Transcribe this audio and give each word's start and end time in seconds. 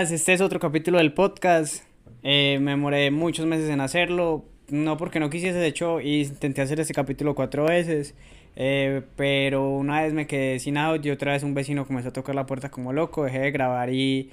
Este 0.00 0.32
es 0.32 0.40
otro 0.40 0.58
capítulo 0.58 0.96
del 0.96 1.12
podcast. 1.12 1.84
Eh, 2.22 2.58
me 2.62 2.70
demoré 2.70 3.10
muchos 3.10 3.44
meses 3.44 3.68
en 3.68 3.82
hacerlo, 3.82 4.46
no 4.70 4.96
porque 4.96 5.20
no 5.20 5.28
quisiese, 5.28 5.58
de 5.58 5.66
hecho 5.66 6.00
intenté 6.00 6.62
hacer 6.62 6.80
este 6.80 6.94
capítulo 6.94 7.34
cuatro 7.34 7.64
veces, 7.64 8.14
eh, 8.56 9.02
pero 9.16 9.68
una 9.68 10.00
vez 10.00 10.14
me 10.14 10.26
quedé 10.26 10.58
sin 10.60 10.78
audio, 10.78 11.12
otra 11.12 11.32
vez 11.32 11.42
un 11.42 11.52
vecino 11.52 11.86
comenzó 11.86 12.08
a 12.08 12.12
tocar 12.12 12.34
la 12.34 12.46
puerta 12.46 12.70
como 12.70 12.94
loco, 12.94 13.24
dejé 13.24 13.40
de 13.40 13.50
grabar 13.50 13.90
y 13.92 14.30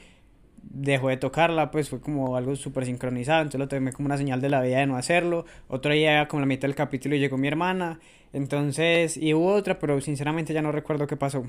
dejó 0.64 1.10
de 1.10 1.18
tocarla, 1.18 1.72
pues 1.72 1.90
fue 1.90 2.00
como 2.00 2.38
algo 2.38 2.56
súper 2.56 2.86
sincronizado, 2.86 3.42
entonces 3.42 3.60
lo 3.60 3.68
tomé 3.68 3.92
como 3.92 4.06
una 4.06 4.18
señal 4.18 4.40
de 4.40 4.50
la 4.50 4.62
vida 4.62 4.80
de 4.80 4.88
no 4.88 4.96
hacerlo. 4.96 5.46
Otro 5.68 5.94
día, 5.94 6.30
como 6.30 6.40
la 6.40 6.46
mitad 6.46 6.70
del 6.70 6.76
capítulo, 6.76 7.18
llegó 7.18 7.38
mi 7.38 7.50
hermana, 7.50 8.00
entonces, 8.32 9.18
y 9.18 9.34
hubo 9.34 9.52
otra, 9.54 9.78
pero 9.78 10.00
sinceramente 10.00 10.54
ya 10.54 10.62
no 10.62 10.72
recuerdo 10.72 11.06
qué 11.06 11.18
pasó. 11.18 11.44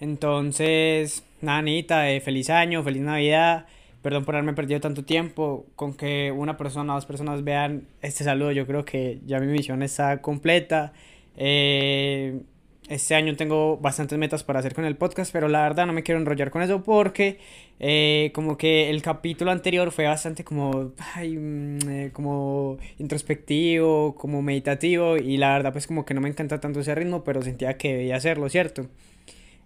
Entonces, 0.00 1.24
nada, 1.40 1.58
Anita, 1.58 2.10
eh, 2.10 2.20
feliz 2.20 2.50
año, 2.50 2.82
feliz 2.82 3.02
Navidad. 3.02 3.66
Perdón 4.02 4.24
por 4.24 4.34
haberme 4.34 4.52
perdido 4.54 4.80
tanto 4.80 5.04
tiempo. 5.04 5.66
Con 5.76 5.94
que 5.94 6.32
una 6.32 6.56
persona 6.56 6.92
o 6.92 6.96
dos 6.96 7.06
personas 7.06 7.44
vean 7.44 7.86
este 8.02 8.24
saludo, 8.24 8.52
yo 8.52 8.66
creo 8.66 8.84
que 8.84 9.20
ya 9.26 9.40
mi 9.40 9.46
misión 9.46 9.82
está 9.82 10.20
completa. 10.20 10.92
Eh, 11.36 12.40
este 12.88 13.14
año 13.14 13.34
tengo 13.34 13.78
bastantes 13.78 14.18
metas 14.18 14.44
para 14.44 14.58
hacer 14.58 14.74
con 14.74 14.84
el 14.84 14.96
podcast, 14.96 15.32
pero 15.32 15.48
la 15.48 15.62
verdad 15.62 15.86
no 15.86 15.94
me 15.94 16.02
quiero 16.02 16.20
enrollar 16.20 16.50
con 16.50 16.60
eso 16.60 16.82
porque 16.82 17.38
eh, 17.80 18.30
como 18.34 18.58
que 18.58 18.90
el 18.90 19.00
capítulo 19.00 19.50
anterior 19.52 19.90
fue 19.90 20.04
bastante 20.04 20.44
como, 20.44 20.92
ay, 21.14 21.36
mm, 21.38 22.10
como 22.12 22.76
introspectivo, 22.98 24.14
como 24.16 24.42
meditativo 24.42 25.16
y 25.16 25.38
la 25.38 25.54
verdad 25.54 25.72
pues 25.72 25.86
como 25.86 26.04
que 26.04 26.12
no 26.12 26.20
me 26.20 26.28
encanta 26.28 26.60
tanto 26.60 26.80
ese 26.80 26.94
ritmo, 26.94 27.24
pero 27.24 27.40
sentía 27.40 27.78
que 27.78 27.94
debía 27.96 28.16
hacerlo, 28.16 28.50
¿cierto? 28.50 28.86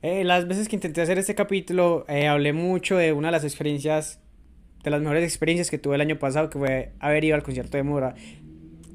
Eh, 0.03 0.23
las 0.25 0.47
veces 0.47 0.69
que 0.69 0.77
intenté 0.77 1.01
hacer 1.01 1.19
este 1.19 1.35
capítulo, 1.35 2.05
eh, 2.09 2.29
hablé 2.29 2.53
mucho 2.53 2.97
de 2.97 3.13
una 3.13 3.29
de 3.29 3.33
las 3.33 3.45
experiencias, 3.45 4.21
de 4.85 4.91
las 4.91 5.01
mejores 5.01 5.25
experiencias 5.25 5.71
que 5.71 5.79
tuve 5.79 5.97
el 5.97 6.01
año 6.01 6.19
pasado, 6.19 6.51
que 6.51 6.59
fue 6.59 6.93
haber 7.01 7.25
ido 7.25 7.35
al 7.35 7.43
concierto 7.43 7.77
de 7.77 7.83
Mora. 7.83 8.15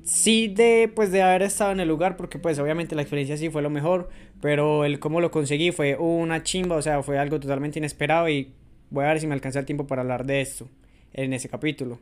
Sí, 0.05 0.47
de, 0.47 0.91
pues, 0.93 1.11
de 1.11 1.21
haber 1.21 1.43
estado 1.43 1.71
en 1.71 1.79
el 1.79 1.87
lugar, 1.87 2.17
porque 2.17 2.39
pues 2.39 2.59
obviamente 2.59 2.95
la 2.95 3.01
experiencia 3.01 3.37
sí 3.37 3.49
fue 3.49 3.61
lo 3.61 3.69
mejor, 3.69 4.09
pero 4.41 4.85
el 4.85 4.99
cómo 4.99 5.21
lo 5.21 5.31
conseguí 5.31 5.71
fue 5.71 5.95
una 5.95 6.43
chimba, 6.43 6.75
o 6.75 6.81
sea, 6.81 7.03
fue 7.03 7.17
algo 7.17 7.39
totalmente 7.39 7.79
inesperado 7.79 8.29
y 8.29 8.53
voy 8.89 9.05
a 9.05 9.09
ver 9.09 9.19
si 9.19 9.27
me 9.27 9.33
alcanza 9.33 9.59
el 9.59 9.65
tiempo 9.65 9.87
para 9.87 10.01
hablar 10.01 10.25
de 10.25 10.41
esto 10.41 10.69
en 11.13 11.33
ese 11.33 11.49
capítulo. 11.49 11.99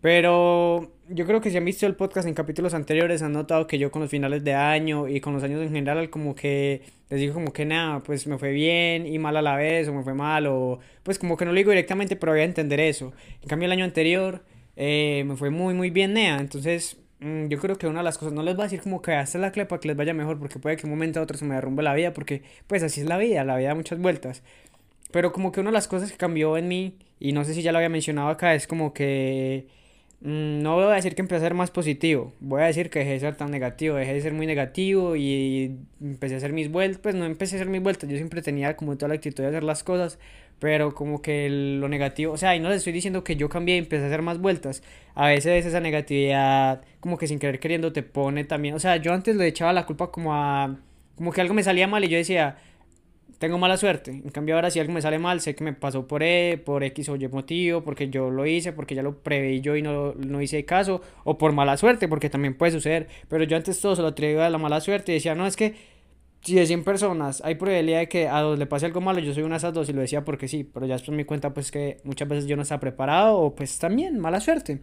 Pero 0.00 0.92
yo 1.08 1.26
creo 1.26 1.40
que 1.40 1.50
si 1.50 1.56
han 1.56 1.64
visto 1.64 1.86
el 1.86 1.96
podcast 1.96 2.28
en 2.28 2.34
capítulos 2.34 2.74
anteriores 2.74 3.22
han 3.22 3.32
notado 3.32 3.66
que 3.66 3.78
yo 3.78 3.90
con 3.90 4.02
los 4.02 4.10
finales 4.10 4.44
de 4.44 4.54
año 4.54 5.08
y 5.08 5.20
con 5.20 5.32
los 5.34 5.42
años 5.42 5.60
en 5.62 5.70
general 5.70 6.10
como 6.10 6.34
que 6.34 6.82
les 7.10 7.20
digo 7.20 7.34
como 7.34 7.52
que 7.52 7.64
nada, 7.64 8.00
pues 8.00 8.26
me 8.26 8.38
fue 8.38 8.52
bien 8.52 9.06
y 9.06 9.18
mal 9.18 9.36
a 9.36 9.42
la 9.42 9.56
vez 9.56 9.88
o 9.88 9.94
me 9.94 10.04
fue 10.04 10.14
mal 10.14 10.46
o 10.46 10.78
pues 11.02 11.18
como 11.18 11.36
que 11.36 11.44
no 11.44 11.52
lo 11.52 11.56
digo 11.56 11.70
directamente 11.70 12.14
pero 12.16 12.32
voy 12.32 12.42
a 12.42 12.44
entender 12.44 12.78
eso. 12.80 13.12
En 13.42 13.48
cambio 13.48 13.66
el 13.66 13.72
año 13.72 13.84
anterior 13.84 14.44
eh, 14.76 15.24
me 15.26 15.34
fue 15.36 15.50
muy 15.50 15.74
muy 15.74 15.90
bien 15.90 16.12
nea, 16.12 16.38
entonces 16.38 16.98
mm, 17.20 17.48
yo 17.48 17.58
creo 17.58 17.76
que 17.76 17.88
una 17.88 18.00
de 18.00 18.04
las 18.04 18.18
cosas, 18.18 18.34
no 18.34 18.42
les 18.42 18.54
voy 18.54 18.62
a 18.62 18.66
decir 18.66 18.80
como 18.80 19.02
que 19.02 19.14
hasta 19.14 19.38
la 19.38 19.50
clepa 19.50 19.80
que 19.80 19.88
les 19.88 19.96
vaya 19.96 20.14
mejor 20.14 20.38
porque 20.38 20.60
puede 20.60 20.76
que 20.76 20.86
un 20.86 20.90
momento 20.90 21.18
a 21.18 21.22
otro 21.24 21.36
se 21.38 21.44
me 21.44 21.54
derrumbe 21.54 21.82
la 21.82 21.94
vida 21.94 22.12
porque 22.12 22.42
pues 22.68 22.82
así 22.84 23.00
es 23.00 23.06
la 23.06 23.18
vida, 23.18 23.44
la 23.44 23.56
vida 23.56 23.68
da 23.68 23.74
muchas 23.74 23.98
vueltas. 23.98 24.42
Pero 25.10 25.32
como 25.32 25.52
que 25.52 25.60
una 25.60 25.70
de 25.70 25.74
las 25.74 25.88
cosas 25.88 26.12
que 26.12 26.18
cambió 26.18 26.56
en 26.56 26.68
mí 26.68 26.98
y 27.18 27.32
no 27.32 27.44
sé 27.44 27.54
si 27.54 27.62
ya 27.62 27.72
lo 27.72 27.78
había 27.78 27.88
mencionado 27.88 28.28
acá 28.28 28.54
es 28.54 28.66
como 28.66 28.92
que 28.92 29.66
no 30.20 30.74
voy 30.74 30.84
a 30.84 30.96
decir 30.96 31.14
que 31.14 31.22
empecé 31.22 31.38
a 31.38 31.46
ser 31.46 31.54
más 31.54 31.70
positivo, 31.70 32.32
voy 32.40 32.62
a 32.62 32.66
decir 32.66 32.90
que 32.90 32.98
dejé 32.98 33.12
de 33.12 33.20
ser 33.20 33.36
tan 33.36 33.52
negativo, 33.52 33.96
dejé 33.96 34.14
de 34.14 34.20
ser 34.20 34.32
muy 34.32 34.46
negativo 34.46 35.14
y 35.14 35.76
empecé 36.00 36.34
a 36.34 36.36
hacer 36.38 36.52
mis 36.52 36.70
vueltas, 36.70 37.00
pues 37.00 37.14
no 37.14 37.24
empecé 37.24 37.54
a 37.54 37.58
hacer 37.58 37.68
mis 37.68 37.82
vueltas, 37.82 38.10
yo 38.10 38.16
siempre 38.16 38.42
tenía 38.42 38.76
como 38.76 38.96
toda 38.96 39.08
la 39.10 39.14
actitud 39.14 39.44
de 39.44 39.48
hacer 39.50 39.62
las 39.62 39.84
cosas, 39.84 40.18
pero 40.58 40.92
como 40.92 41.22
que 41.22 41.48
lo 41.48 41.88
negativo, 41.88 42.32
o 42.32 42.36
sea, 42.36 42.56
y 42.56 42.60
no 42.60 42.68
les 42.68 42.78
estoy 42.78 42.92
diciendo 42.92 43.22
que 43.22 43.36
yo 43.36 43.48
cambié 43.48 43.76
y 43.76 43.78
empecé 43.78 44.02
a 44.02 44.06
hacer 44.08 44.22
más 44.22 44.38
vueltas, 44.40 44.82
a 45.14 45.28
veces 45.28 45.64
esa 45.66 45.78
negatividad 45.78 46.82
como 46.98 47.16
que 47.16 47.28
sin 47.28 47.38
querer 47.38 47.60
queriendo 47.60 47.92
te 47.92 48.02
pone 48.02 48.42
también, 48.44 48.74
o 48.74 48.80
sea, 48.80 48.96
yo 48.96 49.12
antes 49.12 49.36
le 49.36 49.46
echaba 49.46 49.72
la 49.72 49.86
culpa 49.86 50.10
como 50.10 50.34
a, 50.34 50.78
como 51.16 51.32
que 51.32 51.40
algo 51.40 51.54
me 51.54 51.62
salía 51.62 51.86
mal 51.86 52.04
y 52.04 52.08
yo 52.08 52.16
decía, 52.16 52.56
tengo 53.38 53.58
mala 53.58 53.76
suerte. 53.76 54.10
En 54.10 54.30
cambio 54.30 54.54
ahora 54.54 54.70
si 54.70 54.80
algo 54.80 54.92
me 54.92 55.02
sale 55.02 55.18
mal, 55.18 55.40
sé 55.40 55.54
que 55.54 55.64
me 55.64 55.72
pasó 55.72 56.06
por 56.06 56.22
E, 56.22 56.60
por 56.64 56.82
X 56.84 57.08
o 57.08 57.16
Y 57.16 57.28
motivo, 57.28 57.82
porque 57.82 58.10
yo 58.10 58.30
lo 58.30 58.46
hice, 58.46 58.72
porque 58.72 58.94
ya 58.94 59.02
lo 59.02 59.18
preveí 59.22 59.60
yo 59.60 59.76
y 59.76 59.82
no, 59.82 60.14
no 60.14 60.42
hice 60.42 60.64
caso, 60.64 61.00
o 61.24 61.38
por 61.38 61.52
mala 61.52 61.76
suerte, 61.76 62.08
porque 62.08 62.30
también 62.30 62.54
puede 62.54 62.72
suceder. 62.72 63.08
Pero 63.28 63.44
yo 63.44 63.56
antes 63.56 63.80
todo 63.80 63.96
se 63.96 64.02
lo 64.02 64.08
atribuía 64.08 64.46
a 64.46 64.50
la 64.50 64.58
mala 64.58 64.80
suerte 64.80 65.12
y 65.12 65.16
decía, 65.16 65.34
no, 65.34 65.46
es 65.46 65.56
que 65.56 65.74
si 66.40 66.54
de 66.54 66.66
100 66.66 66.84
personas 66.84 67.42
hay 67.44 67.56
probabilidad 67.56 68.00
de 68.00 68.08
que 68.08 68.28
a 68.28 68.40
dos 68.40 68.58
le 68.58 68.66
pase 68.66 68.86
algo 68.86 69.00
malo, 69.00 69.20
yo 69.20 69.34
soy 69.34 69.42
una 69.42 69.54
de 69.54 69.58
esas 69.58 69.74
dos 69.74 69.88
y 69.88 69.92
lo 69.92 70.00
decía 70.00 70.24
porque 70.24 70.48
sí, 70.48 70.64
pero 70.64 70.86
ya 70.86 70.94
después 70.94 71.16
me 71.16 71.26
cuenta 71.26 71.52
pues 71.54 71.70
que 71.70 71.98
muchas 72.04 72.28
veces 72.28 72.46
yo 72.46 72.56
no 72.56 72.62
estaba 72.62 72.80
preparado 72.80 73.38
o 73.38 73.54
pues 73.54 73.78
también 73.78 74.18
mala 74.18 74.40
suerte 74.40 74.82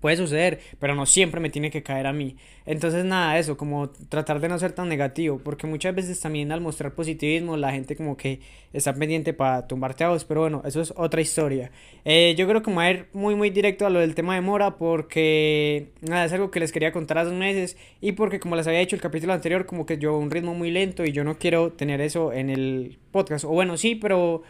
puede 0.00 0.16
suceder, 0.16 0.60
pero 0.78 0.94
no 0.94 1.06
siempre 1.06 1.40
me 1.40 1.50
tiene 1.50 1.70
que 1.70 1.82
caer 1.82 2.06
a 2.06 2.12
mí. 2.12 2.36
Entonces 2.66 3.04
nada, 3.04 3.38
eso, 3.38 3.56
como 3.56 3.90
tratar 3.90 4.40
de 4.40 4.48
no 4.48 4.58
ser 4.58 4.72
tan 4.72 4.88
negativo, 4.88 5.40
porque 5.42 5.66
muchas 5.66 5.94
veces 5.94 6.20
también 6.20 6.52
al 6.52 6.60
mostrar 6.60 6.94
positivismo 6.94 7.56
la 7.56 7.72
gente 7.72 7.96
como 7.96 8.16
que 8.16 8.40
está 8.72 8.94
pendiente 8.94 9.32
para 9.32 9.66
tumbarte 9.66 10.04
a 10.04 10.10
vos, 10.10 10.24
pero 10.24 10.42
bueno, 10.42 10.62
eso 10.64 10.80
es 10.80 10.92
otra 10.96 11.20
historia. 11.20 11.70
Eh, 12.04 12.34
yo 12.36 12.46
creo 12.48 12.62
que 12.62 12.72
voy 12.72 12.84
a 12.84 12.90
ir 12.90 13.06
muy 13.12 13.34
muy 13.34 13.50
directo 13.50 13.86
a 13.86 13.90
lo 13.90 14.00
del 14.00 14.14
tema 14.14 14.34
de 14.34 14.40
Mora, 14.40 14.76
porque 14.76 15.92
nada, 16.00 16.24
es 16.24 16.32
algo 16.32 16.50
que 16.50 16.60
les 16.60 16.72
quería 16.72 16.92
contar 16.92 17.18
hace 17.18 17.32
meses 17.32 17.76
y 18.00 18.12
porque 18.12 18.40
como 18.40 18.56
les 18.56 18.66
había 18.66 18.80
dicho 18.80 18.96
el 18.96 19.02
capítulo 19.02 19.32
anterior, 19.32 19.66
como 19.66 19.86
que 19.86 19.98
yo 19.98 20.16
un 20.16 20.30
ritmo 20.30 20.54
muy 20.54 20.70
lento 20.70 21.04
y 21.04 21.12
yo 21.12 21.24
no 21.24 21.38
quiero 21.38 21.72
tener 21.72 22.00
eso 22.00 22.32
en 22.32 22.50
el 22.50 22.98
podcast, 23.10 23.44
o 23.44 23.48
bueno, 23.48 23.76
sí, 23.76 23.94
pero 23.94 24.42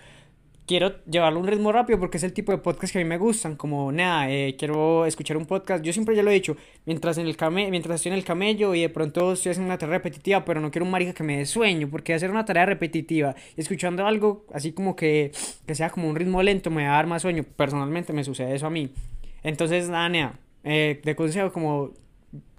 quiero 0.71 1.05
llevarlo 1.05 1.41
a 1.41 1.43
un 1.43 1.49
ritmo 1.49 1.73
rápido 1.73 1.99
porque 1.99 2.19
es 2.19 2.23
el 2.23 2.33
tipo 2.33 2.53
de 2.53 2.59
podcast 2.59 2.93
que 2.93 3.01
a 3.01 3.03
mí 3.03 3.09
me 3.09 3.19
gustan, 3.19 3.57
como 3.57 3.91
nada, 3.91 4.31
eh, 4.31 4.55
quiero 4.57 5.05
escuchar 5.05 5.37
un 5.37 5.45
podcast, 5.45 5.83
yo 5.83 5.93
siempre 5.93 6.15
ya 6.15 6.23
lo 6.23 6.31
he 6.31 6.35
dicho, 6.35 6.57
mientras, 6.87 7.19
en 7.19 7.27
el 7.27 7.37
came 7.37 7.69
mientras 7.73 7.97
estoy 7.97 8.13
en 8.13 8.19
el 8.19 8.25
camello 8.25 8.73
y 8.77 8.83
de 8.83 8.89
pronto 8.89 9.33
estoy 9.33 9.51
haciendo 9.51 9.67
una 9.67 9.79
tarea 9.79 9.99
repetitiva, 9.99 10.45
pero 10.45 10.61
no 10.61 10.71
quiero 10.71 10.85
un 10.85 10.93
marica 10.93 11.13
que 11.13 11.25
me 11.25 11.39
dé 11.39 11.45
sueño, 11.45 11.89
porque 11.91 12.15
hacer 12.15 12.31
una 12.31 12.45
tarea 12.45 12.67
repetitiva 12.67 13.35
y 13.57 13.61
escuchando 13.61 14.07
algo 14.07 14.47
así 14.55 14.71
como 14.71 14.95
que, 14.95 15.33
que 15.67 15.75
sea 15.75 15.91
como 15.91 16.09
un 16.09 16.15
ritmo 16.15 16.41
lento 16.41 16.71
me 16.71 16.85
va 16.85 16.93
a 16.93 16.97
dar 16.99 17.09
más 17.09 17.23
sueño, 17.23 17.43
personalmente 17.43 18.13
me 18.13 18.23
sucede 18.23 18.55
eso 18.55 18.69
a 18.69 18.71
mí. 18.71 18.93
Entonces, 19.43 19.89
nada, 19.89 20.09
nada, 20.09 20.39
eh, 20.63 21.01
de 21.03 21.17
consejo 21.17 21.53
como 21.53 21.95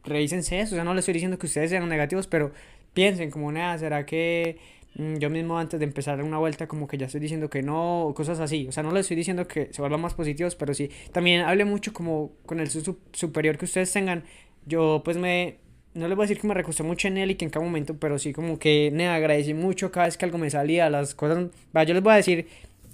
revísense 0.03 0.59
eso, 0.59 0.75
o 0.75 0.75
sea, 0.75 0.83
no 0.83 0.93
les 0.93 1.03
estoy 1.03 1.13
diciendo 1.13 1.39
que 1.39 1.45
ustedes 1.45 1.69
sean 1.69 1.87
negativos, 1.87 2.27
pero 2.27 2.51
piensen 2.93 3.31
como 3.31 3.53
nada, 3.53 3.77
¿será 3.77 4.05
que 4.05 4.57
yo 4.93 5.29
mismo 5.29 5.57
antes 5.57 5.79
de 5.79 5.85
empezar 5.85 6.21
una 6.21 6.37
vuelta 6.37 6.67
como 6.67 6.87
que 6.87 6.97
ya 6.97 7.05
estoy 7.05 7.21
diciendo 7.21 7.49
que 7.49 7.63
no, 7.63 8.11
cosas 8.15 8.39
así. 8.39 8.67
O 8.67 8.71
sea, 8.71 8.83
no 8.83 8.91
les 8.91 9.01
estoy 9.01 9.17
diciendo 9.17 9.47
que 9.47 9.71
se 9.71 9.81
vuelvan 9.81 10.01
más 10.01 10.13
positivos, 10.13 10.55
pero 10.55 10.73
sí. 10.73 10.89
También 11.13 11.41
hable 11.41 11.65
mucho 11.65 11.93
como 11.93 12.33
con 12.45 12.59
el 12.59 12.69
superior 12.69 13.57
que 13.57 13.65
ustedes 13.65 13.91
tengan. 13.91 14.23
Yo 14.65 15.01
pues 15.03 15.17
me... 15.17 15.59
No 15.93 16.07
les 16.07 16.15
voy 16.15 16.23
a 16.23 16.27
decir 16.27 16.39
que 16.39 16.47
me 16.47 16.53
recosté 16.53 16.83
mucho 16.83 17.09
en 17.09 17.17
él 17.17 17.31
y 17.31 17.35
que 17.35 17.43
en 17.43 17.51
cada 17.51 17.65
momento, 17.65 17.97
pero 17.97 18.17
sí 18.17 18.31
como 18.31 18.57
que 18.57 18.91
me 18.93 19.07
agradecí 19.07 19.53
mucho 19.53 19.91
cada 19.91 20.05
vez 20.05 20.17
que 20.17 20.23
algo 20.23 20.37
me 20.37 20.49
salía, 20.49 20.89
las 20.89 21.15
cosas... 21.15 21.49
Va, 21.75 21.83
yo 21.83 21.93
les 21.93 22.01
voy 22.01 22.13
a 22.13 22.15
decir, 22.15 22.47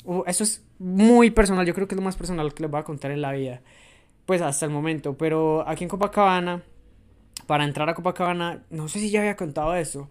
uh, 0.06 0.24
eso 0.26 0.44
es 0.44 0.64
muy 0.80 1.30
personal, 1.30 1.66
yo 1.66 1.76
creo 1.76 1.88
que 1.88 1.94
es 1.94 1.98
lo 1.98 2.04
más 2.04 2.16
personal 2.16 2.54
que 2.56 2.64
les 2.64 2.72
voy 2.72 2.80
a 2.80 2.84
contar 2.84 3.12
en 3.12 3.22
la 3.22 3.34
vida. 3.34 3.62
Pues 4.26 4.42
hasta 4.42 4.66
el 4.66 4.72
momento, 4.72 5.16
pero 5.16 5.68
aquí 5.68 5.84
en 5.84 5.90
Copacabana, 5.90 6.64
para 7.46 7.66
entrar 7.66 7.88
a 7.88 7.94
Copacabana, 7.94 8.64
no 8.72 8.88
sé 8.88 9.00
si 9.00 9.12
ya 9.12 9.20
había 9.20 9.36
contado 9.36 9.76
eso 9.76 10.10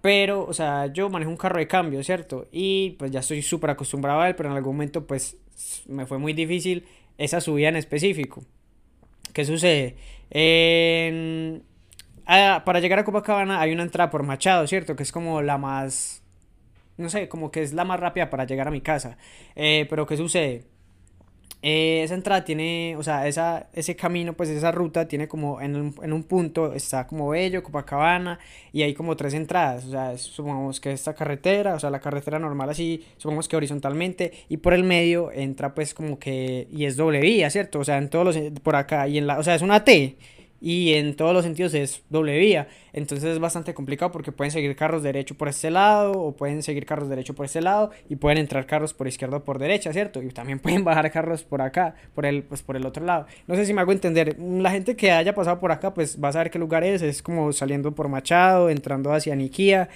pero, 0.00 0.44
o 0.44 0.52
sea, 0.52 0.86
yo 0.86 1.10
manejo 1.10 1.30
un 1.30 1.36
carro 1.36 1.58
de 1.58 1.66
cambio, 1.66 2.02
¿cierto? 2.02 2.48
Y 2.52 2.90
pues 2.98 3.10
ya 3.10 3.20
estoy 3.20 3.42
súper 3.42 3.70
acostumbrado 3.70 4.20
a 4.20 4.28
él, 4.28 4.34
pero 4.34 4.50
en 4.50 4.56
algún 4.56 4.76
momento 4.76 5.06
pues 5.06 5.36
me 5.86 6.06
fue 6.06 6.18
muy 6.18 6.32
difícil 6.32 6.86
esa 7.18 7.40
subida 7.40 7.68
en 7.68 7.76
específico. 7.76 8.42
¿Qué 9.32 9.44
sucede? 9.44 9.96
para 12.64 12.80
llegar 12.80 13.00
a 13.00 13.04
Copacabana 13.04 13.60
hay 13.60 13.72
una 13.72 13.82
entrada 13.82 14.10
por 14.10 14.22
Machado, 14.22 14.66
¿cierto? 14.66 14.96
Que 14.96 15.02
es 15.02 15.12
como 15.12 15.42
la 15.42 15.58
más... 15.58 16.22
No 16.96 17.08
sé, 17.08 17.28
como 17.28 17.50
que 17.50 17.62
es 17.62 17.72
la 17.72 17.84
más 17.84 17.98
rápida 17.98 18.30
para 18.30 18.44
llegar 18.44 18.68
a 18.68 18.70
mi 18.70 18.80
casa. 18.80 19.16
Eh, 19.56 19.86
pero 19.88 20.06
¿qué 20.06 20.16
sucede? 20.16 20.64
Eh, 21.62 22.02
esa 22.02 22.14
entrada 22.14 22.42
tiene, 22.42 22.96
o 22.96 23.02
sea, 23.02 23.28
esa, 23.28 23.68
ese 23.74 23.94
camino, 23.94 24.32
pues 24.32 24.48
esa 24.48 24.72
ruta 24.72 25.06
tiene 25.06 25.28
como 25.28 25.60
en 25.60 25.76
un, 25.76 25.94
en 26.02 26.12
un 26.14 26.22
punto, 26.22 26.72
está 26.72 27.06
como 27.06 27.28
Bello, 27.28 27.62
Copacabana, 27.62 28.38
y 28.72 28.82
hay 28.82 28.94
como 28.94 29.14
tres 29.14 29.34
entradas, 29.34 29.84
o 29.84 29.90
sea, 29.90 30.16
supongamos 30.16 30.80
que 30.80 30.92
esta 30.92 31.14
carretera, 31.14 31.74
o 31.74 31.78
sea, 31.78 31.90
la 31.90 32.00
carretera 32.00 32.38
normal 32.38 32.70
así, 32.70 33.04
supongamos 33.18 33.46
que 33.46 33.56
horizontalmente, 33.56 34.32
y 34.48 34.56
por 34.56 34.72
el 34.72 34.84
medio 34.84 35.30
entra 35.32 35.74
pues 35.74 35.92
como 35.92 36.18
que, 36.18 36.66
y 36.72 36.86
es 36.86 36.96
doble 36.96 37.20
vía, 37.20 37.50
¿cierto? 37.50 37.80
O 37.80 37.84
sea, 37.84 37.98
en 37.98 38.08
todos 38.08 38.24
los, 38.24 38.60
por 38.62 38.76
acá, 38.76 39.06
y 39.06 39.18
en 39.18 39.26
la, 39.26 39.38
o 39.38 39.42
sea, 39.42 39.54
es 39.54 39.62
una 39.62 39.84
T, 39.84 40.16
y 40.60 40.92
en 40.94 41.16
todos 41.16 41.32
los 41.32 41.44
sentidos 41.44 41.72
es 41.74 42.02
doble 42.10 42.38
vía. 42.38 42.68
Entonces 42.92 43.30
es 43.30 43.38
bastante 43.38 43.72
complicado 43.72 44.12
porque 44.12 44.30
pueden 44.30 44.50
seguir 44.50 44.76
carros 44.76 45.02
derecho 45.02 45.34
por 45.34 45.48
este 45.48 45.70
lado 45.70 46.12
o 46.12 46.36
pueden 46.36 46.62
seguir 46.62 46.84
carros 46.84 47.08
derecho 47.08 47.34
por 47.34 47.46
este 47.46 47.62
lado 47.62 47.90
y 48.08 48.16
pueden 48.16 48.38
entrar 48.38 48.66
carros 48.66 48.92
por 48.92 49.08
izquierda 49.08 49.38
o 49.38 49.44
por 49.44 49.58
derecha, 49.58 49.92
¿cierto? 49.92 50.22
Y 50.22 50.28
también 50.28 50.58
pueden 50.60 50.84
bajar 50.84 51.10
carros 51.10 51.42
por 51.42 51.62
acá, 51.62 51.94
por 52.14 52.26
el, 52.26 52.42
pues 52.42 52.62
por 52.62 52.76
el 52.76 52.84
otro 52.84 53.04
lado. 53.04 53.26
No 53.46 53.54
sé 53.54 53.64
si 53.64 53.72
me 53.72 53.80
hago 53.80 53.92
entender. 53.92 54.36
La 54.38 54.70
gente 54.70 54.96
que 54.96 55.10
haya 55.10 55.34
pasado 55.34 55.58
por 55.60 55.72
acá 55.72 55.94
pues 55.94 56.18
va 56.22 56.28
a 56.28 56.32
saber 56.32 56.50
qué 56.50 56.58
lugar 56.58 56.84
es. 56.84 57.00
Es 57.02 57.22
como 57.22 57.52
saliendo 57.52 57.92
por 57.92 58.08
Machado, 58.08 58.68
entrando 58.68 59.12
hacia 59.12 59.34
Niquía. 59.34 59.88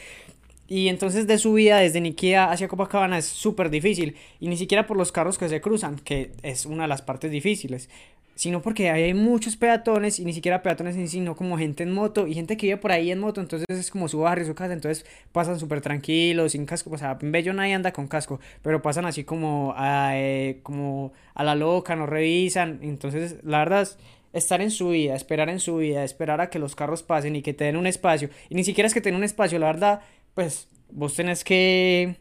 Y 0.66 0.88
entonces 0.88 1.26
de 1.26 1.36
subida 1.36 1.78
desde 1.80 2.00
Niquía 2.00 2.50
hacia 2.50 2.68
Copacabana 2.68 3.18
es 3.18 3.26
súper 3.26 3.68
difícil. 3.68 4.16
Y 4.40 4.48
ni 4.48 4.56
siquiera 4.56 4.86
por 4.86 4.96
los 4.96 5.12
carros 5.12 5.36
que 5.36 5.50
se 5.50 5.60
cruzan, 5.60 5.96
que 5.96 6.32
es 6.42 6.64
una 6.64 6.84
de 6.84 6.88
las 6.88 7.02
partes 7.02 7.30
difíciles 7.30 7.90
sino 8.34 8.62
porque 8.62 8.90
hay 8.90 9.14
muchos 9.14 9.56
peatones 9.56 10.18
y 10.18 10.24
ni 10.24 10.32
siquiera 10.32 10.62
peatones 10.62 11.10
sino 11.10 11.36
como 11.36 11.56
gente 11.56 11.82
en 11.82 11.92
moto 11.92 12.26
y 12.26 12.34
gente 12.34 12.56
que 12.56 12.66
vive 12.66 12.78
por 12.78 12.92
ahí 12.92 13.10
en 13.10 13.20
moto, 13.20 13.40
entonces 13.40 13.66
es 13.68 13.90
como 13.90 14.08
su 14.08 14.20
barrio, 14.20 14.46
su 14.46 14.54
casa, 14.54 14.72
entonces 14.72 15.06
pasan 15.32 15.58
súper 15.58 15.80
tranquilos, 15.80 16.52
sin 16.52 16.66
casco, 16.66 16.90
o 16.90 16.98
sea, 16.98 17.16
en 17.20 17.32
Bello 17.32 17.52
nadie 17.52 17.74
anda 17.74 17.92
con 17.92 18.08
casco, 18.08 18.40
pero 18.62 18.82
pasan 18.82 19.06
así 19.06 19.24
como 19.24 19.74
a, 19.76 20.12
eh, 20.18 20.60
como 20.62 21.12
a 21.34 21.44
la 21.44 21.54
loca, 21.54 21.96
no 21.96 22.06
revisan, 22.06 22.80
entonces 22.82 23.36
la 23.44 23.58
verdad 23.58 23.82
es 23.82 23.98
estar 24.32 24.60
en 24.60 24.70
su 24.70 24.88
vida, 24.90 25.14
esperar 25.14 25.48
en 25.48 25.60
su 25.60 25.76
vida, 25.76 26.02
esperar 26.02 26.40
a 26.40 26.50
que 26.50 26.58
los 26.58 26.74
carros 26.74 27.02
pasen 27.02 27.36
y 27.36 27.42
que 27.42 27.54
te 27.54 27.64
den 27.64 27.76
un 27.76 27.86
espacio, 27.86 28.30
y 28.48 28.54
ni 28.56 28.64
siquiera 28.64 28.88
es 28.88 28.94
que 28.94 29.00
te 29.00 29.10
den 29.10 29.16
un 29.16 29.24
espacio, 29.24 29.58
la 29.58 29.66
verdad, 29.66 30.00
pues 30.34 30.68
vos 30.90 31.14
tenés 31.14 31.44
que 31.44 32.16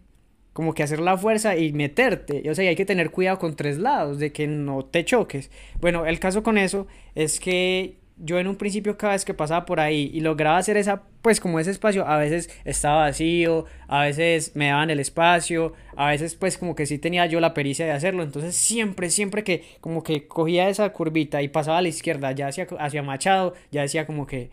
como 0.53 0.73
que 0.73 0.83
hacer 0.83 0.99
la 0.99 1.17
fuerza 1.17 1.57
y 1.57 1.73
meterte. 1.73 2.49
O 2.49 2.55
sea, 2.55 2.69
hay 2.69 2.75
que 2.75 2.85
tener 2.85 3.11
cuidado 3.11 3.39
con 3.39 3.55
tres 3.55 3.77
lados, 3.77 4.19
de 4.19 4.31
que 4.31 4.47
no 4.47 4.85
te 4.85 5.03
choques. 5.03 5.51
Bueno, 5.81 6.05
el 6.05 6.19
caso 6.19 6.43
con 6.43 6.57
eso 6.57 6.87
es 7.15 7.39
que 7.39 7.95
yo 8.17 8.39
en 8.39 8.47
un 8.47 8.55
principio 8.55 8.97
cada 8.97 9.13
vez 9.13 9.25
que 9.25 9.33
pasaba 9.33 9.65
por 9.65 9.79
ahí 9.79 10.11
y 10.13 10.21
lograba 10.21 10.57
hacer 10.57 10.77
esa, 10.77 11.03
pues 11.21 11.39
como 11.39 11.59
ese 11.59 11.71
espacio, 11.71 12.07
a 12.07 12.17
veces 12.17 12.49
estaba 12.63 13.01
vacío, 13.01 13.65
a 13.87 14.03
veces 14.03 14.55
me 14.55 14.67
daban 14.67 14.91
el 14.91 14.99
espacio, 14.99 15.73
a 15.95 16.09
veces 16.09 16.35
pues 16.35 16.57
como 16.57 16.75
que 16.75 16.85
sí 16.85 16.99
tenía 16.99 17.25
yo 17.25 17.39
la 17.39 17.53
pericia 17.53 17.85
de 17.85 17.91
hacerlo. 17.91 18.23
Entonces 18.23 18.55
siempre, 18.55 19.09
siempre 19.09 19.43
que 19.43 19.63
como 19.81 20.03
que 20.03 20.27
cogía 20.27 20.69
esa 20.69 20.89
curvita 20.91 21.41
y 21.41 21.47
pasaba 21.47 21.79
a 21.79 21.81
la 21.81 21.87
izquierda, 21.87 22.31
ya 22.31 22.47
hacia, 22.47 22.67
hacia 22.79 23.03
Machado, 23.03 23.55
ya 23.71 23.81
decía 23.81 24.05
como 24.05 24.27
que 24.27 24.51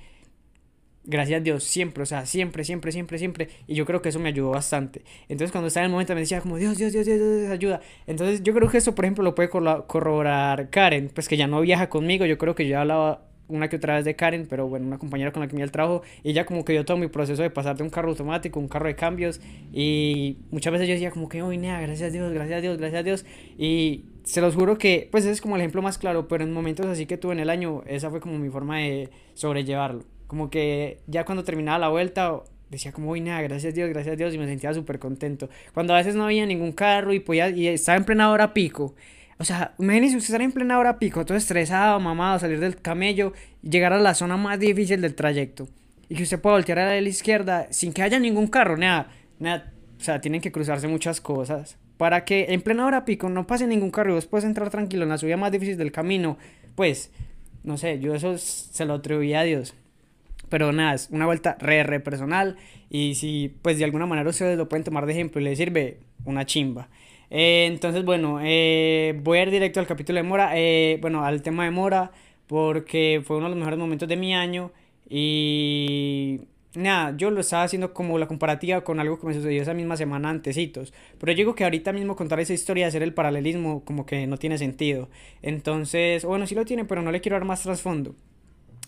gracias 1.05 1.41
a 1.41 1.43
Dios, 1.43 1.64
siempre, 1.64 2.02
o 2.02 2.06
sea, 2.06 2.26
siempre, 2.26 2.64
siempre, 2.64 2.93
siempre, 2.93 3.19
siempre. 3.19 3.49
Y 3.67 3.75
yo 3.75 3.87
creo 3.87 4.02
que 4.02 4.11
eso 4.11 4.19
me 4.19 4.29
ayudó 4.29 4.50
bastante. 4.50 5.02
Entonces, 5.29 5.52
cuando 5.52 5.69
estaba 5.69 5.85
en 5.85 5.91
el 5.91 5.93
momento, 5.93 6.14
me 6.14 6.20
decía 6.20 6.41
como, 6.41 6.56
Dios, 6.56 6.76
Dios, 6.79 6.93
Dios, 6.93 7.06
Dios, 7.06 7.19
Dios, 7.19 7.50
ayuda. 7.50 7.81
Entonces, 8.06 8.43
yo 8.43 8.55
creo 8.55 8.69
que 8.69 8.79
eso, 8.79 8.94
por 8.94 9.05
ejemplo, 9.05 9.25
lo 9.25 9.35
puede 9.35 9.49
corroborar 9.49 10.70
Karen, 10.70 11.11
pues 11.14 11.29
que 11.29 11.37
ya 11.37 11.47
no 11.47 11.61
viaja 11.61 11.88
conmigo. 11.88 12.26
Yo 12.26 12.38
creo 12.38 12.55
que 12.55 12.67
yo 12.67 12.79
hablaba 12.79 13.26
una 13.50 13.69
que 13.69 13.76
otra 13.76 13.97
vez 13.97 14.05
de 14.05 14.17
Karen, 14.17 14.47
pero 14.49 14.69
bueno, 14.69 14.87
una 14.87 14.99
compañera 14.99 15.32
con 15.32 15.43
la 15.43 15.49
que 15.49 15.56
me 15.56 15.62
el 15.62 15.70
trabajo, 15.70 16.02
y 16.23 16.31
ella 16.31 16.47
como 16.47 16.64
que 16.64 16.73
dio 16.73 16.85
todo 16.85 16.97
mi 16.97 17.08
proceso 17.08 17.43
de 17.43 17.50
pasar 17.50 17.76
de 17.76 17.82
un 17.82 17.91
carro 17.91 18.11
automático, 18.11 18.61
un 18.61 18.69
carro 18.69 18.87
de 18.87 18.94
cambios, 18.94 19.41
y 19.73 20.38
muchas 20.50 20.73
veces 20.73 20.88
yo 20.88 20.94
decía 20.94 21.11
como 21.11 21.29
que, 21.29 21.43
uy, 21.43 21.58
nada, 21.58 21.81
gracias 21.81 22.11
a 22.11 22.12
Dios, 22.12 22.32
gracias 22.32 22.58
a 22.58 22.61
Dios, 22.61 22.79
gracias 22.79 23.00
a 23.00 23.02
Dios, 23.02 23.26
y 23.58 24.05
se 24.25 24.41
los 24.41 24.55
juro 24.55 24.79
que, 24.79 25.08
pues 25.11 25.25
ese 25.25 25.32
es 25.32 25.41
como 25.41 25.56
el 25.56 25.62
ejemplo 25.62 25.82
más 25.82 25.99
claro, 25.99 26.29
pero 26.29 26.44
en 26.44 26.52
momentos 26.52 26.87
así 26.87 27.06
que 27.06 27.17
tuve 27.17 27.32
en 27.32 27.41
el 27.41 27.50
año, 27.50 27.82
esa 27.87 28.11
fue 28.11 28.20
como 28.20 28.38
mi 28.38 28.49
forma 28.49 28.79
de 28.79 29.11
sobrellevarlo. 29.35 30.05
Como 30.30 30.48
que 30.48 31.00
ya 31.08 31.24
cuando 31.24 31.42
terminaba 31.42 31.80
la 31.80 31.88
vuelta 31.88 32.40
decía 32.70 32.92
como, 32.92 33.10
uy, 33.10 33.20
nada, 33.20 33.42
gracias 33.42 33.74
Dios, 33.74 33.88
gracias 33.88 34.16
Dios, 34.16 34.32
y 34.32 34.38
me 34.38 34.46
sentía 34.46 34.72
súper 34.72 35.00
contento. 35.00 35.50
Cuando 35.74 35.92
a 35.92 35.96
veces 35.96 36.14
no 36.14 36.26
había 36.26 36.46
ningún 36.46 36.70
carro 36.70 37.12
y, 37.12 37.18
podía, 37.18 37.50
y 37.50 37.66
estaba 37.66 37.98
en 37.98 38.04
plena 38.04 38.30
hora 38.30 38.54
pico. 38.54 38.94
O 39.38 39.44
sea, 39.44 39.74
imagínense 39.80 40.18
usted 40.18 40.28
estar 40.28 40.42
en 40.42 40.52
plena 40.52 40.78
hora 40.78 41.00
pico, 41.00 41.26
todo 41.26 41.36
estresado, 41.36 41.98
mamado, 41.98 42.38
salir 42.38 42.60
del 42.60 42.80
camello 42.80 43.32
y 43.60 43.70
llegar 43.70 43.92
a 43.92 43.98
la 43.98 44.14
zona 44.14 44.36
más 44.36 44.60
difícil 44.60 45.00
del 45.00 45.16
trayecto. 45.16 45.66
Y 46.08 46.14
que 46.14 46.22
usted 46.22 46.40
pueda 46.40 46.54
voltear 46.54 46.78
a 46.78 47.00
la 47.00 47.08
izquierda 47.08 47.66
sin 47.70 47.92
que 47.92 48.02
haya 48.02 48.20
ningún 48.20 48.46
carro, 48.46 48.76
nada, 48.76 49.10
nada. 49.40 49.72
O 49.98 50.00
sea, 50.00 50.20
tienen 50.20 50.40
que 50.40 50.52
cruzarse 50.52 50.86
muchas 50.86 51.20
cosas. 51.20 51.76
Para 51.96 52.24
que 52.24 52.46
en 52.50 52.62
plena 52.62 52.86
hora 52.86 53.04
pico 53.04 53.28
no 53.28 53.48
pase 53.48 53.66
ningún 53.66 53.90
carro 53.90 54.12
y 54.12 54.14
vos 54.14 54.26
puedas 54.26 54.44
entrar 54.44 54.70
tranquilo 54.70 55.02
en 55.02 55.08
la 55.08 55.18
subida 55.18 55.36
más 55.36 55.50
difícil 55.50 55.76
del 55.76 55.90
camino, 55.90 56.38
pues, 56.76 57.10
no 57.64 57.76
sé, 57.76 57.98
yo 57.98 58.14
eso 58.14 58.38
se 58.38 58.84
lo 58.84 58.94
atribuía 58.94 59.40
a 59.40 59.42
Dios. 59.42 59.74
Pero 60.50 60.73
nada, 60.73 60.94
es 60.94 61.08
una 61.11 61.25
vuelta 61.25 61.56
re, 61.58 62.00
personal. 62.00 62.56
Y 62.91 63.14
si, 63.14 63.55
pues 63.62 63.79
de 63.79 63.85
alguna 63.85 64.05
manera 64.05 64.29
ustedes 64.29 64.58
lo 64.58 64.69
pueden 64.69 64.85
tomar 64.85 65.06
de 65.06 65.12
ejemplo 65.12 65.41
y 65.41 65.44
les 65.44 65.56
sirve 65.56 66.00
una 66.26 66.44
chimba. 66.44 66.88
Eh, 67.31 67.67
entonces, 67.67 68.05
bueno, 68.05 68.41
eh, 68.43 69.19
voy 69.23 69.38
a 69.38 69.43
ir 69.44 69.50
directo 69.50 69.81
al 69.81 69.87
capítulo 69.87 70.19
de 70.19 70.25
Mora. 70.25 70.50
Eh, 70.55 70.99
bueno, 71.00 71.25
al 71.25 71.41
tema 71.43 71.64
de 71.64 71.70
Mora, 71.70 72.11
porque 72.49 73.23
fue 73.25 73.37
uno 73.37 73.47
de 73.47 73.50
los 73.50 73.58
mejores 73.58 73.79
momentos 73.79 74.08
de 74.08 74.17
mi 74.17 74.35
año. 74.35 74.73
Y 75.08 76.43
nada, 76.75 77.17
yo 77.17 77.31
lo 77.31 77.41
estaba 77.41 77.62
haciendo 77.64 77.93
como 77.94 78.19
la 78.19 78.26
comparativa 78.26 78.82
con 78.82 79.00
algo 79.00 79.19
que 79.20 79.26
me 79.26 79.35
sucedió 79.35 79.62
esa 79.62 79.75
misma 79.75 79.97
semana 79.97 80.31
antecitos. 80.31 80.93
Pero 81.19 81.32
yo 81.32 81.37
digo 81.37 81.55
que 81.55 81.64
ahorita 81.64 81.93
mismo 81.93 82.17
contar 82.17 82.41
esa 82.41 82.55
historia, 82.55 82.88
hacer 82.88 83.02
el 83.02 83.14
paralelismo, 83.14 83.85
como 83.85 84.06
que 84.06 84.26
no 84.26 84.37
tiene 84.37 84.58
sentido. 84.58 85.08
Entonces, 85.43 86.25
bueno, 86.25 86.47
sí 86.47 86.55
lo 86.56 86.64
tiene, 86.64 86.85
pero 86.85 87.02
no 87.02 87.12
le 87.12 87.20
quiero 87.20 87.37
dar 87.37 87.44
más 87.47 87.62
trasfondo. 87.62 88.17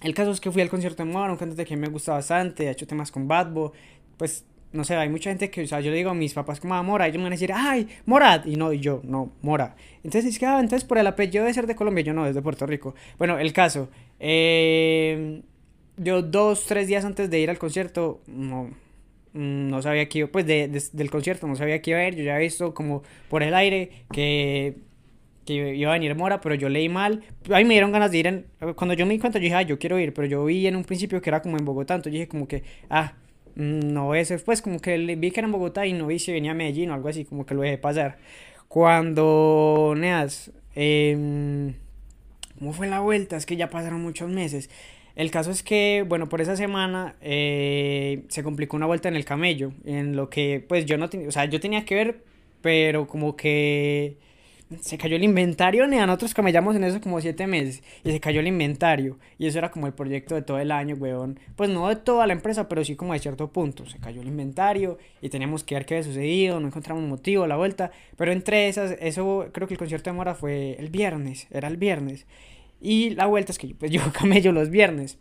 El 0.02 0.14
caso 0.14 0.30
es 0.32 0.40
que 0.40 0.50
fui 0.50 0.62
al 0.62 0.68
concierto 0.68 1.04
de 1.04 1.10
Mora, 1.10 1.32
un 1.32 1.38
cantante 1.38 1.64
que 1.64 1.76
me 1.76 1.88
gusta 1.88 2.12
bastante, 2.12 2.68
ha 2.68 2.72
hecho 2.72 2.86
temas 2.86 3.10
con 3.10 3.28
Badbo, 3.28 3.72
pues 4.16 4.44
no 4.72 4.84
sé, 4.84 4.96
hay 4.96 5.08
mucha 5.08 5.30
gente 5.30 5.50
que, 5.50 5.62
o 5.62 5.66
sea, 5.66 5.80
yo 5.80 5.92
digo 5.92 6.14
mis 6.14 6.32
papás 6.32 6.58
como 6.58 6.74
a 6.74 6.82
Mora, 6.82 7.06
ellos 7.06 7.18
me 7.18 7.24
van 7.24 7.32
a 7.32 7.36
decir, 7.36 7.52
ay, 7.54 7.88
Morad, 8.06 8.46
y 8.46 8.56
no, 8.56 8.72
y 8.72 8.80
yo, 8.80 9.00
no, 9.04 9.32
Mora. 9.42 9.76
Entonces 10.02 10.32
es 10.32 10.38
que, 10.38 10.46
ah, 10.46 10.60
entonces 10.60 10.84
por 10.84 10.98
el 10.98 11.06
apellido 11.06 11.44
debe 11.44 11.54
ser 11.54 11.66
de 11.66 11.76
Colombia, 11.76 12.02
yo 12.04 12.14
no, 12.14 12.26
es 12.26 12.34
de 12.34 12.42
Puerto 12.42 12.66
Rico. 12.66 12.94
Bueno, 13.18 13.38
el 13.38 13.52
caso, 13.52 13.90
eh, 14.18 15.42
yo 15.98 16.22
dos, 16.22 16.64
tres 16.66 16.88
días 16.88 17.04
antes 17.04 17.30
de 17.30 17.40
ir 17.40 17.50
al 17.50 17.58
concierto, 17.58 18.22
no, 18.26 18.70
no 19.34 19.82
sabía 19.82 20.08
que 20.08 20.20
iba, 20.20 20.28
pues 20.28 20.46
de, 20.46 20.68
del 20.92 21.10
concierto, 21.10 21.46
no 21.46 21.56
sabía 21.56 21.82
que 21.82 21.90
iba 21.90 22.00
a 22.00 22.08
ir, 22.08 22.14
yo 22.16 22.24
ya 22.24 22.36
he 22.36 22.40
visto 22.40 22.74
como 22.74 23.02
por 23.28 23.42
el 23.42 23.54
aire 23.54 23.90
que 24.12 24.76
que 25.44 25.74
iba 25.74 25.90
a 25.90 25.94
venir 25.94 26.14
Mora, 26.14 26.40
pero 26.40 26.54
yo 26.54 26.68
leí 26.68 26.88
mal. 26.88 27.22
Ahí 27.50 27.64
me 27.64 27.74
dieron 27.74 27.92
ganas 27.92 28.10
de 28.10 28.18
ir. 28.18 28.26
En, 28.26 28.46
cuando 28.76 28.94
yo 28.94 29.06
me 29.06 29.14
di 29.14 29.18
cuenta, 29.20 29.38
yo 29.38 29.44
dije, 29.44 29.54
ah, 29.54 29.62
yo 29.62 29.78
quiero 29.78 29.98
ir, 29.98 30.14
pero 30.14 30.26
yo 30.26 30.44
vi 30.44 30.66
en 30.66 30.76
un 30.76 30.84
principio 30.84 31.20
que 31.20 31.30
era 31.30 31.42
como 31.42 31.56
en 31.58 31.64
Bogotá, 31.64 31.94
entonces 31.94 32.12
dije 32.12 32.28
como 32.28 32.46
que, 32.48 32.62
ah, 32.90 33.14
mm, 33.56 33.92
no 33.92 34.14
ese, 34.14 34.38
pues 34.38 34.62
como 34.62 34.80
que 34.80 34.96
vi 35.16 35.30
que 35.30 35.40
era 35.40 35.46
en 35.46 35.52
Bogotá 35.52 35.86
y 35.86 35.92
no 35.92 36.06
vi 36.06 36.18
si 36.18 36.32
venía 36.32 36.52
a 36.52 36.54
Medellín 36.54 36.90
o 36.90 36.94
algo 36.94 37.08
así, 37.08 37.24
como 37.24 37.46
que 37.46 37.54
lo 37.54 37.62
dejé 37.62 37.78
pasar. 37.78 38.18
Cuando, 38.68 39.94
Neas, 39.96 40.52
eh, 40.74 41.74
¿cómo 42.58 42.72
fue 42.72 42.86
la 42.88 43.00
vuelta? 43.00 43.36
Es 43.36 43.46
que 43.46 43.56
ya 43.56 43.70
pasaron 43.70 44.00
muchos 44.00 44.30
meses. 44.30 44.70
El 45.14 45.30
caso 45.30 45.50
es 45.50 45.62
que, 45.62 46.04
bueno, 46.08 46.28
por 46.28 46.40
esa 46.40 46.56
semana 46.56 47.16
eh, 47.20 48.22
se 48.28 48.42
complicó 48.42 48.76
una 48.76 48.86
vuelta 48.86 49.08
en 49.08 49.16
el 49.16 49.24
camello, 49.24 49.72
en 49.84 50.16
lo 50.16 50.30
que, 50.30 50.64
pues 50.66 50.86
yo 50.86 50.96
no 50.96 51.10
tenía, 51.10 51.28
o 51.28 51.32
sea, 51.32 51.44
yo 51.44 51.60
tenía 51.60 51.84
que 51.84 51.94
ver, 51.94 52.24
pero 52.62 53.06
como 53.06 53.36
que 53.36 54.16
se 54.80 54.98
cayó 54.98 55.16
el 55.16 55.24
inventario, 55.24 55.86
ni 55.86 55.98
a 55.98 56.06
nosotros 56.06 56.34
camellamos 56.34 56.76
en 56.76 56.84
eso 56.84 57.00
como 57.00 57.20
siete 57.20 57.46
meses 57.46 57.82
y 58.04 58.10
se 58.10 58.20
cayó 58.20 58.40
el 58.40 58.46
inventario 58.46 59.18
y 59.38 59.46
eso 59.46 59.58
era 59.58 59.70
como 59.70 59.86
el 59.86 59.92
proyecto 59.92 60.34
de 60.34 60.42
todo 60.42 60.58
el 60.58 60.70
año, 60.70 60.96
weón. 60.96 61.38
Pues 61.56 61.70
no 61.70 61.88
de 61.88 61.96
toda 61.96 62.26
la 62.26 62.32
empresa, 62.32 62.68
pero 62.68 62.84
sí 62.84 62.96
como 62.96 63.12
de 63.12 63.18
cierto 63.18 63.52
punto. 63.52 63.86
Se 63.86 63.98
cayó 63.98 64.22
el 64.22 64.28
inventario 64.28 64.98
y 65.20 65.28
teníamos 65.28 65.64
que 65.64 65.74
ver 65.74 65.86
qué 65.86 65.94
había 65.94 66.04
sucedido, 66.04 66.60
no 66.60 66.68
encontramos 66.68 67.04
motivo, 67.04 67.46
la 67.46 67.56
vuelta. 67.56 67.90
Pero 68.16 68.32
entre 68.32 68.68
esas, 68.68 68.96
eso 69.00 69.48
creo 69.52 69.68
que 69.68 69.74
el 69.74 69.78
concierto 69.78 70.10
de 70.10 70.16
Mora 70.16 70.34
fue 70.34 70.76
el 70.78 70.90
viernes, 70.90 71.46
era 71.50 71.68
el 71.68 71.76
viernes. 71.76 72.26
Y 72.80 73.10
la 73.10 73.26
vuelta 73.26 73.52
es 73.52 73.58
que 73.58 73.74
pues, 73.74 73.90
yo 73.92 74.00
camello 74.12 74.52
los 74.52 74.70
viernes. 74.70 75.18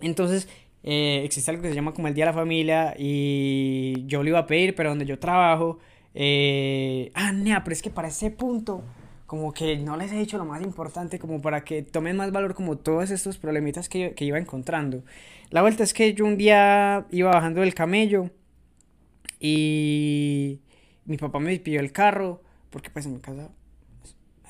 Entonces 0.00 0.48
eh, 0.82 1.22
existe 1.24 1.50
algo 1.50 1.62
que 1.62 1.68
se 1.68 1.74
llama 1.74 1.92
como 1.92 2.08
el 2.08 2.14
Día 2.14 2.24
de 2.24 2.30
la 2.30 2.38
Familia 2.38 2.94
y 2.98 4.04
yo 4.06 4.22
lo 4.22 4.28
iba 4.28 4.40
a 4.40 4.46
pedir, 4.46 4.74
pero 4.74 4.90
donde 4.90 5.06
yo 5.06 5.18
trabajo 5.18 5.78
eh, 6.20 7.12
ah, 7.14 7.30
nea, 7.30 7.62
pero 7.62 7.74
es 7.74 7.80
que 7.80 7.90
para 7.90 8.08
ese 8.08 8.32
punto, 8.32 8.82
como 9.26 9.52
que 9.52 9.76
no 9.76 9.96
les 9.96 10.10
he 10.10 10.16
dicho 10.16 10.36
lo 10.36 10.44
más 10.44 10.60
importante, 10.62 11.20
como 11.20 11.40
para 11.40 11.62
que 11.62 11.82
tomen 11.82 12.16
más 12.16 12.32
valor 12.32 12.54
como 12.56 12.76
todos 12.76 13.12
estos 13.12 13.38
problemitas 13.38 13.88
que, 13.88 14.14
que 14.14 14.24
iba 14.24 14.36
encontrando. 14.36 15.04
La 15.50 15.62
vuelta 15.62 15.84
es 15.84 15.94
que 15.94 16.14
yo 16.14 16.24
un 16.24 16.36
día 16.36 17.06
iba 17.12 17.30
bajando 17.30 17.60
del 17.60 17.72
camello 17.72 18.30
y 19.38 20.60
mi 21.04 21.18
papá 21.18 21.38
me 21.38 21.56
pidió 21.60 21.78
el 21.78 21.92
carro, 21.92 22.42
porque 22.70 22.90
pues 22.90 23.06
en 23.06 23.12
mi 23.14 23.20
casa 23.20 23.50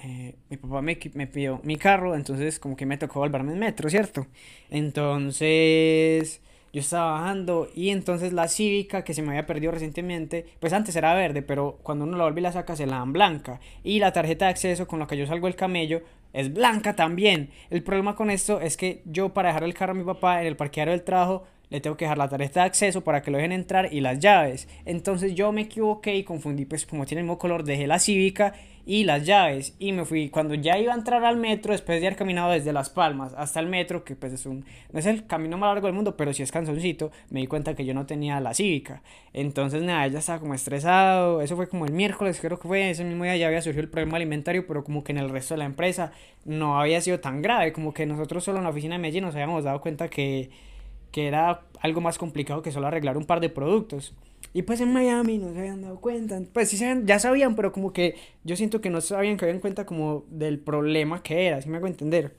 eh, 0.04 0.36
mi 0.48 0.56
papá 0.56 0.80
me, 0.80 0.98
me, 1.12 1.26
pidió 1.26 1.60
mi 1.64 1.76
carro, 1.76 2.14
entonces 2.14 2.58
como 2.58 2.76
que 2.76 2.86
me 2.86 2.96
tocó 2.96 3.20
volverme 3.20 3.52
en 3.52 3.58
metro, 3.58 3.90
¿cierto? 3.90 4.26
Entonces 4.70 6.40
yo 6.72 6.80
estaba 6.80 7.12
bajando 7.12 7.68
y 7.74 7.90
entonces 7.90 8.32
la 8.32 8.48
cívica 8.48 9.04
que 9.04 9.14
se 9.14 9.22
me 9.22 9.30
había 9.30 9.46
perdido 9.46 9.72
recientemente, 9.72 10.46
pues 10.60 10.72
antes 10.72 10.94
era 10.96 11.14
verde, 11.14 11.42
pero 11.42 11.78
cuando 11.82 12.04
uno 12.04 12.16
la 12.16 12.24
vuelve 12.24 12.40
y 12.40 12.42
la 12.42 12.52
saca 12.52 12.76
se 12.76 12.86
la 12.86 12.98
dan 12.98 13.12
blanca. 13.12 13.60
Y 13.84 13.98
la 13.98 14.12
tarjeta 14.12 14.46
de 14.46 14.50
acceso 14.50 14.86
con 14.86 14.98
la 14.98 15.06
que 15.06 15.16
yo 15.16 15.26
salgo 15.26 15.46
del 15.46 15.56
camello 15.56 16.02
es 16.32 16.52
blanca 16.52 16.94
también. 16.94 17.50
El 17.70 17.82
problema 17.82 18.14
con 18.14 18.30
esto 18.30 18.60
es 18.60 18.76
que 18.76 19.02
yo 19.04 19.30
para 19.30 19.48
dejar 19.48 19.64
el 19.64 19.74
carro 19.74 19.92
a 19.92 19.96
mi 19.96 20.04
papá 20.04 20.40
en 20.40 20.46
el 20.46 20.56
parqueadero 20.56 20.92
del 20.92 21.04
trabajo 21.04 21.44
le 21.70 21.80
tengo 21.80 21.96
que 21.96 22.04
dejar 22.04 22.18
la 22.18 22.28
tarjeta 22.28 22.60
de 22.60 22.66
acceso 22.66 23.02
para 23.02 23.22
que 23.22 23.30
lo 23.30 23.38
dejen 23.38 23.52
entrar 23.52 23.92
y 23.92 24.00
las 24.00 24.18
llaves. 24.18 24.68
Entonces 24.84 25.34
yo 25.34 25.52
me 25.52 25.62
equivoqué 25.62 26.16
y 26.16 26.24
confundí, 26.24 26.64
pues 26.64 26.86
como 26.86 27.06
tiene 27.06 27.20
el 27.20 27.26
mismo 27.26 27.38
color, 27.38 27.64
dejé 27.64 27.86
la 27.86 27.98
cívica 27.98 28.54
y 28.88 29.04
las 29.04 29.26
llaves. 29.26 29.74
Y 29.78 29.92
me 29.92 30.06
fui 30.06 30.30
cuando 30.30 30.54
ya 30.54 30.78
iba 30.78 30.94
a 30.94 30.96
entrar 30.96 31.22
al 31.22 31.36
metro 31.36 31.72
después 31.72 32.00
de 32.00 32.06
haber 32.06 32.18
caminado 32.18 32.52
desde 32.52 32.72
Las 32.72 32.88
Palmas 32.88 33.34
hasta 33.36 33.60
el 33.60 33.66
metro 33.66 34.02
que 34.02 34.16
pues 34.16 34.32
es 34.32 34.46
un 34.46 34.64
no 34.92 34.98
es 34.98 35.04
el 35.04 35.26
camino 35.26 35.58
más 35.58 35.68
largo 35.68 35.88
del 35.88 35.94
mundo 35.94 36.16
pero 36.16 36.32
si 36.32 36.42
es 36.42 36.50
cansoncito 36.50 37.12
me 37.28 37.40
di 37.40 37.46
cuenta 37.46 37.74
que 37.74 37.84
yo 37.84 37.92
no 37.92 38.06
tenía 38.06 38.40
la 38.40 38.54
cívica 38.54 39.02
entonces 39.34 39.82
nada 39.82 40.06
ya 40.06 40.20
estaba 40.20 40.40
como 40.40 40.54
estresado. 40.54 41.42
Eso 41.42 41.54
fue 41.54 41.68
como 41.68 41.84
el 41.84 41.92
miércoles 41.92 42.40
creo 42.40 42.58
que 42.58 42.66
fue. 42.66 42.88
Ese 42.90 43.04
mismo 43.04 43.24
día 43.24 43.36
ya 43.36 43.48
había 43.48 43.60
surgido 43.60 43.82
el 43.82 43.90
problema 43.90 44.16
alimentario 44.16 44.66
pero 44.66 44.82
como 44.82 45.04
que 45.04 45.12
en 45.12 45.18
el 45.18 45.28
resto 45.28 45.52
de 45.52 45.58
la 45.58 45.66
empresa 45.66 46.12
no 46.46 46.80
había 46.80 47.02
sido 47.02 47.20
tan 47.20 47.42
grave. 47.42 47.74
Como 47.74 47.92
que 47.92 48.06
nosotros 48.06 48.42
solo 48.42 48.56
en 48.56 48.64
la 48.64 48.70
oficina 48.70 48.94
de 48.94 49.00
Medellín 49.00 49.24
nos 49.24 49.34
habíamos 49.34 49.64
dado 49.64 49.82
cuenta 49.82 50.08
que 50.08 50.48
que 51.10 51.26
era 51.26 51.62
algo 51.80 52.00
más 52.00 52.18
complicado 52.18 52.62
que 52.62 52.72
solo 52.72 52.86
arreglar 52.86 53.16
un 53.16 53.24
par 53.24 53.40
de 53.40 53.48
productos. 53.48 54.14
Y 54.52 54.62
pues 54.62 54.80
en 54.80 54.92
Miami 54.92 55.38
no 55.38 55.52
se 55.52 55.58
habían 55.58 55.82
dado 55.82 56.00
cuenta. 56.00 56.40
Pues 56.52 56.68
sí 56.68 56.76
se 56.76 57.02
ya 57.04 57.18
sabían, 57.18 57.54
pero 57.54 57.72
como 57.72 57.92
que 57.92 58.16
yo 58.44 58.56
siento 58.56 58.80
que 58.80 58.90
no 58.90 59.00
sabían 59.00 59.36
que 59.36 59.44
habían 59.44 59.60
cuenta 59.60 59.84
como 59.84 60.24
del 60.30 60.58
problema 60.58 61.22
que 61.22 61.46
era, 61.46 61.60
si 61.60 61.68
me 61.68 61.76
hago 61.76 61.86
entender. 61.86 62.36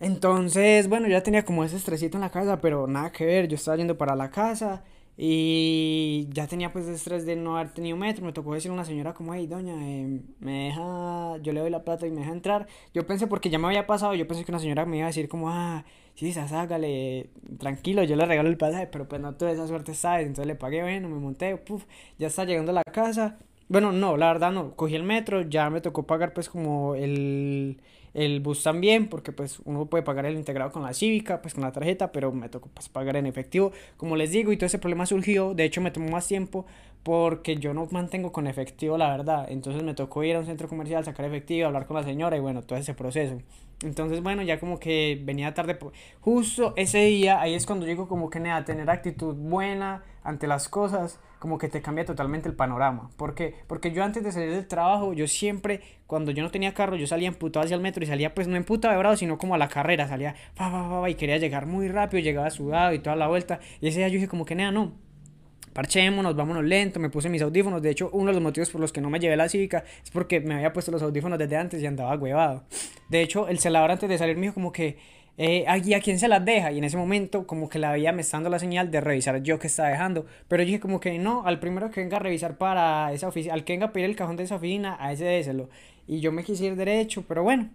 Entonces, 0.00 0.88
bueno, 0.88 1.08
ya 1.08 1.22
tenía 1.22 1.44
como 1.44 1.64
ese 1.64 1.76
estresito 1.76 2.16
en 2.16 2.20
la 2.20 2.30
casa, 2.30 2.60
pero 2.60 2.86
nada 2.86 3.10
que 3.10 3.26
ver, 3.26 3.48
yo 3.48 3.56
estaba 3.56 3.76
yendo 3.76 3.98
para 3.98 4.14
la 4.14 4.30
casa 4.30 4.84
y 5.20 6.28
ya 6.32 6.46
tenía 6.46 6.72
pues 6.72 6.86
estrés 6.86 7.26
de 7.26 7.34
no 7.34 7.56
haber 7.58 7.74
tenido 7.74 7.96
metro. 7.96 8.24
Me 8.24 8.32
tocó 8.32 8.54
decir 8.54 8.70
a 8.70 8.74
una 8.74 8.84
señora 8.84 9.14
como, 9.14 9.34
hey, 9.34 9.48
doña, 9.48 9.74
eh, 9.82 10.20
me 10.38 10.66
deja, 10.66 11.38
yo 11.42 11.52
le 11.52 11.60
doy 11.60 11.70
la 11.70 11.82
plata 11.84 12.06
y 12.06 12.10
me 12.12 12.20
deja 12.20 12.32
entrar. 12.32 12.68
Yo 12.94 13.04
pensé, 13.04 13.26
porque 13.26 13.50
ya 13.50 13.58
me 13.58 13.66
había 13.66 13.86
pasado, 13.86 14.14
yo 14.14 14.28
pensé 14.28 14.44
que 14.44 14.52
una 14.52 14.60
señora 14.60 14.86
me 14.86 14.98
iba 14.98 15.06
a 15.06 15.08
decir 15.08 15.28
como, 15.28 15.50
ah, 15.50 15.84
sí, 16.14 16.32
hágale, 16.52 17.30
tranquilo, 17.58 18.04
yo 18.04 18.14
le 18.14 18.26
regalo 18.26 18.48
el 18.48 18.56
pasaje, 18.56 18.86
pero 18.86 19.08
pues 19.08 19.20
no 19.20 19.34
tuve 19.36 19.52
esa 19.52 19.66
suerte, 19.66 19.92
¿sabes? 19.94 20.26
Entonces 20.26 20.46
le 20.46 20.54
pagué, 20.54 20.82
bueno, 20.82 21.08
me 21.08 21.18
monté, 21.18 21.56
puf, 21.56 21.84
ya 22.18 22.28
está 22.28 22.44
llegando 22.44 22.70
a 22.70 22.74
la 22.74 22.84
casa. 22.84 23.38
Bueno, 23.68 23.92
no, 23.92 24.16
la 24.16 24.28
verdad 24.28 24.50
no, 24.52 24.74
cogí 24.76 24.94
el 24.94 25.02
metro, 25.02 25.42
ya 25.42 25.68
me 25.70 25.80
tocó 25.80 26.06
pagar 26.06 26.32
pues 26.32 26.48
como 26.48 26.94
el 26.94 27.80
el 28.14 28.40
bus 28.40 28.62
también, 28.62 29.08
porque 29.08 29.32
pues 29.32 29.60
uno 29.64 29.86
puede 29.86 30.02
pagar 30.02 30.26
el 30.26 30.34
integrado 30.36 30.72
con 30.72 30.82
la 30.82 30.92
cívica, 30.94 31.40
pues 31.42 31.54
con 31.54 31.62
la 31.62 31.72
tarjeta, 31.72 32.10
pero 32.12 32.32
me 32.32 32.48
tocó 32.48 32.68
pues 32.72 32.88
pagar 32.88 33.16
en 33.16 33.26
efectivo, 33.26 33.72
como 33.96 34.16
les 34.16 34.30
digo, 34.32 34.52
y 34.52 34.56
todo 34.56 34.66
ese 34.66 34.78
problema 34.78 35.06
surgió, 35.06 35.54
de 35.54 35.64
hecho 35.64 35.80
me 35.80 35.90
tomó 35.90 36.10
más 36.10 36.26
tiempo 36.26 36.66
porque 37.02 37.56
yo 37.56 37.74
no 37.74 37.86
mantengo 37.90 38.32
con 38.32 38.46
efectivo 38.46 38.98
la 38.98 39.10
verdad, 39.10 39.46
entonces 39.50 39.82
me 39.82 39.94
tocó 39.94 40.24
ir 40.24 40.36
a 40.36 40.40
un 40.40 40.46
centro 40.46 40.68
comercial, 40.68 41.04
sacar 41.04 41.26
efectivo, 41.26 41.66
hablar 41.66 41.86
con 41.86 41.96
la 41.96 42.02
señora 42.02 42.36
y 42.36 42.40
bueno, 42.40 42.62
todo 42.62 42.78
ese 42.78 42.94
proceso. 42.94 43.38
Entonces, 43.84 44.20
bueno, 44.22 44.42
ya 44.42 44.58
como 44.58 44.80
que 44.80 45.20
venía 45.22 45.54
tarde, 45.54 45.78
justo 46.20 46.72
ese 46.76 47.04
día, 47.04 47.40
ahí 47.40 47.54
es 47.54 47.64
cuando 47.66 47.86
digo 47.86 48.08
como 48.08 48.28
que 48.30 48.40
nada, 48.40 48.64
tener 48.64 48.90
actitud 48.90 49.36
buena 49.36 50.02
ante 50.24 50.48
las 50.48 50.68
cosas, 50.68 51.20
como 51.38 51.58
que 51.58 51.68
te 51.68 51.80
cambia 51.80 52.04
totalmente 52.04 52.48
el 52.48 52.54
panorama. 52.54 53.10
¿Por 53.16 53.34
qué? 53.34 53.54
Porque 53.66 53.92
yo 53.92 54.02
antes 54.04 54.24
de 54.24 54.32
salir 54.32 54.50
del 54.50 54.66
trabajo, 54.66 55.12
yo 55.12 55.26
siempre, 55.26 55.80
cuando 56.06 56.30
yo 56.30 56.42
no 56.42 56.50
tenía 56.50 56.74
carro, 56.74 56.96
yo 56.96 57.06
salía 57.06 57.28
emputado 57.28 57.64
hacia 57.64 57.74
el 57.74 57.80
metro 57.80 58.02
y 58.02 58.06
salía 58.06 58.34
pues 58.34 58.48
no 58.48 58.56
emputado 58.56 58.92
de 58.92 58.98
bravo, 58.98 59.16
sino 59.16 59.38
como 59.38 59.54
a 59.54 59.58
la 59.58 59.68
carrera, 59.68 60.08
salía 60.08 60.34
fa, 60.54 60.70
fa, 60.70 60.88
fa, 60.88 61.10
y 61.10 61.14
quería 61.14 61.38
llegar 61.38 61.66
muy 61.66 61.88
rápido, 61.88 62.22
llegaba 62.22 62.50
sudado 62.50 62.92
y 62.92 62.98
toda 62.98 63.16
la 63.16 63.28
vuelta. 63.28 63.60
Y 63.80 63.88
ese 63.88 63.98
día 63.98 64.08
yo 64.08 64.14
dije 64.14 64.28
como 64.28 64.44
que 64.44 64.54
nada, 64.54 64.72
no, 64.72 64.94
parchémonos, 65.72 66.34
vámonos 66.34 66.64
lento, 66.64 66.98
me 66.98 67.08
puse 67.10 67.28
mis 67.28 67.40
audífonos. 67.42 67.80
De 67.80 67.90
hecho, 67.90 68.10
uno 68.12 68.26
de 68.26 68.32
los 68.32 68.42
motivos 68.42 68.70
por 68.70 68.80
los 68.80 68.92
que 68.92 69.00
no 69.00 69.10
me 69.10 69.20
llevé 69.20 69.36
la 69.36 69.48
cívica 69.48 69.84
es 70.02 70.10
porque 70.10 70.40
me 70.40 70.54
había 70.54 70.72
puesto 70.72 70.90
los 70.90 71.02
audífonos 71.02 71.38
desde 71.38 71.56
antes 71.56 71.80
y 71.80 71.86
andaba 71.86 72.16
huevado. 72.16 72.64
De 73.08 73.22
hecho, 73.22 73.46
el 73.46 73.60
celador 73.60 73.92
antes 73.92 74.08
de 74.08 74.18
salir 74.18 74.34
me 74.36 74.42
dijo 74.42 74.54
como 74.54 74.72
que 74.72 74.98
eh, 75.40 75.64
¿a 75.68 75.80
quién 76.00 76.18
se 76.18 76.26
las 76.26 76.44
deja? 76.44 76.72
Y 76.72 76.78
en 76.78 76.84
ese 76.84 76.96
momento 76.96 77.46
como 77.46 77.68
que 77.68 77.78
la 77.78 77.92
veía 77.92 78.10
me 78.10 78.22
está 78.22 78.38
dando 78.38 78.50
la 78.50 78.58
señal 78.58 78.90
de 78.90 79.00
revisar 79.00 79.40
yo 79.42 79.60
que 79.60 79.68
estaba 79.68 79.88
dejando. 79.88 80.26
Pero 80.48 80.64
dije 80.64 80.80
como 80.80 80.98
que 80.98 81.16
no, 81.18 81.46
al 81.46 81.60
primero 81.60 81.90
que 81.92 82.00
venga 82.00 82.16
a 82.16 82.20
revisar 82.20 82.58
para 82.58 83.12
esa 83.12 83.28
oficina, 83.28 83.54
al 83.54 83.62
que 83.62 83.72
venga 83.72 83.86
a 83.86 83.92
pedir 83.92 84.06
el 84.06 84.16
cajón 84.16 84.36
de 84.36 84.42
esa 84.42 84.56
oficina, 84.56 84.96
a 84.98 85.12
ese 85.12 85.24
déselo. 85.24 85.70
Y 86.08 86.20
yo 86.20 86.32
me 86.32 86.42
quise 86.42 86.66
ir 86.66 86.74
derecho, 86.74 87.24
pero 87.26 87.44
bueno. 87.44 87.70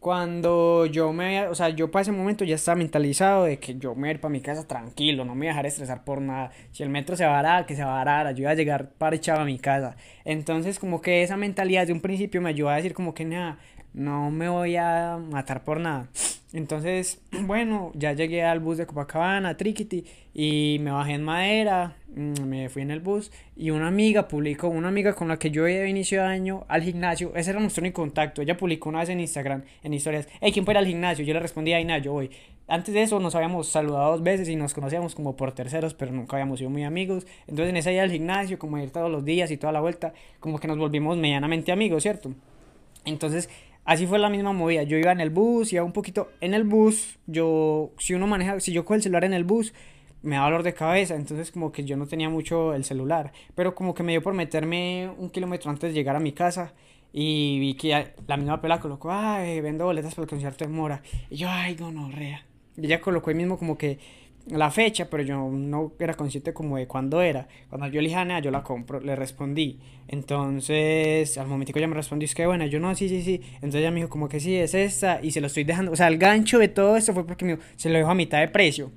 Cuando 0.00 0.86
yo 0.86 1.12
me, 1.12 1.48
o 1.48 1.56
sea, 1.56 1.70
yo 1.70 1.90
para 1.90 2.02
ese 2.02 2.12
momento 2.12 2.44
ya 2.44 2.54
estaba 2.54 2.76
mentalizado 2.76 3.44
de 3.44 3.58
que 3.58 3.76
yo 3.78 3.96
me 3.96 4.14
voy 4.14 4.20
a 4.22 4.28
mi 4.28 4.40
casa 4.40 4.66
tranquilo, 4.66 5.24
no 5.24 5.34
me 5.34 5.40
voy 5.40 5.46
a 5.48 5.50
dejar 5.50 5.66
estresar 5.66 6.04
por 6.04 6.20
nada. 6.20 6.52
Si 6.70 6.84
el 6.84 6.88
metro 6.88 7.16
se 7.16 7.26
varara, 7.26 7.66
que 7.66 7.74
se 7.74 7.82
varara, 7.82 8.30
yo 8.30 8.42
iba 8.42 8.52
a 8.52 8.54
llegar 8.54 8.90
para 8.92 9.16
a 9.16 9.44
mi 9.44 9.58
casa. 9.58 9.96
Entonces, 10.24 10.78
como 10.78 11.00
que 11.00 11.24
esa 11.24 11.36
mentalidad 11.36 11.86
de 11.86 11.92
un 11.92 12.00
principio 12.00 12.40
me 12.40 12.50
ayudó 12.50 12.70
a 12.70 12.76
decir 12.76 12.94
como 12.94 13.12
que 13.12 13.24
nada, 13.24 13.58
no 13.94 14.30
me 14.30 14.48
voy 14.48 14.76
a 14.76 15.18
matar 15.30 15.64
por 15.64 15.80
nada. 15.80 16.08
Entonces, 16.52 17.20
bueno, 17.42 17.92
ya 17.94 18.12
llegué 18.12 18.42
al 18.42 18.60
bus 18.60 18.78
de 18.78 18.86
Copacabana, 18.86 19.56
Triquiti, 19.56 20.04
y 20.34 20.78
me 20.80 20.90
bajé 20.90 21.14
en 21.14 21.24
madera, 21.24 21.96
mm, 22.14 22.42
me 22.42 22.68
fui 22.68 22.82
en 22.82 22.90
el 22.90 23.00
bus, 23.00 23.30
y 23.56 23.70
una 23.70 23.88
amiga 23.88 24.28
publicó, 24.28 24.68
una 24.68 24.88
amiga 24.88 25.14
con 25.14 25.28
la 25.28 25.38
que 25.38 25.50
yo 25.50 25.66
iba 25.68 25.80
de 25.80 25.88
inicio 25.88 26.24
año 26.24 26.64
al 26.68 26.82
gimnasio, 26.82 27.32
ese 27.34 27.50
era 27.50 27.60
nuestro 27.60 27.82
único 27.82 28.02
contacto, 28.02 28.40
ella 28.40 28.56
publicó 28.56 28.88
una 28.88 29.00
vez 29.00 29.08
en 29.10 29.20
Instagram, 29.20 29.62
en 29.82 29.94
historias, 29.94 30.28
hey, 30.40 30.52
¿quién 30.52 30.64
fue 30.64 30.76
al 30.76 30.86
gimnasio? 30.86 31.24
Yo 31.24 31.34
le 31.34 31.40
respondí, 31.40 31.72
ay, 31.72 31.84
nada, 31.84 31.98
yo 31.98 32.12
voy. 32.12 32.30
Antes 32.70 32.92
de 32.92 33.02
eso 33.02 33.18
nos 33.18 33.34
habíamos 33.34 33.68
saludado 33.68 34.12
dos 34.12 34.22
veces 34.22 34.46
y 34.50 34.54
nos 34.54 34.74
conocíamos 34.74 35.14
como 35.14 35.36
por 35.36 35.52
terceros, 35.52 35.94
pero 35.94 36.12
nunca 36.12 36.36
habíamos 36.36 36.58
sido 36.58 36.68
muy 36.68 36.84
amigos. 36.84 37.26
Entonces 37.46 37.70
en 37.70 37.78
ese 37.78 37.90
día 37.90 38.02
al 38.02 38.10
gimnasio, 38.10 38.58
como 38.58 38.76
ir 38.76 38.90
todos 38.90 39.10
los 39.10 39.24
días 39.24 39.50
y 39.50 39.56
toda 39.56 39.72
la 39.72 39.80
vuelta, 39.80 40.12
como 40.38 40.58
que 40.58 40.68
nos 40.68 40.76
volvimos 40.76 41.16
medianamente 41.16 41.72
amigos, 41.72 42.02
¿cierto? 42.02 42.30
Entonces 43.06 43.48
Así 43.88 44.06
fue 44.06 44.18
la 44.18 44.28
misma 44.28 44.52
movida. 44.52 44.82
Yo 44.82 44.98
iba 44.98 45.12
en 45.12 45.20
el 45.22 45.30
bus, 45.30 45.72
iba 45.72 45.82
un 45.82 45.94
poquito 45.94 46.30
en 46.42 46.52
el 46.52 46.64
bus. 46.64 47.18
Yo, 47.26 47.92
si 47.96 48.12
uno 48.12 48.26
maneja, 48.26 48.60
si 48.60 48.70
yo 48.70 48.84
cojo 48.84 48.96
el 48.96 49.02
celular 49.02 49.24
en 49.24 49.32
el 49.32 49.44
bus, 49.44 49.72
me 50.20 50.36
da 50.36 50.42
dolor 50.42 50.62
de 50.62 50.74
cabeza. 50.74 51.14
Entonces, 51.14 51.50
como 51.50 51.72
que 51.72 51.86
yo 51.86 51.96
no 51.96 52.06
tenía 52.06 52.28
mucho 52.28 52.74
el 52.74 52.84
celular. 52.84 53.32
Pero 53.54 53.74
como 53.74 53.94
que 53.94 54.02
me 54.02 54.12
dio 54.12 54.22
por 54.22 54.34
meterme 54.34 55.10
un 55.16 55.30
kilómetro 55.30 55.70
antes 55.70 55.88
de 55.88 55.94
llegar 55.94 56.16
a 56.16 56.20
mi 56.20 56.32
casa. 56.32 56.74
Y 57.14 57.60
vi 57.60 57.74
que 57.76 58.12
la 58.26 58.36
misma 58.36 58.60
pela 58.60 58.78
colocó, 58.78 59.10
ay, 59.10 59.62
vendo 59.62 59.86
boletas 59.86 60.14
para 60.14 60.24
el 60.24 60.28
concierto 60.28 60.66
de 60.66 60.70
Mora. 60.70 61.00
Y 61.30 61.36
yo, 61.36 61.48
ay, 61.48 61.74
gonorrea. 61.74 62.44
Y 62.76 62.84
ella 62.84 63.00
colocó 63.00 63.30
ahí 63.30 63.36
mismo 63.36 63.58
como 63.58 63.78
que 63.78 63.98
la 64.50 64.70
fecha, 64.70 65.08
pero 65.10 65.22
yo 65.22 65.48
no 65.50 65.92
era 65.98 66.14
consciente 66.14 66.52
como 66.52 66.76
de 66.76 66.86
cuándo 66.86 67.20
era. 67.20 67.48
Cuando 67.68 67.86
yo 67.88 68.00
le 68.00 68.08
dije 68.08 68.20
a 68.20 68.40
yo 68.40 68.50
la 68.50 68.62
compro, 68.62 69.00
le 69.00 69.16
respondí. 69.16 69.78
Entonces, 70.06 71.36
al 71.38 71.46
momentico 71.46 71.78
ya 71.78 71.86
me 71.86 71.94
respondió, 71.94 72.26
es 72.26 72.34
que 72.34 72.46
bueno, 72.46 72.66
yo 72.66 72.80
no, 72.80 72.94
sí, 72.94 73.08
sí, 73.08 73.22
sí. 73.22 73.40
Entonces 73.54 73.80
ella 73.80 73.90
me 73.90 73.96
dijo 73.96 74.08
como 74.08 74.28
que 74.28 74.40
sí, 74.40 74.56
es 74.56 74.74
esta, 74.74 75.20
y 75.22 75.30
se 75.30 75.40
lo 75.40 75.46
estoy 75.48 75.64
dejando. 75.64 75.92
O 75.92 75.96
sea, 75.96 76.08
el 76.08 76.18
gancho 76.18 76.58
de 76.58 76.68
todo 76.68 76.96
esto 76.96 77.12
fue 77.12 77.26
porque 77.26 77.44
me, 77.44 77.58
se 77.76 77.90
lo 77.90 77.98
dejo 77.98 78.10
a 78.10 78.14
mitad 78.14 78.40
de 78.40 78.48
precio. 78.48 78.90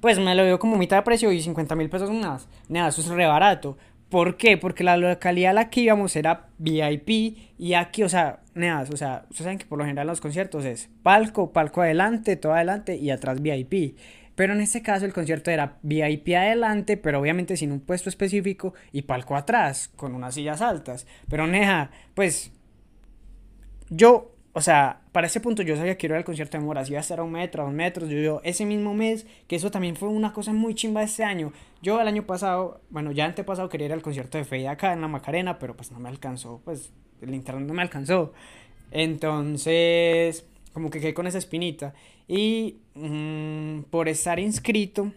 Pues 0.00 0.18
me 0.18 0.34
lo 0.34 0.44
dio 0.44 0.58
como 0.58 0.76
mitad 0.76 0.96
de 0.96 1.02
precio 1.02 1.30
y 1.30 1.40
50 1.40 1.76
mil 1.76 1.88
pesos 1.88 2.10
más. 2.10 2.48
Nada, 2.68 2.88
eso 2.88 3.00
es 3.00 3.08
re 3.08 3.26
barato. 3.26 3.78
¿Por 4.12 4.36
qué? 4.36 4.58
Porque 4.58 4.84
la 4.84 4.98
localidad 4.98 5.52
a 5.52 5.54
la 5.54 5.70
que 5.70 5.80
íbamos 5.80 6.16
era 6.16 6.48
VIP 6.58 7.38
y 7.56 7.72
aquí, 7.72 8.02
o 8.02 8.10
sea, 8.10 8.40
nada, 8.52 8.86
o 8.92 8.96
sea, 8.98 9.22
ustedes 9.30 9.44
saben 9.44 9.56
que 9.56 9.64
por 9.64 9.78
lo 9.78 9.84
general 9.84 10.06
los 10.06 10.20
conciertos 10.20 10.66
es 10.66 10.90
palco, 11.02 11.54
palco 11.54 11.80
adelante, 11.80 12.36
todo 12.36 12.52
adelante 12.52 12.96
y 12.96 13.08
atrás 13.08 13.40
VIP. 13.40 13.96
Pero 14.42 14.54
en 14.54 14.60
este 14.60 14.82
caso 14.82 15.06
el 15.06 15.12
concierto 15.12 15.52
era 15.52 15.78
VIP 15.82 16.30
adelante, 16.36 16.96
pero 16.96 17.20
obviamente 17.20 17.56
sin 17.56 17.70
un 17.70 17.78
puesto 17.78 18.08
específico 18.08 18.74
y 18.90 19.02
palco 19.02 19.36
atrás, 19.36 19.88
con 19.94 20.16
unas 20.16 20.34
sillas 20.34 20.60
altas. 20.60 21.06
Pero 21.30 21.46
Neja, 21.46 21.92
pues 22.14 22.50
yo, 23.88 24.34
o 24.52 24.60
sea, 24.60 25.02
para 25.12 25.28
ese 25.28 25.38
punto 25.38 25.62
yo 25.62 25.76
sabía 25.76 25.96
que 25.96 26.08
iba 26.08 26.16
al 26.16 26.24
concierto 26.24 26.58
de 26.58 26.64
Moras, 26.64 26.90
iba 26.90 26.98
a 26.98 27.02
estar 27.02 27.20
a 27.20 27.22
un 27.22 27.30
metro, 27.30 27.62
a 27.62 27.66
dos 27.66 27.72
metros. 27.72 28.08
Yo, 28.10 28.18
yo, 28.18 28.40
ese 28.42 28.66
mismo 28.66 28.94
mes, 28.94 29.28
que 29.46 29.54
eso 29.54 29.70
también 29.70 29.94
fue 29.94 30.08
una 30.08 30.32
cosa 30.32 30.52
muy 30.52 30.74
chimba 30.74 31.04
este 31.04 31.22
año. 31.22 31.52
Yo 31.80 32.00
el 32.00 32.08
año 32.08 32.26
pasado, 32.26 32.80
bueno, 32.90 33.12
ya 33.12 33.26
antepasado 33.26 33.68
quería 33.68 33.86
ir 33.86 33.92
al 33.92 34.02
concierto 34.02 34.38
de 34.38 34.44
Fey 34.44 34.66
acá 34.66 34.92
en 34.92 35.02
la 35.02 35.06
Macarena, 35.06 35.60
pero 35.60 35.76
pues 35.76 35.92
no 35.92 36.00
me 36.00 36.08
alcanzó, 36.08 36.60
pues 36.64 36.92
el 37.20 37.32
internet 37.32 37.64
no 37.64 37.74
me 37.74 37.82
alcanzó. 37.82 38.32
Entonces, 38.90 40.46
como 40.72 40.90
que 40.90 41.00
quedé 41.00 41.14
con 41.14 41.26
esa 41.26 41.38
espinita. 41.38 41.94
Y 42.28 42.76
mm, 42.94 43.82
por 43.90 44.08
estar 44.08 44.38
inscrito 44.38 45.12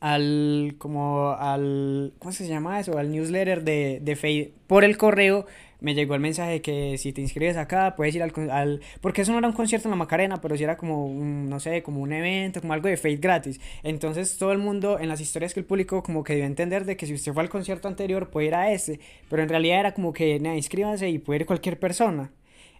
al, 0.00 0.74
como 0.78 1.30
al, 1.32 2.12
¿cómo 2.18 2.32
se 2.32 2.46
llama 2.46 2.80
eso? 2.80 2.98
Al 2.98 3.10
newsletter 3.10 3.62
de, 3.62 4.00
de 4.02 4.16
Fade 4.16 4.52
por 4.66 4.84
el 4.84 4.96
correo, 4.96 5.46
me 5.80 5.94
llegó 5.94 6.14
el 6.14 6.20
mensaje 6.20 6.52
de 6.52 6.62
que 6.62 6.98
si 6.98 7.12
te 7.12 7.20
inscribes 7.20 7.56
acá, 7.56 7.94
puedes 7.96 8.14
ir 8.14 8.22
al, 8.22 8.32
al, 8.50 8.80
Porque 9.00 9.22
eso 9.22 9.32
no 9.32 9.38
era 9.38 9.48
un 9.48 9.54
concierto 9.54 9.88
en 9.88 9.90
la 9.90 9.96
Macarena, 9.96 10.40
pero 10.40 10.56
sí 10.56 10.64
era 10.64 10.76
como, 10.76 11.06
un, 11.06 11.48
no 11.48 11.58
sé, 11.60 11.82
como 11.82 12.00
un 12.00 12.12
evento, 12.12 12.60
como 12.60 12.72
algo 12.72 12.88
de 12.88 12.96
Fade 12.96 13.16
gratis. 13.16 13.60
Entonces 13.82 14.36
todo 14.36 14.52
el 14.52 14.58
mundo, 14.58 14.98
en 14.98 15.08
las 15.08 15.20
historias 15.20 15.54
que 15.54 15.60
el 15.60 15.66
público 15.66 16.02
como 16.02 16.22
que 16.24 16.34
debe 16.34 16.46
entender 16.46 16.84
de 16.84 16.96
que 16.96 17.06
si 17.06 17.14
usted 17.14 17.32
fue 17.32 17.42
al 17.42 17.48
concierto 17.48 17.88
anterior, 17.88 18.30
puede 18.30 18.48
ir 18.48 18.54
a 18.54 18.72
ese. 18.72 19.00
Pero 19.28 19.42
en 19.42 19.48
realidad 19.48 19.80
era 19.80 19.94
como 19.94 20.12
que, 20.12 20.38
nada, 20.40 20.56
inscríbanse 20.56 21.08
y 21.08 21.18
puede 21.18 21.40
ir 21.40 21.46
cualquier 21.46 21.78
persona. 21.78 22.30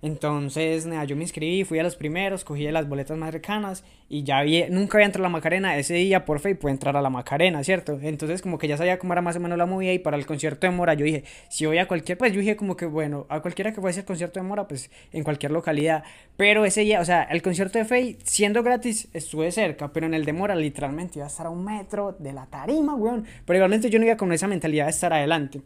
Entonces, 0.02 0.86
nada, 0.86 1.04
yo 1.04 1.14
me 1.14 1.22
inscribí, 1.22 1.62
fui 1.64 1.78
a 1.78 1.82
los 1.82 1.94
primeros, 1.94 2.42
cogí 2.42 2.70
las 2.70 2.88
boletas 2.88 3.18
más 3.18 3.32
cercanas 3.32 3.84
y 4.08 4.22
ya 4.22 4.40
vi, 4.42 4.64
nunca 4.70 4.96
había 4.96 5.06
entrado 5.06 5.26
a 5.26 5.28
la 5.28 5.32
Macarena, 5.32 5.76
ese 5.76 5.92
día 5.94 6.24
por 6.24 6.40
fe 6.40 6.54
pude 6.54 6.72
entrar 6.72 6.96
a 6.96 7.02
la 7.02 7.10
Macarena, 7.10 7.62
¿cierto? 7.62 7.98
Entonces, 8.00 8.40
como 8.40 8.56
que 8.56 8.66
ya 8.66 8.78
sabía 8.78 8.98
cómo 8.98 9.12
era 9.12 9.20
más 9.20 9.36
o 9.36 9.40
menos 9.40 9.58
la 9.58 9.66
movida 9.66 9.92
y 9.92 9.98
para 9.98 10.16
el 10.16 10.24
concierto 10.24 10.66
de 10.66 10.72
Mora 10.72 10.94
yo 10.94 11.04
dije, 11.04 11.24
si 11.50 11.66
voy 11.66 11.76
a 11.76 11.86
cualquier, 11.86 12.16
pues 12.16 12.32
yo 12.32 12.40
dije 12.40 12.56
como 12.56 12.76
que 12.76 12.86
bueno, 12.86 13.26
a 13.28 13.40
cualquiera 13.40 13.74
que 13.74 13.82
fuese 13.82 14.00
el 14.00 14.06
concierto 14.06 14.40
de 14.40 14.46
Mora, 14.46 14.66
pues 14.66 14.90
en 15.12 15.22
cualquier 15.22 15.52
localidad, 15.52 16.02
pero 16.38 16.64
ese 16.64 16.80
día, 16.80 17.00
o 17.00 17.04
sea, 17.04 17.24
el 17.24 17.42
concierto 17.42 17.78
de 17.78 17.84
Faye, 17.84 18.16
siendo 18.24 18.62
gratis, 18.62 19.08
estuve 19.12 19.52
cerca, 19.52 19.92
pero 19.92 20.06
en 20.06 20.14
el 20.14 20.24
de 20.24 20.32
Mora 20.32 20.54
literalmente 20.54 21.18
iba 21.18 21.26
a 21.26 21.28
estar 21.28 21.46
a 21.46 21.50
un 21.50 21.62
metro 21.62 22.16
de 22.18 22.32
la 22.32 22.46
tarima, 22.46 22.94
weón, 22.94 23.26
pero 23.44 23.58
igualmente 23.58 23.90
yo 23.90 23.98
no 23.98 24.06
iba 24.06 24.16
con 24.16 24.32
esa 24.32 24.48
mentalidad 24.48 24.86
de 24.86 24.92
estar 24.92 25.12
adelante. 25.12 25.60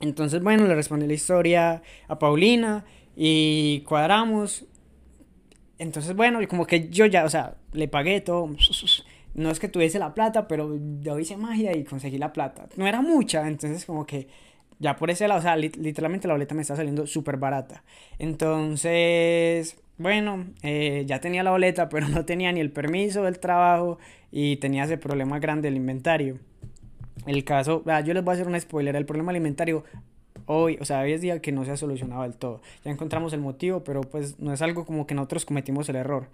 Entonces, 0.00 0.42
bueno, 0.42 0.66
le 0.66 0.74
respondí 0.74 1.06
la 1.06 1.14
historia 1.14 1.82
a 2.08 2.18
Paulina 2.18 2.84
y 3.16 3.80
cuadramos. 3.86 4.64
Entonces, 5.78 6.14
bueno, 6.14 6.40
como 6.48 6.66
que 6.66 6.88
yo 6.88 7.06
ya, 7.06 7.24
o 7.24 7.28
sea, 7.28 7.56
le 7.72 7.88
pagué 7.88 8.20
todo. 8.20 8.50
No 9.34 9.50
es 9.50 9.58
que 9.58 9.68
tuviese 9.68 9.98
la 9.98 10.14
plata, 10.14 10.46
pero 10.46 10.78
yo 11.00 11.18
hice 11.18 11.36
magia 11.36 11.76
y 11.76 11.84
conseguí 11.84 12.18
la 12.18 12.32
plata. 12.32 12.68
No 12.76 12.86
era 12.86 13.02
mucha, 13.02 13.46
entonces 13.48 13.84
como 13.84 14.06
que 14.06 14.28
ya 14.78 14.96
por 14.96 15.10
ese 15.10 15.26
lado, 15.28 15.40
o 15.40 15.42
sea, 15.42 15.56
literalmente 15.56 16.28
la 16.28 16.34
boleta 16.34 16.54
me 16.54 16.62
está 16.62 16.76
saliendo 16.76 17.06
súper 17.06 17.36
barata. 17.36 17.82
Entonces, 18.18 19.76
bueno, 19.98 20.46
eh, 20.62 21.04
ya 21.06 21.20
tenía 21.20 21.42
la 21.42 21.50
boleta, 21.50 21.88
pero 21.90 22.08
no 22.08 22.24
tenía 22.24 22.52
ni 22.52 22.60
el 22.60 22.70
permiso 22.70 23.22
del 23.22 23.38
trabajo 23.38 23.98
y 24.30 24.56
tenía 24.56 24.84
ese 24.84 24.98
problema 24.98 25.38
grande 25.38 25.68
del 25.68 25.76
inventario. 25.76 26.38
El 27.26 27.44
caso, 27.44 27.82
yo 28.04 28.14
les 28.14 28.22
voy 28.22 28.32
a 28.32 28.34
hacer 28.34 28.46
una 28.46 28.60
spoiler, 28.60 28.96
el 28.96 29.06
problema 29.06 29.30
alimentario 29.30 29.84
hoy, 30.46 30.78
o 30.80 30.84
sea, 30.84 31.00
hoy 31.00 31.12
es 31.12 31.20
día 31.20 31.40
que 31.40 31.52
no 31.52 31.64
se 31.64 31.72
ha 31.72 31.76
solucionado 31.76 32.22
del 32.22 32.36
todo. 32.36 32.60
Ya 32.84 32.90
encontramos 32.90 33.32
el 33.32 33.40
motivo, 33.40 33.84
pero 33.84 34.02
pues 34.02 34.38
no 34.38 34.52
es 34.52 34.62
algo 34.62 34.84
como 34.84 35.06
que 35.06 35.14
nosotros 35.14 35.44
cometimos 35.44 35.88
el 35.88 35.96
error. 35.96 36.28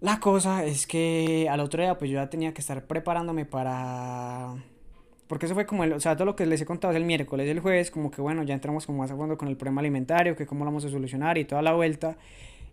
La 0.00 0.18
cosa 0.20 0.64
es 0.64 0.86
que 0.86 1.48
al 1.50 1.60
otro 1.60 1.82
día 1.82 1.96
pues 1.96 2.10
yo 2.10 2.16
ya 2.16 2.28
tenía 2.28 2.52
que 2.52 2.60
estar 2.60 2.84
preparándome 2.86 3.44
para... 3.44 4.54
Porque 5.28 5.46
eso 5.46 5.54
fue 5.54 5.64
como 5.64 5.84
el, 5.84 5.92
o 5.94 6.00
sea, 6.00 6.14
todo 6.14 6.26
lo 6.26 6.36
que 6.36 6.44
les 6.44 6.60
he 6.60 6.66
contado 6.66 6.92
es 6.92 6.96
el 6.96 7.04
miércoles, 7.04 7.48
el 7.48 7.60
jueves, 7.60 7.90
como 7.90 8.10
que 8.10 8.20
bueno, 8.20 8.42
ya 8.42 8.52
entramos 8.52 8.84
como 8.84 8.98
más 8.98 9.10
a 9.10 9.16
fondo 9.16 9.38
con 9.38 9.48
el 9.48 9.56
problema 9.56 9.80
alimentario, 9.80 10.36
que 10.36 10.44
cómo 10.44 10.64
lo 10.64 10.70
vamos 10.70 10.84
a 10.84 10.90
solucionar 10.90 11.38
y 11.38 11.44
toda 11.44 11.62
la 11.62 11.72
vuelta. 11.72 12.18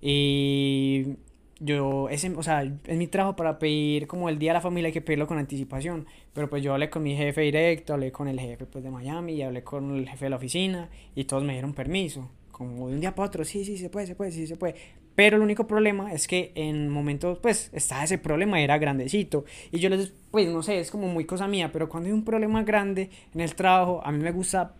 Y 0.01 1.15
yo, 1.59 2.09
ese, 2.09 2.29
o 2.35 2.43
sea, 2.43 2.63
es 2.63 2.97
mi 2.97 3.07
trabajo 3.07 3.35
para 3.35 3.59
pedir 3.59 4.07
como 4.07 4.29
el 4.29 4.39
día 4.39 4.51
a 4.51 4.53
la 4.55 4.61
familia 4.61 4.87
hay 4.87 4.93
que 4.93 5.01
pedirlo 5.01 5.27
con 5.27 5.37
anticipación, 5.37 6.07
pero 6.33 6.49
pues 6.49 6.63
yo 6.63 6.73
hablé 6.73 6.89
con 6.89 7.03
mi 7.03 7.15
jefe 7.15 7.41
directo, 7.41 7.93
hablé 7.93 8.11
con 8.11 8.27
el 8.27 8.39
jefe 8.39 8.65
pues 8.65 8.83
de 8.83 8.89
Miami 8.89 9.33
y 9.33 9.41
hablé 9.41 9.63
con 9.63 9.95
el 9.95 10.07
jefe 10.07 10.25
de 10.25 10.29
la 10.29 10.37
oficina 10.37 10.89
y 11.15 11.25
todos 11.25 11.43
me 11.43 11.53
dieron 11.53 11.73
permiso, 11.73 12.29
como 12.51 12.87
de 12.87 12.95
un 12.95 13.01
día 13.01 13.13
para 13.13 13.27
otro, 13.27 13.43
sí, 13.43 13.65
sí, 13.65 13.77
se 13.77 13.89
puede, 13.89 14.07
se 14.07 14.15
puede, 14.15 14.31
sí, 14.31 14.47
se 14.47 14.55
puede, 14.55 14.75
pero 15.19 15.35
el 15.35 15.43
único 15.43 15.67
problema 15.67 16.13
es 16.13 16.29
que 16.29 16.53
en 16.55 16.87
momentos 16.87 17.39
pues 17.39 17.69
estaba 17.73 18.05
ese 18.05 18.17
problema, 18.19 18.61
era 18.61 18.77
grandecito. 18.77 19.43
Y 19.69 19.79
yo 19.79 19.89
les, 19.89 20.13
pues 20.31 20.47
no 20.47 20.63
sé, 20.63 20.79
es 20.79 20.91
como 20.91 21.09
muy 21.09 21.25
cosa 21.25 21.45
mía, 21.45 21.71
pero 21.73 21.89
cuando 21.89 22.07
hay 22.07 22.13
un 22.13 22.23
problema 22.23 22.63
grande 22.63 23.09
en 23.33 23.41
el 23.41 23.53
trabajo, 23.53 24.01
a 24.05 24.13
mí 24.13 24.19
me 24.19 24.31
gusta 24.31 24.75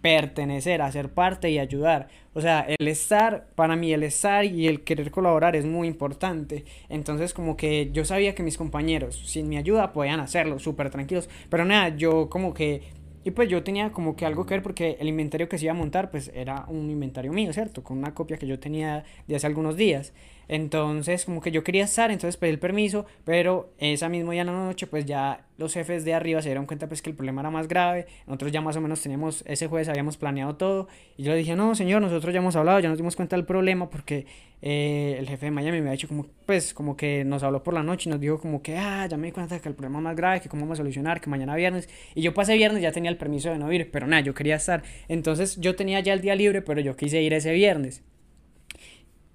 pertenecer, 0.00 0.82
a 0.82 0.92
ser 0.92 1.10
parte 1.10 1.50
y 1.50 1.58
ayudar. 1.58 2.08
O 2.34 2.40
sea, 2.40 2.66
el 2.68 2.88
estar, 2.88 3.48
para 3.54 3.76
mí 3.76 3.92
el 3.92 4.02
estar 4.02 4.44
y 4.44 4.68
el 4.68 4.82
querer 4.84 5.10
colaborar 5.10 5.56
es 5.56 5.64
muy 5.64 5.88
importante. 5.88 6.64
Entonces 6.88 7.34
como 7.34 7.56
que 7.56 7.90
yo 7.92 8.04
sabía 8.04 8.34
que 8.34 8.42
mis 8.42 8.56
compañeros 8.56 9.20
sin 9.26 9.48
mi 9.48 9.56
ayuda 9.56 9.92
podían 9.92 10.20
hacerlo 10.20 10.58
súper 10.58 10.90
tranquilos. 10.90 11.28
Pero 11.50 11.64
nada, 11.64 11.96
yo 11.96 12.28
como 12.28 12.54
que... 12.54 12.82
Y 13.24 13.32
pues 13.32 13.48
yo 13.48 13.62
tenía 13.62 13.92
como 13.92 14.16
que 14.16 14.24
algo 14.24 14.46
que 14.46 14.54
ver 14.54 14.62
porque 14.62 14.96
el 15.00 15.08
inventario 15.08 15.48
que 15.48 15.58
se 15.58 15.64
iba 15.64 15.72
a 15.72 15.76
montar 15.76 16.10
pues 16.10 16.30
era 16.34 16.64
un 16.68 16.88
inventario 16.88 17.32
mío, 17.32 17.52
¿cierto? 17.52 17.82
Con 17.82 17.98
una 17.98 18.14
copia 18.14 18.38
que 18.38 18.46
yo 18.46 18.58
tenía 18.58 19.04
de 19.26 19.36
hace 19.36 19.46
algunos 19.46 19.76
días. 19.76 20.14
Entonces, 20.48 21.26
como 21.26 21.40
que 21.40 21.50
yo 21.50 21.62
quería 21.62 21.84
estar, 21.84 22.10
entonces 22.10 22.36
pedí 22.38 22.50
el 22.50 22.58
permiso, 22.58 23.06
pero 23.24 23.70
esa 23.78 24.08
misma 24.08 24.32
día 24.32 24.40
en 24.40 24.46
la 24.48 24.52
noche, 24.52 24.86
pues 24.86 25.04
ya 25.04 25.44
los 25.58 25.74
jefes 25.74 26.04
de 26.04 26.14
arriba 26.14 26.40
se 26.40 26.48
dieron 26.48 26.66
cuenta 26.66 26.86
pues 26.86 27.02
que 27.02 27.10
el 27.10 27.16
problema 27.16 27.42
era 27.42 27.50
más 27.50 27.68
grave. 27.68 28.06
Nosotros 28.26 28.52
ya 28.52 28.60
más 28.60 28.76
o 28.76 28.80
menos 28.80 29.02
teníamos, 29.02 29.44
ese 29.46 29.66
jueves 29.66 29.88
habíamos 29.88 30.16
planeado 30.16 30.56
todo. 30.56 30.88
Y 31.16 31.24
yo 31.24 31.32
le 31.32 31.38
dije, 31.38 31.54
no, 31.54 31.74
señor, 31.74 32.00
nosotros 32.00 32.32
ya 32.32 32.38
hemos 32.38 32.56
hablado, 32.56 32.80
ya 32.80 32.88
nos 32.88 32.96
dimos 32.96 33.16
cuenta 33.16 33.36
del 33.36 33.44
problema 33.44 33.90
porque 33.90 34.26
eh, 34.62 35.16
el 35.18 35.28
jefe 35.28 35.46
de 35.46 35.50
Miami 35.50 35.80
me 35.80 35.88
ha 35.88 35.92
dicho 35.92 36.08
como, 36.08 36.26
pues, 36.46 36.72
como 36.72 36.96
que 36.96 37.24
nos 37.24 37.42
habló 37.42 37.62
por 37.62 37.74
la 37.74 37.82
noche 37.82 38.08
y 38.08 38.12
nos 38.12 38.20
dijo 38.20 38.40
como 38.40 38.62
que, 38.62 38.76
ah, 38.76 39.06
ya 39.06 39.16
me 39.16 39.26
di 39.26 39.32
cuenta 39.32 39.58
que 39.58 39.68
el 39.68 39.74
problema 39.74 39.98
es 39.98 40.04
más 40.04 40.16
grave, 40.16 40.40
que 40.40 40.48
cómo 40.48 40.62
vamos 40.62 40.78
a 40.78 40.82
solucionar, 40.82 41.20
que 41.20 41.28
mañana 41.28 41.56
viernes. 41.56 41.88
Y 42.14 42.22
yo 42.22 42.32
pasé 42.34 42.54
viernes, 42.54 42.80
ya 42.80 42.92
tenía 42.92 43.10
el 43.10 43.18
permiso 43.18 43.50
de 43.50 43.58
no 43.58 43.70
ir, 43.72 43.90
pero 43.90 44.06
nada, 44.06 44.22
yo 44.22 44.34
quería 44.34 44.56
estar. 44.56 44.82
Entonces 45.08 45.60
yo 45.60 45.76
tenía 45.76 46.00
ya 46.00 46.12
el 46.12 46.20
día 46.20 46.34
libre, 46.34 46.62
pero 46.62 46.80
yo 46.80 46.96
quise 46.96 47.20
ir 47.20 47.34
ese 47.34 47.52
viernes. 47.52 48.02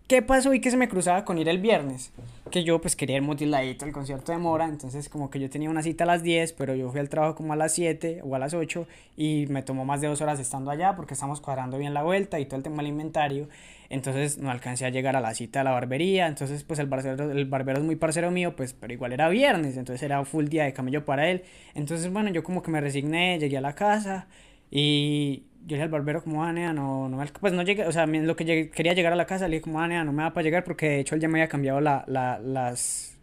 ¿Qué 0.08 0.22
pasó 0.22 0.54
y 0.54 0.60
que 0.60 0.70
se 0.70 0.76
me 0.76 0.90
cruzaba 0.90 1.24
con 1.24 1.38
ir 1.38 1.48
el 1.48 1.60
viernes? 1.60 2.12
Que 2.52 2.66
yo 2.66 2.82
pues 2.82 2.98
quería 2.98 3.16
ir 3.16 3.22
motiladito 3.22 3.86
al 3.86 3.94
concierto 3.94 4.34
de 4.34 4.38
Mora, 4.38 4.66
entonces 4.66 5.08
como 5.08 5.30
que 5.30 5.40
yo 5.40 5.50
tenía 5.50 5.70
una 5.70 5.82
cita 5.82 6.04
a 6.04 6.08
las 6.08 6.24
10, 6.24 6.52
pero 6.54 6.76
yo 6.76 6.92
fui 6.92 7.00
al 7.00 7.08
trabajo 7.08 7.36
como 7.36 7.54
a 7.54 7.56
las 7.56 7.74
7 7.74 8.20
o 8.22 8.36
a 8.36 8.40
las 8.40 8.54
8 8.54 8.86
y 9.16 9.46
me 9.48 9.64
tomó 9.64 9.86
más 9.86 10.02
de 10.02 10.08
dos 10.08 10.20
horas 10.22 10.42
estando 10.42 10.72
allá 10.72 10.98
porque 10.98 11.14
estamos 11.14 11.40
cuadrando 11.40 11.78
bien 11.78 11.94
la 11.94 12.04
vuelta 12.04 12.38
y 12.42 12.46
todo 12.46 12.58
el 12.58 12.64
tema 12.64 12.78
del 12.78 12.88
inventario. 12.88 13.48
Entonces 13.90 14.38
no 14.40 14.52
alcancé 14.52 14.86
a 14.86 14.90
llegar 14.90 15.16
a 15.16 15.22
la 15.22 15.34
cita 15.34 15.60
de 15.60 15.66
la 15.66 15.72
barbería, 15.72 16.28
entonces 16.28 16.66
pues 16.66 16.80
el 16.80 16.88
barbero, 16.88 17.32
el 17.32 17.46
barbero 17.46 17.80
es 17.80 17.86
muy 17.86 17.96
parcero 17.96 18.30
mío, 18.30 18.58
pues 18.58 18.74
pero 18.74 18.92
igual 18.92 19.14
era 19.14 19.30
viernes, 19.30 19.78
entonces 19.78 20.04
era 20.04 20.24
full 20.26 20.48
día 20.48 20.66
de 20.66 20.74
camello 20.74 21.06
para 21.06 21.30
él. 21.30 21.44
Entonces 21.76 22.12
bueno, 22.12 22.30
yo 22.30 22.44
como 22.44 22.62
que 22.62 22.72
me 22.72 22.82
resigné, 22.82 23.40
llegué 23.40 23.58
a 23.58 23.62
la 23.62 23.74
casa 23.74 24.28
y 24.70 25.44
yo 25.66 25.70
le 25.70 25.76
dije 25.76 25.84
al 25.84 25.90
barbero 25.90 26.24
como, 26.24 26.44
ah, 26.44 26.52
no, 26.52 27.10
no 27.10 27.24
pues 27.40 27.54
no 27.54 27.64
llegué, 27.64 27.86
o 27.86 27.92
sea, 27.92 28.06
lo 28.06 28.36
que 28.36 28.70
quería 28.70 28.94
llegar 28.94 29.14
a 29.14 29.16
la 29.16 29.26
casa, 29.26 29.48
le 29.48 29.56
dije 29.58 29.64
como, 29.64 29.80
ah, 29.80 29.88
no 29.88 30.12
me 30.12 30.24
va 30.24 30.34
para 30.34 30.44
llegar 30.44 30.64
porque 30.64 30.88
de 30.88 31.00
hecho 31.00 31.16
él 31.16 31.22
ya 31.22 31.28
me 31.28 31.40
había 31.40 31.48
cambiado 31.48 31.80
la, 31.80 32.04
la, 32.08 32.40
las, 32.40 33.18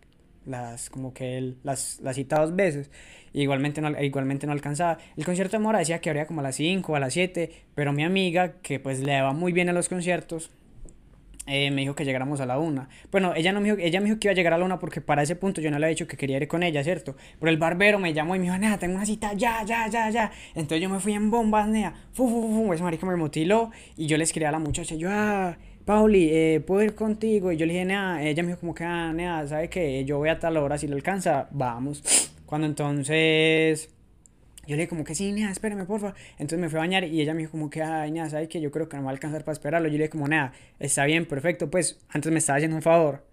las, 0.47 0.89
como 0.91 1.13
que 1.13 1.37
él, 1.37 1.59
las, 1.63 2.01
las 2.03 2.17
cita 2.17 2.41
dos 2.41 2.57
veces. 2.57 2.91
igualmente 3.33 3.81
no, 3.81 3.91
igualmente 4.03 4.47
no 4.47 4.53
alcanzaba. 4.53 4.99
El 5.17 5.25
concierto 5.25 5.57
de 5.59 5.63
Mora 5.63 5.81
decía 5.81 6.01
que 6.01 6.09
habría 6.11 6.27
como 6.27 6.41
a 6.41 6.43
las 6.45 6.57
5 6.57 6.93
o 6.93 6.97
a 6.97 7.01
las 7.01 7.13
7, 7.13 7.51
pero 7.75 7.93
mi 7.93 8.05
amiga, 8.05 8.55
que 8.63 8.81
pues 8.81 9.01
le 9.01 9.21
va 9.21 9.33
muy 9.33 9.53
bien 9.53 9.69
a 9.69 9.73
los 9.73 9.89
conciertos, 9.89 10.51
eh, 11.51 11.71
me 11.71 11.81
dijo 11.81 11.95
que 11.95 12.05
llegáramos 12.05 12.41
a 12.41 12.47
la 12.47 12.59
una. 12.59 12.89
Bueno, 13.11 13.35
ella, 13.35 13.53
no 13.53 13.61
me 13.61 13.71
dijo, 13.71 13.79
ella 13.81 14.01
me 14.01 14.07
dijo 14.07 14.21
que 14.21 14.29
iba 14.29 14.33
a 14.33 14.35
llegar 14.35 14.53
a 14.55 14.59
la 14.59 14.65
una 14.65 14.79
porque 14.79 15.01
para 15.01 15.23
ese 15.23 15.35
punto 15.35 15.61
yo 15.61 15.71
no 15.71 15.79
le 15.79 15.87
había 15.87 15.95
dicho 15.95 16.07
que 16.07 16.17
quería 16.17 16.37
ir 16.37 16.47
con 16.47 16.63
ella, 16.63 16.85
¿cierto? 16.85 17.17
Pero 17.39 17.51
el 17.51 17.59
barbero 17.59 17.99
me 17.99 18.13
llamó 18.15 18.37
y 18.37 18.39
me 18.39 18.45
dijo, 18.45 18.57
nea, 18.59 18.79
tengo 18.79 18.95
una 18.95 19.05
cita, 19.05 19.33
ya, 19.35 19.65
ya, 19.65 19.89
ya, 19.89 20.09
ya. 20.11 20.31
Entonces 20.55 20.81
yo 20.81 20.89
me 20.89 21.01
fui 21.01 21.13
en 21.13 21.31
bombas, 21.31 21.69
nea, 21.69 21.93
fu, 22.13 22.29
fu, 22.29 22.49
fu, 22.53 22.73
ese 22.73 22.83
marica 22.83 23.05
me 23.07 23.17
mutiló 23.17 23.71
y 23.97 24.07
yo 24.07 24.17
le 24.17 24.25
escribí 24.25 24.47
a 24.47 24.53
la 24.53 24.61
muchacha, 24.61 24.95
yo, 24.95 25.09
ah, 25.11 25.57
Pauli, 25.85 26.29
eh, 26.31 26.63
¿puedo 26.65 26.83
ir 26.83 26.95
contigo? 26.95 27.51
Y 27.51 27.57
yo 27.57 27.67
le 27.67 27.73
dije, 27.73 27.85
nea, 27.85 28.23
ella 28.23 28.43
me 28.43 28.51
dijo 28.51 28.61
como 28.61 28.75
que, 28.75 28.85
ah, 28.85 29.13
nea, 29.13 29.47
¿sabe 29.49 29.69
qué? 29.69 30.05
Yo 30.05 30.19
voy 30.19 30.29
a 30.29 30.39
tal 30.39 30.57
hora, 30.57 30.79
si 30.79 30.87
le 30.87 30.95
alcanza, 30.95 31.49
vamos. 31.51 32.31
Cuando 32.47 32.67
entonces 32.67 33.91
yo 34.71 34.77
le 34.77 34.83
dije 34.83 34.89
como 34.89 35.03
que 35.03 35.17
sí, 35.17 35.33
nada, 35.33 35.51
espérame, 35.51 35.85
porfa. 35.85 36.15
Entonces 36.39 36.61
me 36.61 36.69
fui 36.69 36.77
a 36.79 36.83
bañar 36.83 37.03
y 37.03 37.21
ella 37.21 37.35
me 37.35 37.41
dijo 37.41 37.51
como 37.51 37.71
que, 37.71 37.83
ay, 37.83 38.13
nada, 38.13 38.31
¿sabes 38.31 38.49
que 38.49 38.61
Yo 38.61 38.71
creo 38.71 38.89
que 38.89 38.97
no 38.97 39.03
va 39.03 39.11
a 39.11 39.13
alcanzar 39.13 39.43
para 39.43 39.53
esperarlo. 39.53 39.89
Yo 39.89 39.95
le 39.95 40.05
dije 40.05 40.11
como, 40.11 40.29
nada, 40.29 40.53
está 40.79 41.07
bien, 41.07 41.27
perfecto, 41.27 41.69
pues 41.69 41.99
antes 42.09 42.31
me 42.31 42.39
estaba 42.39 42.59
haciendo 42.59 42.77
un 42.77 42.83
favor. 42.83 43.25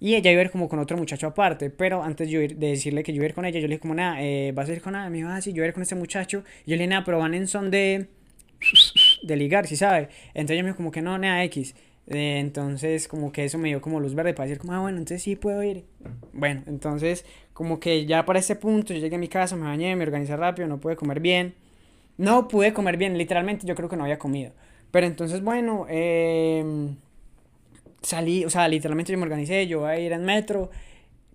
Y 0.00 0.14
ella 0.14 0.32
iba 0.32 0.40
a 0.40 0.44
ir 0.44 0.50
como 0.50 0.70
con 0.70 0.78
otro 0.78 0.96
muchacho 0.96 1.26
aparte, 1.26 1.68
pero 1.68 2.02
antes 2.02 2.30
yo 2.30 2.40
de 2.40 2.54
decirle 2.54 3.02
que 3.02 3.12
yo 3.12 3.16
iba 3.16 3.24
a 3.24 3.28
ir 3.28 3.34
con 3.34 3.44
ella, 3.44 3.60
yo 3.60 3.68
le 3.68 3.74
dije 3.74 3.80
como, 3.80 3.94
nada, 3.94 4.22
eh, 4.22 4.52
¿vas 4.54 4.70
a 4.70 4.72
ir 4.72 4.80
con 4.80 4.94
nada? 4.94 5.10
Me 5.10 5.18
dijo, 5.18 5.28
ah, 5.28 5.42
sí, 5.42 5.50
yo 5.50 5.56
voy 5.56 5.64
a 5.64 5.68
ir 5.68 5.74
con 5.74 5.82
este 5.82 5.96
muchacho. 5.96 6.44
Yo 6.66 6.76
le 6.76 6.76
dije, 6.76 6.86
nada, 6.86 7.04
pero 7.04 7.18
van 7.18 7.34
en 7.34 7.46
son 7.46 7.70
de, 7.70 8.06
de 9.22 9.36
ligar, 9.36 9.66
¿sí 9.66 9.76
sabe? 9.76 10.08
Entonces 10.28 10.54
ella 10.54 10.62
me 10.62 10.70
dijo 10.70 10.78
como 10.78 10.92
que 10.92 11.02
no, 11.02 11.18
nada, 11.18 11.44
X. 11.44 11.74
Eh, 12.06 12.38
entonces, 12.38 13.06
como 13.06 13.32
que 13.32 13.44
eso 13.44 13.58
me 13.58 13.68
dio 13.68 13.82
como 13.82 14.00
luz 14.00 14.14
verde 14.14 14.32
para 14.32 14.48
decir, 14.48 14.60
como, 14.60 14.72
ah, 14.72 14.80
bueno, 14.80 14.96
entonces 14.96 15.22
sí 15.22 15.36
puedo 15.36 15.62
ir. 15.62 15.84
Bueno, 16.32 16.62
entonces, 16.66 17.26
como 17.56 17.80
que 17.80 18.04
ya 18.04 18.26
para 18.26 18.38
ese 18.38 18.54
punto, 18.54 18.92
yo 18.92 19.00
llegué 19.00 19.16
a 19.16 19.18
mi 19.18 19.28
casa, 19.28 19.56
me 19.56 19.62
bañé, 19.64 19.96
me 19.96 20.04
organizé 20.04 20.36
rápido, 20.36 20.68
no 20.68 20.78
pude 20.78 20.94
comer 20.94 21.20
bien. 21.20 21.54
No 22.18 22.48
pude 22.48 22.74
comer 22.74 22.98
bien, 22.98 23.16
literalmente 23.16 23.66
yo 23.66 23.74
creo 23.74 23.88
que 23.88 23.96
no 23.96 24.04
había 24.04 24.18
comido. 24.18 24.52
Pero 24.90 25.06
entonces, 25.06 25.42
bueno, 25.42 25.86
eh, 25.88 26.94
salí, 28.02 28.44
o 28.44 28.50
sea, 28.50 28.68
literalmente 28.68 29.12
yo 29.12 29.16
me 29.16 29.24
organicé, 29.24 29.66
yo 29.66 29.80
voy 29.80 29.90
a 29.90 29.98
ir 29.98 30.12
en 30.12 30.24
metro. 30.26 30.70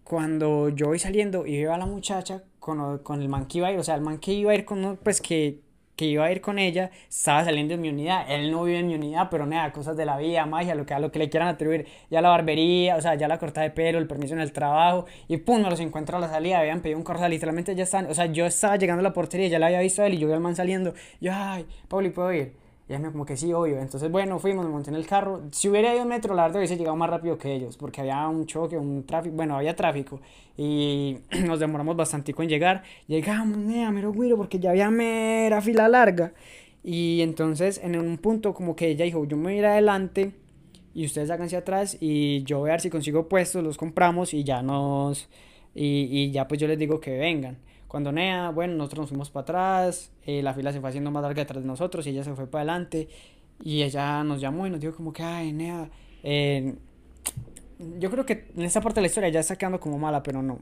Cuando 0.03 0.69
yo 0.69 0.87
voy 0.89 0.99
saliendo 0.99 1.47
y 1.47 1.57
veo 1.57 1.73
a 1.73 1.79
la 1.79 1.87
muchacha 1.87 2.43
con, 2.59 2.99
con 2.99 3.19
el 3.23 3.27
man 3.27 3.47
que 3.47 3.57
iba 3.57 3.69
a 3.69 3.71
ir, 3.71 3.79
o 3.79 3.83
sea, 3.83 3.95
el 3.95 4.01
man 4.01 4.19
que 4.19 4.31
iba 4.33 4.51
a 4.51 4.55
ir 4.55 4.63
con, 4.63 4.99
pues 5.03 5.21
que 5.21 5.59
que 6.01 6.07
iba 6.07 6.25
a 6.25 6.31
ir 6.31 6.41
con 6.41 6.57
ella, 6.57 6.89
estaba 7.07 7.45
saliendo 7.45 7.75
en 7.75 7.81
mi 7.81 7.89
unidad. 7.89 8.25
Él 8.27 8.49
no 8.49 8.63
vive 8.63 8.79
en 8.79 8.87
mi 8.87 8.95
unidad, 8.95 9.27
pero 9.29 9.45
nada, 9.45 9.71
cosas 9.71 9.95
de 9.95 10.03
la 10.03 10.17
vida, 10.17 10.47
magia, 10.47 10.73
lo 10.73 10.83
que, 10.83 10.99
lo 10.99 11.11
que 11.11 11.19
le 11.19 11.29
quieran 11.29 11.47
atribuir. 11.47 11.85
Ya 12.09 12.21
la 12.21 12.29
barbería, 12.29 12.95
o 12.95 13.01
sea, 13.01 13.13
ya 13.13 13.27
la 13.27 13.37
corta 13.37 13.61
de 13.61 13.69
pelo, 13.69 13.99
el 13.99 14.07
permiso 14.07 14.33
en 14.33 14.39
el 14.39 14.51
trabajo, 14.51 15.05
y 15.27 15.37
pum, 15.37 15.61
me 15.61 15.69
los 15.69 15.79
encuentro 15.79 16.17
a 16.17 16.19
la 16.19 16.27
salida. 16.27 16.57
Habían 16.57 16.81
pedido 16.81 16.97
un 16.97 17.03
correo, 17.03 17.29
literalmente 17.29 17.75
ya 17.75 17.83
están, 17.83 18.07
o 18.07 18.15
sea, 18.15 18.25
yo 18.25 18.47
estaba 18.47 18.77
llegando 18.77 19.01
a 19.01 19.03
la 19.03 19.13
portería, 19.13 19.47
ya 19.47 19.59
la 19.59 19.67
había 19.67 19.81
visto 19.81 20.01
a 20.01 20.07
él 20.07 20.15
y 20.15 20.17
yo 20.17 20.25
vi 20.25 20.33
al 20.33 20.39
man 20.39 20.55
saliendo. 20.55 20.95
Yo, 21.19 21.33
ay, 21.35 21.67
Pauli, 21.87 22.09
¿puedo 22.09 22.33
ir? 22.33 22.60
Y 22.89 22.97
me 22.97 23.11
como 23.11 23.25
que 23.25 23.37
sí, 23.37 23.53
obvio. 23.53 23.79
Entonces, 23.79 24.11
bueno, 24.11 24.37
fuimos, 24.39 24.65
me 24.65 24.71
monté 24.71 24.89
en 24.89 24.97
el 24.97 25.07
carro. 25.07 25.43
Si 25.51 25.69
hubiera 25.69 25.93
ido 25.93 26.01
en 26.03 26.09
metro, 26.09 26.35
la 26.35 26.43
verdad 26.43 26.57
hubiese 26.57 26.77
llegado 26.77 26.95
más 26.97 27.09
rápido 27.09 27.37
que 27.37 27.53
ellos, 27.53 27.77
porque 27.77 28.01
había 28.01 28.27
un 28.27 28.45
choque, 28.45 28.77
un 28.77 29.05
tráfico, 29.05 29.35
bueno, 29.35 29.55
había 29.55 29.75
tráfico. 29.75 30.19
Y 30.57 31.19
nos 31.45 31.59
demoramos 31.59 31.95
bastante 31.95 32.33
en 32.37 32.49
llegar. 32.49 32.83
Llegamos, 33.07 33.57
nea, 33.57 33.91
mero 33.91 34.11
guiro, 34.11 34.35
porque 34.37 34.59
ya 34.59 34.71
había 34.71 34.89
mera 34.91 35.61
fila 35.61 35.87
larga. 35.87 36.33
Y 36.83 37.21
entonces, 37.21 37.79
en 37.83 37.97
un 37.97 38.17
punto, 38.17 38.53
como 38.53 38.75
que 38.75 38.89
ella 38.89 39.05
dijo, 39.05 39.25
yo 39.25 39.37
me 39.37 39.43
voy 39.43 39.53
a 39.53 39.57
ir 39.57 39.65
adelante 39.65 40.33
y 40.93 41.05
ustedes 41.05 41.29
háganse 41.29 41.55
atrás 41.57 41.97
y 41.99 42.43
yo 42.43 42.59
voy 42.59 42.69
a 42.69 42.73
ver 42.73 42.81
si 42.81 42.89
consigo 42.89 43.29
puestos, 43.29 43.63
los 43.63 43.77
compramos 43.77 44.33
y 44.33 44.43
ya 44.43 44.61
nos... 44.61 45.29
Y, 45.73 46.07
y 46.11 46.31
ya 46.31 46.47
pues 46.49 46.59
yo 46.59 46.67
les 46.67 46.77
digo 46.77 46.99
que 46.99 47.17
vengan. 47.17 47.57
Cuando 47.91 48.13
Nea, 48.13 48.51
bueno, 48.51 48.75
nosotros 48.75 48.99
nos 48.99 49.09
fuimos 49.09 49.29
para 49.31 49.41
atrás, 49.41 50.13
eh, 50.25 50.41
la 50.41 50.53
fila 50.53 50.71
se 50.71 50.79
fue 50.79 50.87
haciendo 50.87 51.11
más 51.11 51.23
larga 51.23 51.41
detrás 51.41 51.61
de 51.61 51.67
nosotros 51.67 52.07
y 52.07 52.11
ella 52.11 52.23
se 52.23 52.33
fue 52.35 52.47
para 52.47 52.61
adelante 52.61 53.09
y 53.61 53.83
ella 53.83 54.23
nos 54.23 54.39
llamó 54.39 54.65
y 54.65 54.69
nos 54.69 54.79
dijo 54.79 54.95
como 54.95 55.11
que, 55.11 55.21
ay, 55.23 55.51
Nea, 55.51 55.89
eh, 56.23 56.73
yo 57.99 58.09
creo 58.09 58.25
que 58.25 58.45
en 58.55 58.61
esta 58.61 58.79
parte 58.79 58.95
de 58.95 59.01
la 59.01 59.07
historia 59.07 59.27
ya 59.27 59.41
está 59.41 59.57
quedando 59.57 59.81
como 59.81 59.97
mala, 59.99 60.23
pero 60.23 60.41
no. 60.41 60.59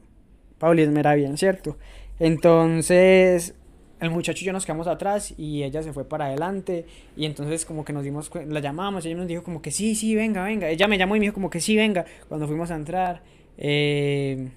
Pauli 0.58 0.82
es 0.82 0.88
mera 0.88 1.14
bien, 1.14 1.36
¿cierto? 1.36 1.78
Entonces, 2.18 3.54
el 4.00 4.10
muchacho 4.10 4.42
y 4.42 4.46
yo 4.46 4.52
nos 4.52 4.66
quedamos 4.66 4.88
atrás 4.88 5.32
y 5.38 5.62
ella 5.62 5.84
se 5.84 5.92
fue 5.92 6.08
para 6.08 6.24
adelante 6.24 6.84
y 7.16 7.26
entonces 7.26 7.64
como 7.64 7.84
que 7.84 7.92
nos 7.92 8.02
dimos 8.02 8.28
la 8.48 8.58
llamamos 8.58 9.06
ella 9.06 9.14
nos 9.14 9.28
dijo 9.28 9.44
como 9.44 9.62
que 9.62 9.70
sí, 9.70 9.94
sí, 9.94 10.16
venga, 10.16 10.42
venga. 10.42 10.68
Ella 10.68 10.88
me 10.88 10.98
llamó 10.98 11.14
y 11.14 11.20
me 11.20 11.26
dijo 11.26 11.34
como 11.34 11.48
que 11.48 11.60
sí, 11.60 11.76
venga. 11.76 12.06
Cuando 12.26 12.48
fuimos 12.48 12.72
a 12.72 12.74
entrar, 12.74 13.22
eh, 13.56 14.50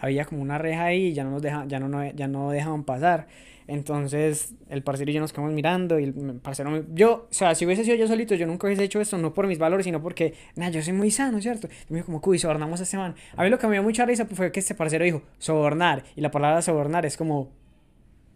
había 0.00 0.24
como 0.24 0.42
una 0.42 0.58
reja 0.58 0.84
ahí 0.84 1.06
y 1.06 1.12
ya 1.12 1.24
no 1.24 1.30
nos 1.30 1.42
deja, 1.42 1.64
ya 1.66 1.78
no, 1.78 2.10
ya 2.12 2.28
no 2.28 2.50
dejaban 2.50 2.84
pasar. 2.84 3.26
Entonces 3.66 4.54
el 4.70 4.82
parcero 4.82 5.10
y 5.10 5.14
yo 5.14 5.20
nos 5.20 5.32
quedamos 5.32 5.52
mirando 5.52 5.98
y 6.00 6.04
el 6.04 6.14
parcero, 6.42 6.84
yo, 6.94 7.26
o 7.30 7.34
sea, 7.34 7.54
si 7.54 7.66
hubiese 7.66 7.84
sido 7.84 7.96
yo 7.96 8.08
solito, 8.08 8.34
yo 8.34 8.46
nunca 8.46 8.66
hubiese 8.66 8.82
hecho 8.82 8.98
esto, 8.98 9.18
no 9.18 9.34
por 9.34 9.46
mis 9.46 9.58
valores, 9.58 9.84
sino 9.84 10.00
porque, 10.00 10.32
nada, 10.56 10.70
yo 10.70 10.80
soy 10.80 10.94
muy 10.94 11.10
sano, 11.10 11.40
¿cierto? 11.42 11.68
Y 11.88 11.92
me 11.92 11.98
dijo 11.98 12.06
como, 12.06 12.22
uy, 12.24 12.38
sobornamos 12.38 12.80
a 12.80 12.84
este 12.84 12.96
man. 12.96 13.14
A 13.36 13.44
mí 13.44 13.50
lo 13.50 13.58
que 13.58 13.66
me 13.66 13.74
dio 13.74 13.82
mucha 13.82 14.06
risa 14.06 14.24
fue 14.24 14.50
que 14.52 14.60
este 14.60 14.74
parcero 14.74 15.04
dijo, 15.04 15.22
sobornar, 15.38 16.02
y 16.16 16.22
la 16.22 16.30
palabra 16.30 16.62
sobornar 16.62 17.04
es 17.04 17.18
como 17.18 17.50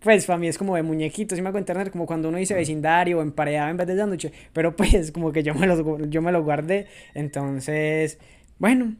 pues 0.03 0.27
para 0.27 0.39
mí 0.39 0.49
es 0.49 0.59
como 0.59 0.75
de 0.75 0.83
muñequitos, 0.83 1.37
si 1.37 1.43
me 1.43 1.49
hago 1.49 1.59
entender, 1.59 1.91
como 1.91 2.07
cuando 2.07 2.29
uno 2.29 2.39
dice 2.39 2.55
vecindario 2.55 3.19
o 3.19 3.23
emparedado 3.23 3.71
en 3.71 3.77
vez 3.77 3.87
de 3.87 3.97
sándwich, 3.97 4.33
pero 4.53 4.75
pues 4.77 5.13
como 5.13 5.33
que 5.33 5.43
yo 5.43 5.55
me 5.55 5.67
lo, 5.67 6.07
yo 6.07 6.21
me 6.21 6.33
lo 6.33 6.43
guardé, 6.43 6.87
entonces, 7.15 8.19
bueno, 8.59 8.97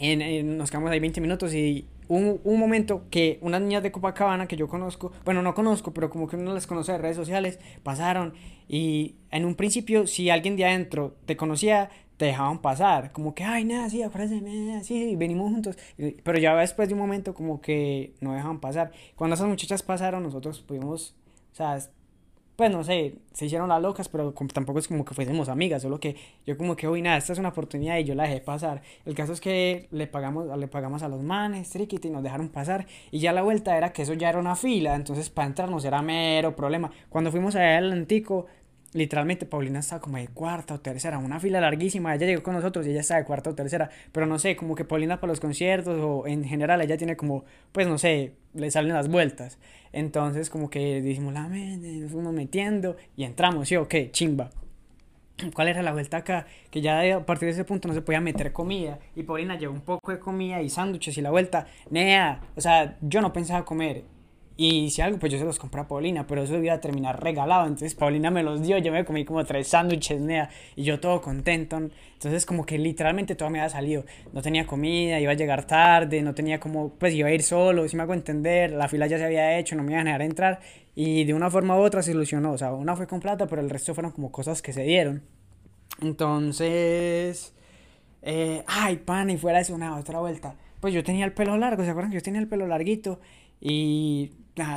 en, 0.00 0.56
nos 0.56 0.70
quedamos 0.70 0.90
ahí 0.90 1.00
20 1.00 1.20
minutos 1.20 1.54
y 1.54 1.86
un, 2.08 2.40
un 2.44 2.58
momento 2.58 3.02
que 3.10 3.38
unas 3.42 3.60
niñas 3.60 3.82
de 3.82 3.92
Copacabana 3.92 4.46
que 4.46 4.56
yo 4.56 4.68
conozco, 4.68 5.12
bueno, 5.24 5.42
no 5.42 5.54
conozco, 5.54 5.92
pero 5.92 6.10
como 6.10 6.26
que 6.26 6.36
uno 6.36 6.54
las 6.54 6.66
conoce 6.66 6.92
de 6.92 6.98
redes 6.98 7.16
sociales, 7.16 7.58
pasaron 7.82 8.34
y 8.68 9.16
en 9.30 9.44
un 9.44 9.54
principio 9.54 10.06
si 10.06 10.30
alguien 10.30 10.56
de 10.56 10.64
adentro 10.64 11.16
te 11.26 11.36
conocía, 11.36 11.90
te 12.18 12.26
dejaban 12.26 12.58
pasar, 12.58 13.12
como 13.12 13.34
que, 13.34 13.44
ay, 13.44 13.64
nada, 13.64 13.88
sí, 13.88 14.02
acuérdense, 14.02 14.84
sí, 14.84 15.14
venimos 15.16 15.50
juntos, 15.52 15.78
pero 16.24 16.38
ya 16.38 16.54
después 16.56 16.88
de 16.88 16.94
un 16.94 17.00
momento 17.00 17.32
como 17.32 17.60
que 17.60 18.12
no 18.20 18.34
dejaban 18.34 18.58
pasar. 18.58 18.90
Cuando 19.14 19.34
esas 19.34 19.46
muchachas 19.46 19.82
pasaron, 19.82 20.24
nosotros 20.24 20.60
pudimos, 20.60 21.14
o 21.52 21.54
sea, 21.54 21.78
pues 22.58 22.72
no 22.72 22.82
sé, 22.82 23.14
se 23.32 23.46
hicieron 23.46 23.68
las 23.68 23.80
locas, 23.80 24.08
pero 24.08 24.34
tampoco 24.52 24.80
es 24.80 24.88
como 24.88 25.04
que 25.04 25.14
fuésemos 25.14 25.48
amigas, 25.48 25.80
solo 25.80 26.00
que 26.00 26.16
yo 26.44 26.58
como 26.58 26.74
que, 26.74 26.88
uy, 26.88 27.02
nada, 27.02 27.16
esta 27.16 27.32
es 27.32 27.38
una 27.38 27.50
oportunidad 27.50 27.98
y 27.98 28.04
yo 28.04 28.16
la 28.16 28.24
dejé 28.24 28.40
pasar. 28.40 28.82
El 29.06 29.14
caso 29.14 29.32
es 29.32 29.40
que 29.40 29.86
le 29.92 30.08
pagamos, 30.08 30.58
le 30.58 30.66
pagamos 30.66 31.04
a 31.04 31.08
los 31.08 31.22
manes, 31.22 31.70
triquiti, 31.70 32.08
y 32.08 32.10
nos 32.10 32.24
dejaron 32.24 32.48
pasar, 32.48 32.88
y 33.12 33.20
ya 33.20 33.32
la 33.32 33.42
vuelta 33.42 33.76
era 33.76 33.92
que 33.92 34.02
eso 34.02 34.14
ya 34.14 34.30
era 34.30 34.40
una 34.40 34.56
fila, 34.56 34.96
entonces 34.96 35.30
para 35.30 35.46
entrarnos 35.46 35.84
era 35.84 36.02
mero 36.02 36.56
problema. 36.56 36.90
Cuando 37.08 37.30
fuimos 37.30 37.54
allá 37.54 37.78
al 37.78 37.92
Antico, 37.92 38.46
literalmente 38.92 39.46
Paulina 39.46 39.80
estaba 39.80 40.00
como 40.00 40.16
de 40.16 40.28
cuarta 40.28 40.74
o 40.74 40.80
tercera, 40.80 41.18
una 41.18 41.40
fila 41.40 41.60
larguísima, 41.60 42.14
ella 42.14 42.26
llegó 42.26 42.42
con 42.42 42.54
nosotros 42.54 42.86
y 42.86 42.90
ella 42.90 43.00
estaba 43.00 43.20
de 43.20 43.26
cuarta 43.26 43.50
o 43.50 43.54
tercera, 43.54 43.90
pero 44.12 44.26
no 44.26 44.38
sé, 44.38 44.56
como 44.56 44.74
que 44.74 44.84
Paulina 44.84 45.20
para 45.20 45.30
los 45.30 45.40
conciertos 45.40 46.00
o 46.00 46.26
en 46.26 46.44
general 46.44 46.80
ella 46.80 46.96
tiene 46.96 47.16
como, 47.16 47.44
pues 47.72 47.86
no 47.86 47.98
sé, 47.98 48.32
le 48.54 48.70
salen 48.70 48.94
las 48.94 49.08
vueltas. 49.08 49.58
Entonces 49.92 50.50
como 50.50 50.70
que 50.70 51.00
dijimos, 51.02 51.32
la 51.32 51.48
nos 51.48 52.10
fuimos 52.10 52.32
metiendo 52.32 52.96
y 53.16 53.24
entramos, 53.24 53.68
sí, 53.68 53.76
ok, 53.76 53.94
chimba. 54.10 54.50
¿Cuál 55.54 55.68
era 55.68 55.82
la 55.82 55.92
vuelta 55.92 56.16
acá? 56.16 56.46
Que 56.70 56.80
ya 56.80 57.16
a 57.16 57.24
partir 57.24 57.46
de 57.46 57.52
ese 57.52 57.64
punto 57.64 57.86
no 57.86 57.94
se 57.94 58.02
podía 58.02 58.20
meter 58.20 58.52
comida. 58.52 58.98
Y 59.14 59.22
Paulina 59.22 59.56
llevó 59.56 59.72
un 59.72 59.82
poco 59.82 60.10
de 60.10 60.18
comida 60.18 60.60
y 60.62 60.68
sándwiches 60.68 61.16
y 61.16 61.22
la 61.22 61.30
vuelta. 61.30 61.66
Nea, 61.90 62.40
o 62.56 62.60
sea, 62.60 62.96
yo 63.00 63.20
no 63.20 63.32
pensaba 63.32 63.64
comer. 63.64 64.02
Y 64.60 64.90
si 64.90 65.02
algo, 65.02 65.20
pues 65.20 65.30
yo 65.30 65.38
se 65.38 65.44
los 65.44 65.56
compré 65.56 65.82
a 65.82 65.86
Paulina, 65.86 66.26
pero 66.26 66.42
eso 66.42 66.60
iba 66.60 66.74
a 66.74 66.80
terminar 66.80 67.22
regalado. 67.22 67.62
Entonces 67.62 67.94
Paulina 67.94 68.28
me 68.32 68.42
los 68.42 68.60
dio, 68.60 68.76
yo 68.78 68.90
me 68.90 69.04
comí 69.04 69.24
como 69.24 69.44
tres 69.44 69.68
sándwiches, 69.68 70.20
nea, 70.20 70.50
y 70.74 70.82
yo 70.82 70.98
todo 70.98 71.20
contento. 71.20 71.76
Entonces 71.76 72.44
como 72.44 72.66
que 72.66 72.76
literalmente 72.76 73.36
todo 73.36 73.50
me 73.50 73.60
había 73.60 73.70
salido. 73.70 74.04
No 74.32 74.42
tenía 74.42 74.66
comida, 74.66 75.20
iba 75.20 75.30
a 75.30 75.36
llegar 75.36 75.64
tarde, 75.64 76.22
no 76.22 76.34
tenía 76.34 76.58
como, 76.58 76.88
pues 76.94 77.14
iba 77.14 77.28
a 77.28 77.32
ir 77.32 77.44
solo, 77.44 77.88
si 77.88 77.96
me 77.96 78.02
hago 78.02 78.14
entender, 78.14 78.72
la 78.72 78.88
fila 78.88 79.06
ya 79.06 79.16
se 79.18 79.26
había 79.26 79.60
hecho, 79.60 79.76
no 79.76 79.84
me 79.84 79.92
iban 79.92 80.08
a 80.08 80.10
dejar 80.10 80.22
entrar. 80.22 80.60
Y 80.96 81.22
de 81.22 81.34
una 81.34 81.50
forma 81.50 81.76
u 81.76 81.80
otra 81.80 82.02
se 82.02 82.10
ilusionó, 82.10 82.50
o 82.50 82.58
sea, 82.58 82.72
una 82.72 82.96
fue 82.96 83.06
con 83.06 83.20
plata, 83.20 83.46
pero 83.46 83.62
el 83.62 83.70
resto 83.70 83.94
fueron 83.94 84.10
como 84.10 84.32
cosas 84.32 84.60
que 84.60 84.72
se 84.72 84.82
dieron. 84.82 85.22
Entonces, 86.02 87.54
eh, 88.22 88.64
ay, 88.66 88.96
pan, 88.96 89.30
y 89.30 89.36
fuera 89.36 89.60
eso, 89.60 89.72
una 89.72 89.96
otra 89.96 90.18
vuelta. 90.18 90.56
Pues 90.80 90.92
yo 90.94 91.04
tenía 91.04 91.24
el 91.24 91.32
pelo 91.32 91.56
largo, 91.56 91.84
¿se 91.84 91.90
acuerdan 91.90 92.10
que 92.10 92.16
yo 92.16 92.22
tenía 92.22 92.40
el 92.40 92.48
pelo 92.48 92.66
larguito? 92.66 93.20
Y 93.60 94.30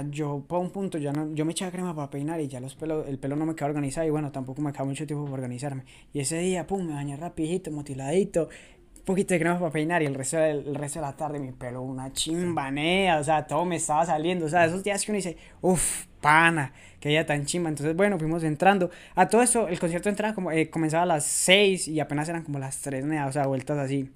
yo 0.10 0.44
por 0.48 0.60
un 0.60 0.72
punto 0.72 0.98
ya 0.98 1.12
no, 1.12 1.34
yo 1.34 1.46
me 1.46 1.52
echaba 1.52 1.72
crema 1.72 1.96
para 1.96 2.10
peinar 2.10 2.40
y 2.40 2.48
ya 2.48 2.60
los 2.60 2.76
pelos, 2.76 3.08
el 3.08 3.18
pelo 3.18 3.36
no 3.36 3.46
me 3.46 3.56
quedaba 3.56 3.72
organizado 3.72 4.06
y 4.08 4.10
bueno, 4.12 4.32
tampoco 4.32 4.62
me 4.62 4.72
quedaba 4.72 4.86
mucho 4.86 5.08
tiempo 5.08 5.26
para 5.26 5.36
organizarme. 5.36 5.84
Y 6.14 6.20
ese 6.20 6.38
día, 6.40 6.68
pum, 6.68 6.86
me 6.86 6.94
bañé 6.94 7.18
rapidito, 7.18 7.72
motiladito, 7.72 8.50
un 8.98 9.04
poquito 9.06 9.34
de 9.34 9.40
crema 9.40 9.60
para 9.60 9.72
peinar 9.72 10.02
y 10.04 10.06
el 10.06 10.14
resto, 10.14 10.38
del, 10.38 10.76
resto 10.76 11.00
de 11.00 11.06
la 11.06 11.16
tarde 11.16 11.40
mi 11.40 11.52
pelo 11.52 11.82
una 11.82 12.14
chimbanea, 12.14 13.20
o 13.20 13.24
sea, 13.24 13.48
todo 13.48 13.66
me 13.66 13.78
estaba 13.78 14.06
saliendo, 14.06 14.46
o 14.46 14.50
sea, 14.50 14.66
esos 14.66 14.84
días 14.84 15.04
que 15.04 15.12
uno 15.12 15.18
dice, 15.18 15.38
uff, 15.62 16.06
pana, 16.22 16.74
que 17.00 17.10
ella 17.10 17.26
tan 17.26 17.46
chimba. 17.46 17.70
Entonces, 17.70 17.96
bueno, 17.96 18.20
fuimos 18.20 18.44
entrando. 18.44 18.92
A 19.16 19.28
todo 19.28 19.42
eso, 19.42 19.68
el 19.68 19.80
concierto 19.80 20.10
entraba 20.10 20.36
como, 20.36 20.52
eh, 20.52 20.70
comenzaba 20.70 21.04
a 21.04 21.08
las 21.08 21.26
6 21.26 21.88
y 21.88 22.00
apenas 22.00 22.30
eran 22.30 22.44
como 22.44 22.60
las 22.60 22.80
3, 22.82 23.04
o 23.28 23.32
sea, 23.32 23.48
vueltas 23.48 23.78
así. 23.80 24.12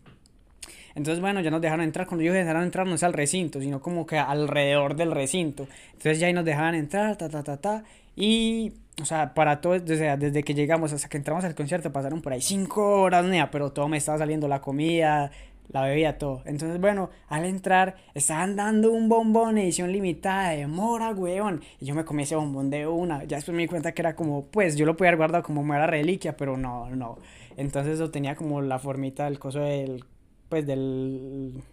Entonces, 0.96 1.22
bueno, 1.22 1.42
ya 1.42 1.52
nos 1.52 1.62
dejaron 1.62 1.84
entrar. 1.84 2.08
Cuando 2.08 2.24
ellos 2.24 2.34
dejaron 2.34 2.64
entrar, 2.64 2.88
no 2.88 2.96
es 2.96 3.04
al 3.04 3.14
recinto, 3.14 3.60
sino 3.60 3.82
como 3.82 4.06
que 4.06 4.18
alrededor 4.18 4.96
del 4.96 5.12
recinto. 5.12 5.68
Entonces 5.88 6.20
ya 6.20 6.28
ahí 6.28 6.34
nos 6.34 6.46
dejaban 6.46 6.76
entrar, 6.76 7.18
ta, 7.18 7.30
ta, 7.30 7.44
ta, 7.44 7.58
ta. 7.58 7.84
Y, 8.16 8.74
o 9.02 9.06
sea, 9.06 9.34
para 9.34 9.60
todo, 9.60 9.78
desde, 9.80 10.16
desde 10.18 10.44
que 10.44 10.54
llegamos 10.54 10.94
hasta 10.94 11.10
que 11.10 11.18
entramos 11.18 11.44
al 11.44 11.54
concierto, 11.54 11.92
pasaron 11.92 12.22
por 12.22 12.32
ahí 12.34 12.42
cinco 12.42 13.02
horas, 13.02 13.26
nea, 13.26 13.52
pero 13.52 13.72
todo 13.72 13.90
me 13.90 13.98
estaba 13.98 14.18
saliendo 14.18 14.48
la 14.48 14.62
comida, 14.62 15.32
la 15.70 15.82
bebida, 15.82 16.18
todo. 16.18 16.42
Entonces, 16.46 16.80
bueno, 16.80 17.10
al 17.28 17.46
entrar, 17.46 17.96
estaban 18.14 18.56
dando 18.56 18.92
un 18.92 19.10
bombón 19.10 19.58
edición 19.58 19.92
limitada 19.92 20.52
de 20.52 20.68
mora, 20.68 21.10
weón. 21.12 21.62
Y 21.82 21.86
yo 21.86 21.96
me 21.96 22.06
comí 22.06 22.24
ese 22.24 22.36
bombón 22.36 22.70
de 22.70 22.88
una. 22.88 23.24
Ya 23.26 23.38
después 23.38 23.56
me 23.56 23.64
di 23.64 23.68
cuenta 23.68 23.92
que 23.92 24.02
era 24.02 24.16
como, 24.16 24.46
pues 24.46 24.76
yo 24.76 24.86
lo 24.86 24.96
podía 24.96 25.10
haber 25.10 25.18
guardado 25.18 25.44
como 25.44 25.64
mera 25.64 25.88
reliquia, 25.88 26.38
pero 26.38 26.56
no, 26.58 26.90
no. 26.90 27.18
Entonces 27.58 27.96
eso 27.96 28.12
tenía 28.12 28.36
como 28.36 28.62
la 28.62 28.80
formita 28.80 29.26
del 29.26 29.40
coso 29.40 29.60
del 29.60 30.06
pues 30.50 30.66
del 30.66 31.64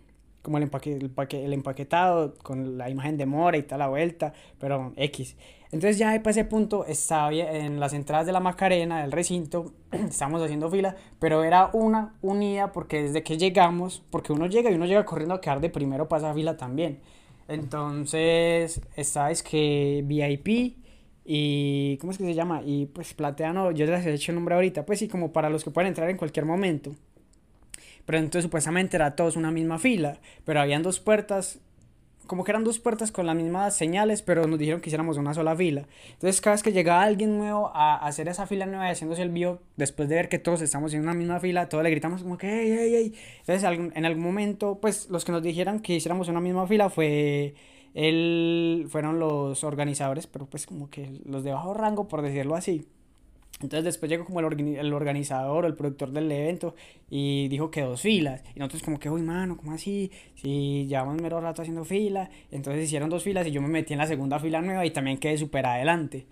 como 0.42 0.56
el, 0.58 0.64
empaque, 0.64 0.96
el, 1.44 1.52
empaquetado 1.52 2.34
con 2.34 2.76
la 2.76 2.90
imagen 2.90 3.16
de 3.16 3.26
Mora 3.26 3.56
y 3.56 3.62
tal 3.62 3.78
la 3.78 3.88
vuelta, 3.88 4.32
pero 4.58 4.92
X. 4.96 5.36
Entonces 5.70 5.98
ya 5.98 6.08
para 6.18 6.32
ese 6.32 6.44
punto 6.44 6.84
estaba 6.84 7.32
en 7.32 7.80
las 7.80 7.92
entradas 7.92 8.26
de 8.26 8.32
la 8.32 8.40
Macarena, 8.40 9.02
del 9.02 9.12
recinto, 9.12 9.72
estábamos 9.92 10.42
haciendo 10.42 10.68
fila, 10.68 10.96
pero 11.18 11.44
era 11.44 11.70
una 11.72 12.14
unida 12.22 12.72
porque 12.72 13.02
desde 13.02 13.22
que 13.22 13.38
llegamos, 13.38 14.02
porque 14.10 14.32
uno 14.32 14.46
llega 14.46 14.70
y 14.70 14.74
uno 14.74 14.84
llega 14.84 15.04
corriendo 15.04 15.34
a 15.34 15.40
quedar 15.40 15.60
de 15.60 15.70
primero 15.70 16.08
para 16.08 16.26
esa 16.26 16.34
fila 16.34 16.56
también. 16.56 17.00
Entonces, 17.48 18.80
sabes 19.02 19.42
que 19.42 20.02
VIP 20.04 20.76
y, 21.24 21.96
¿cómo 21.98 22.12
es 22.12 22.18
que 22.18 22.24
se 22.24 22.34
llama? 22.34 22.62
Y 22.64 22.86
pues 22.86 23.14
Plateano, 23.14 23.70
yo 23.70 23.86
les 23.86 24.04
he 24.04 24.12
hecho 24.12 24.32
el 24.32 24.36
nombre 24.36 24.54
ahorita, 24.54 24.84
pues 24.84 24.98
sí, 24.98 25.08
como 25.08 25.32
para 25.32 25.50
los 25.50 25.62
que 25.62 25.70
pueden 25.70 25.88
entrar 25.88 26.10
en 26.10 26.16
cualquier 26.16 26.46
momento. 26.46 26.92
Pero 28.04 28.18
entonces 28.18 28.44
supuestamente 28.44 28.96
era 28.96 29.16
todos 29.16 29.36
una 29.36 29.50
misma 29.50 29.78
fila, 29.78 30.18
pero 30.44 30.60
habían 30.60 30.82
dos 30.82 31.00
puertas, 31.00 31.60
como 32.26 32.44
que 32.44 32.50
eran 32.50 32.64
dos 32.64 32.78
puertas 32.78 33.12
con 33.12 33.26
las 33.26 33.36
mismas 33.36 33.76
señales, 33.76 34.22
pero 34.22 34.46
nos 34.46 34.58
dijeron 34.58 34.80
que 34.80 34.88
hiciéramos 34.88 35.16
una 35.18 35.34
sola 35.34 35.54
fila. 35.54 35.86
Entonces 36.12 36.40
cada 36.40 36.54
vez 36.54 36.62
que 36.62 36.72
llegaba 36.72 37.02
alguien 37.02 37.38
nuevo 37.38 37.70
a 37.74 37.96
hacer 37.96 38.28
esa 38.28 38.46
fila 38.46 38.66
nueva 38.66 38.88
haciéndose 38.88 39.22
el 39.22 39.30
bio, 39.30 39.60
después 39.76 40.08
de 40.08 40.16
ver 40.16 40.28
que 40.28 40.38
todos 40.38 40.62
estamos 40.62 40.94
en 40.94 41.02
una 41.02 41.14
misma 41.14 41.40
fila, 41.40 41.68
todos 41.68 41.84
le 41.84 41.90
gritamos 41.90 42.22
como 42.22 42.38
que, 42.38 42.48
hey, 42.48 42.76
hey, 42.78 42.92
hey. 42.94 43.14
Entonces 43.40 43.92
en 43.94 44.04
algún 44.04 44.22
momento, 44.22 44.78
pues 44.80 45.08
los 45.10 45.24
que 45.24 45.32
nos 45.32 45.42
dijeron 45.42 45.80
que 45.80 45.94
hiciéramos 45.94 46.28
una 46.28 46.40
misma 46.40 46.66
fila 46.66 46.90
fue... 46.90 47.54
Él, 47.94 48.86
fueron 48.88 49.18
los 49.18 49.64
organizadores, 49.64 50.26
pero 50.26 50.46
pues 50.46 50.66
como 50.66 50.88
que 50.88 51.20
los 51.26 51.44
de 51.44 51.52
bajo 51.52 51.74
rango, 51.74 52.08
por 52.08 52.22
decirlo 52.22 52.54
así. 52.54 52.86
Entonces 53.62 53.84
después 53.84 54.10
llegó 54.10 54.24
como 54.24 54.40
el, 54.40 54.92
organizador 54.92 55.64
o 55.64 55.68
el 55.68 55.74
productor 55.74 56.10
del 56.10 56.30
evento 56.30 56.74
y 57.10 57.48
dijo 57.48 57.70
que 57.70 57.82
dos 57.82 58.02
filas. 58.02 58.42
Y 58.54 58.58
nosotros 58.58 58.82
como 58.82 58.98
que, 58.98 59.10
uy, 59.10 59.22
mano, 59.22 59.56
¿cómo 59.56 59.72
así? 59.72 60.10
Si 60.34 60.86
llevamos 60.86 61.20
mero 61.20 61.40
rato 61.40 61.62
haciendo 61.62 61.84
fila. 61.84 62.30
Entonces 62.50 62.84
hicieron 62.84 63.10
dos 63.10 63.22
filas 63.22 63.46
y 63.46 63.50
yo 63.50 63.62
me 63.62 63.68
metí 63.68 63.92
en 63.92 63.98
la 63.98 64.06
segunda 64.06 64.38
fila 64.38 64.60
nueva 64.60 64.84
y 64.86 64.90
también 64.90 65.18
quedé 65.18 65.38
súper 65.38 65.66
adelante. 65.66 66.26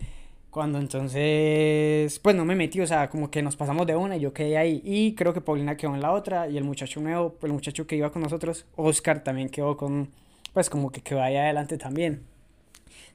Cuando 0.51 0.81
entonces, 0.81 2.19
pues 2.19 2.35
no 2.35 2.45
me 2.45 2.57
metí, 2.57 2.81
o 2.81 2.87
sea, 2.87 3.09
como 3.09 3.31
que 3.31 3.41
nos 3.41 3.55
pasamos 3.55 3.87
de 3.87 3.95
una 3.95 4.17
y 4.17 4.21
yo 4.21 4.33
quedé 4.33 4.59
ahí. 4.59 4.83
Y 4.85 5.15
creo 5.15 5.33
que 5.33 5.41
Paulina 5.41 5.77
quedó 5.77 5.95
en 5.95 6.01
la 6.01 6.13
otra 6.13 6.49
y 6.49 6.57
el 6.57 6.65
muchacho 6.65 7.01
nuevo, 7.01 7.37
el 7.43 7.53
muchacho 7.53 7.87
que 7.87 7.95
iba 7.97 8.11
con 8.11 8.23
nosotros, 8.23 8.67
Oscar, 8.75 9.23
también 9.23 9.49
quedó 9.49 9.77
con, 9.77 10.11
pues 10.53 10.69
como 10.69 10.91
que 10.91 11.03
quedó 11.03 11.23
ahí 11.23 11.37
adelante 11.37 11.79
también. 11.79 12.30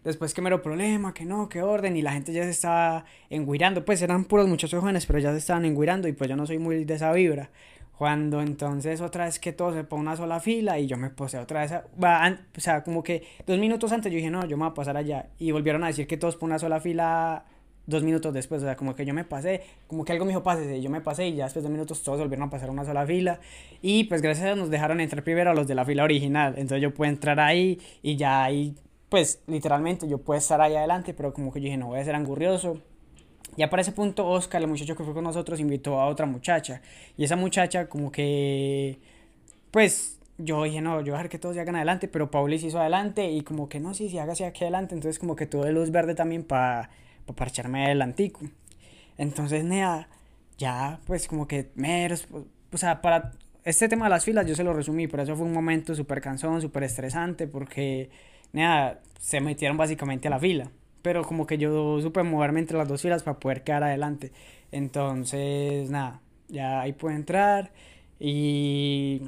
Después 0.06 0.34
que 0.36 0.42
mero 0.42 0.62
problema, 0.62 1.14
que 1.14 1.26
no, 1.26 1.50
que 1.50 1.64
orden, 1.64 1.98
y 1.98 2.02
la 2.04 2.14
gente 2.14 2.32
ya 2.32 2.44
se 2.44 2.52
estaba 2.52 3.06
enguirando. 3.30 3.84
Pues 3.84 4.02
eran 4.02 4.26
puros 4.26 4.48
muchachos 4.48 4.80
jóvenes, 4.80 5.06
pero 5.06 5.20
ya 5.20 5.32
se 5.32 5.40
estaban 5.40 5.66
enguirando 5.66 6.08
y 6.08 6.14
pues 6.14 6.30
yo 6.30 6.36
no 6.36 6.46
soy 6.46 6.60
muy 6.60 6.86
de 6.86 6.94
esa 6.94 7.12
vibra. 7.12 7.50
Cuando 7.98 8.42
entonces 8.42 9.02
otra 9.02 9.26
vez 9.26 9.40
que 9.40 9.52
todo 9.52 9.74
se 9.74 9.84
pone 9.84 10.04
una 10.04 10.16
sola 10.16 10.40
fila 10.40 10.80
y 10.80 10.86
yo 10.86 10.98
me 10.98 11.10
puse 11.10 11.40
otra 11.40 11.62
vez, 11.62 11.72
o 11.72 12.60
sea, 12.62 12.84
como 12.84 13.02
que 13.04 13.24
dos 13.48 13.58
minutos 13.58 13.92
antes 13.92 14.12
yo 14.12 14.18
dije, 14.18 14.30
no, 14.30 14.46
yo 14.46 14.58
me 14.58 14.64
voy 14.64 14.72
a 14.72 14.74
pasar 14.74 14.96
allá. 14.96 15.30
Y 15.40 15.52
volvieron 15.52 15.84
a 15.84 15.88
decir 15.88 16.06
que 16.06 16.18
todos 16.18 16.36
por 16.36 16.48
una 16.48 16.60
sola 16.60 16.80
fila 16.80 17.46
dos 17.88 18.04
minutos 18.04 18.34
después, 18.34 18.62
o 18.62 18.66
sea, 18.66 18.76
como 18.76 18.96
que 18.96 19.06
yo 19.06 19.14
me 19.14 19.24
pasé, 19.24 19.62
como 19.88 20.06
que 20.06 20.12
algo 20.12 20.26
me 20.26 20.30
dijo 20.30 20.44
pásese, 20.44 20.82
yo 20.82 20.90
me 20.90 21.02
pasé 21.02 21.28
y 21.28 21.36
ya 21.36 21.46
después 21.46 21.64
de 21.64 21.70
dos 21.70 21.72
minutos 21.72 22.04
todos 22.04 22.20
volvieron 22.20 22.48
a 22.48 22.50
pasar 22.50 22.70
una 22.70 22.84
sola 22.84 23.06
fila 23.06 23.40
y 23.82 24.06
pues 24.06 24.22
gracias 24.22 24.44
a 24.44 24.48
Dios 24.48 24.58
nos 24.58 24.70
dejaron 24.70 25.00
entrar 25.02 25.24
primero 25.24 25.52
a 25.52 25.54
los 25.54 25.68
de 25.68 25.76
la 25.76 25.86
fila 25.86 26.04
original, 26.04 26.56
entonces 26.58 26.82
yo 26.82 26.94
pude 26.94 27.10
entrar 27.10 27.40
ahí 27.40 27.80
y 28.02 28.16
ya 28.16 28.44
ahí 28.44 28.76
pues 29.16 29.40
literalmente 29.48 30.10
yo 30.10 30.18
puedo 30.18 30.38
estar 30.38 30.60
ahí 30.60 30.76
adelante, 30.76 31.14
pero 31.14 31.34
como 31.34 31.54
que 31.54 31.62
yo 31.62 31.68
dije, 31.68 31.78
no 31.78 31.88
voy 31.88 32.00
a 32.00 32.04
ser 32.04 32.16
angurrioso. 32.16 32.82
Ya 33.56 33.70
para 33.70 33.82
ese 33.82 33.94
punto, 33.94 34.28
Oscar, 34.28 34.62
el 34.62 34.68
muchacho 34.68 34.94
que 34.94 35.06
fue 35.06 35.14
con 35.14 35.24
nosotros, 35.24 35.62
invitó 35.62 36.02
a 36.02 36.08
otra 36.08 36.26
muchacha. 36.26 36.82
Y 37.16 37.24
esa 37.24 37.38
muchacha 37.38 37.88
como 37.88 38.12
que, 38.12 39.00
pues, 39.72 40.20
yo 40.38 40.64
dije, 40.64 40.82
no, 40.82 41.00
yo 41.00 41.04
voy 41.04 41.10
a 41.12 41.14
dejar 41.14 41.30
que 41.30 41.40
todos 41.40 41.56
se 41.56 41.62
hagan 41.62 41.78
adelante, 41.78 42.10
pero 42.10 42.30
Pauli 42.30 42.60
se 42.60 42.68
hizo 42.68 42.78
adelante 42.78 43.32
y 43.32 43.40
como 43.44 43.70
que 43.70 43.80
no, 43.80 43.94
sí, 43.94 44.10
sí, 44.10 44.20
hágase 44.20 44.44
aquí 44.44 44.66
adelante, 44.66 44.96
entonces 44.96 45.18
como 45.18 45.38
que 45.38 45.46
tuve 45.46 45.72
luz 45.72 45.92
verde 45.92 46.14
también 46.14 46.44
para 46.44 46.90
pa 47.26 47.34
parcharme 47.36 47.86
adelantico. 47.86 48.42
Entonces, 49.18 49.64
nea, 49.64 50.10
ya, 50.58 51.00
pues 51.08 51.30
como 51.30 51.48
que 51.48 51.72
meros, 51.76 52.28
o 52.34 52.78
sea, 52.78 53.02
para 53.02 53.32
este 53.64 53.88
tema 53.88 54.08
de 54.08 54.10
las 54.10 54.26
filas 54.26 54.46
yo 54.46 54.56
se 54.56 54.64
lo 54.66 54.74
resumí, 54.74 55.08
pero 55.08 55.24
eso 55.24 55.38
fue 55.38 55.46
un 55.46 55.54
momento 55.54 55.96
súper 55.96 56.20
cansón, 56.20 56.60
súper 56.60 56.84
estresante, 56.84 57.48
porque, 57.48 58.10
nada, 58.56 59.02
se 59.20 59.42
metieron 59.42 59.78
básicamente 59.78 60.28
a 60.28 60.32
la 60.32 60.40
fila. 60.40 60.72
Pero 61.02 61.24
como 61.24 61.46
que 61.46 61.58
yo 61.58 62.02
supe 62.02 62.24
moverme 62.24 62.60
entre 62.62 62.78
las 62.78 62.88
dos 62.88 63.02
filas 63.02 63.24
para 63.24 63.40
poder 63.40 63.64
quedar 63.64 63.84
adelante. 63.84 64.32
Entonces, 64.72 65.90
nada, 65.90 66.22
ya 66.48 66.82
ahí 66.82 66.94
pude 66.94 67.16
entrar. 67.16 67.72
Y 68.20 69.22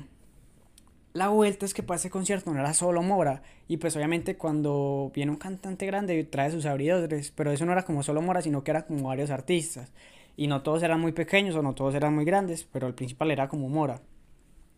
la 1.14 1.30
vuelta 1.30 1.66
es 1.66 1.74
que 1.74 1.84
para 1.84 1.98
ese 1.98 2.10
concierto 2.10 2.52
no 2.52 2.60
era 2.60 2.74
solo 2.74 3.04
Mora. 3.04 3.44
Y 3.68 3.78
pues 3.78 3.96
obviamente 3.96 4.38
cuando 4.38 5.12
viene 5.14 5.32
un 5.32 5.38
cantante 5.38 5.86
grande 5.86 6.24
trae 6.24 6.50
sus 6.52 6.66
abridores. 6.66 7.32
Pero 7.32 7.52
eso 7.52 7.66
no 7.66 7.74
era 7.74 7.84
como 7.84 8.04
solo 8.04 8.22
Mora, 8.22 8.42
sino 8.42 8.64
que 8.64 8.72
era 8.72 8.86
como 8.88 9.08
varios 9.10 9.30
artistas. 9.30 9.94
Y 10.36 10.48
no 10.48 10.64
todos 10.64 10.84
eran 10.84 11.02
muy 11.02 11.12
pequeños 11.12 11.56
o 11.56 11.62
no 11.62 11.76
todos 11.76 11.96
eran 11.96 12.16
muy 12.16 12.26
grandes, 12.26 12.64
pero 12.72 12.88
el 12.88 12.94
principal 12.96 13.32
era 13.32 13.50
como 13.50 13.70
Mora. 13.70 14.02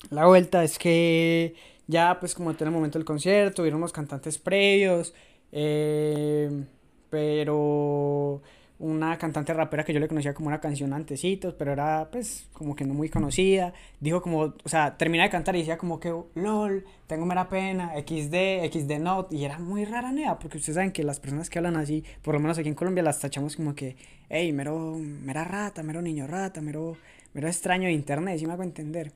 La 0.09 0.25
vuelta 0.25 0.63
es 0.63 0.79
que 0.79 1.55
ya 1.89 2.19
pues 2.19 2.35
como 2.35 2.51
en 2.51 2.57
el 2.59 2.71
momento 2.71 2.99
del 2.99 3.05
concierto, 3.05 3.63
vieron 3.63 3.79
unos 3.79 3.91
cantantes 3.91 4.37
previos. 4.37 5.13
Eh, 5.51 6.65
pero 7.09 8.41
una 8.77 9.17
cantante 9.17 9.53
rapera 9.53 9.83
que 9.83 9.91
yo 9.91 9.99
le 9.99 10.07
conocía 10.07 10.35
como 10.35 10.49
una 10.49 10.61
canción 10.61 10.93
antecitos, 10.93 11.55
pero 11.55 11.73
era 11.73 12.09
pues 12.11 12.47
como 12.53 12.75
que 12.75 12.85
no 12.85 12.93
muy 12.93 13.09
conocida. 13.09 13.73
Dijo 13.99 14.21
como, 14.21 14.39
o 14.63 14.69
sea, 14.69 14.97
termina 14.97 15.23
de 15.23 15.31
cantar 15.31 15.55
y 15.55 15.59
decía 15.59 15.79
como 15.79 15.99
que, 15.99 16.13
lol, 16.35 16.85
tengo 17.07 17.25
mera 17.25 17.49
pena, 17.49 17.93
XD, 17.95 18.71
XD 18.71 18.99
not, 18.99 19.33
y 19.33 19.43
era 19.43 19.57
muy 19.57 19.83
rara 19.83 20.11
nea, 20.11 20.37
porque 20.37 20.57
ustedes 20.57 20.75
saben 20.75 20.91
que 20.91 21.03
las 21.03 21.19
personas 21.19 21.49
que 21.49 21.57
hablan 21.57 21.75
así, 21.75 22.03
por 22.21 22.35
lo 22.35 22.39
menos 22.39 22.59
aquí 22.59 22.69
en 22.69 22.75
Colombia 22.75 23.03
las 23.03 23.19
tachamos 23.19 23.55
como 23.55 23.73
que, 23.73 23.97
hey, 24.29 24.53
mero, 24.53 24.95
mera 24.99 25.43
rata, 25.43 25.81
mero 25.81 26.03
niño 26.03 26.27
rata, 26.27 26.61
mero, 26.61 26.97
mero 27.33 27.47
extraño 27.47 27.87
de 27.87 27.93
internet, 27.93 28.37
si 28.37 28.45
me 28.45 28.53
hago 28.53 28.63
entender. 28.63 29.11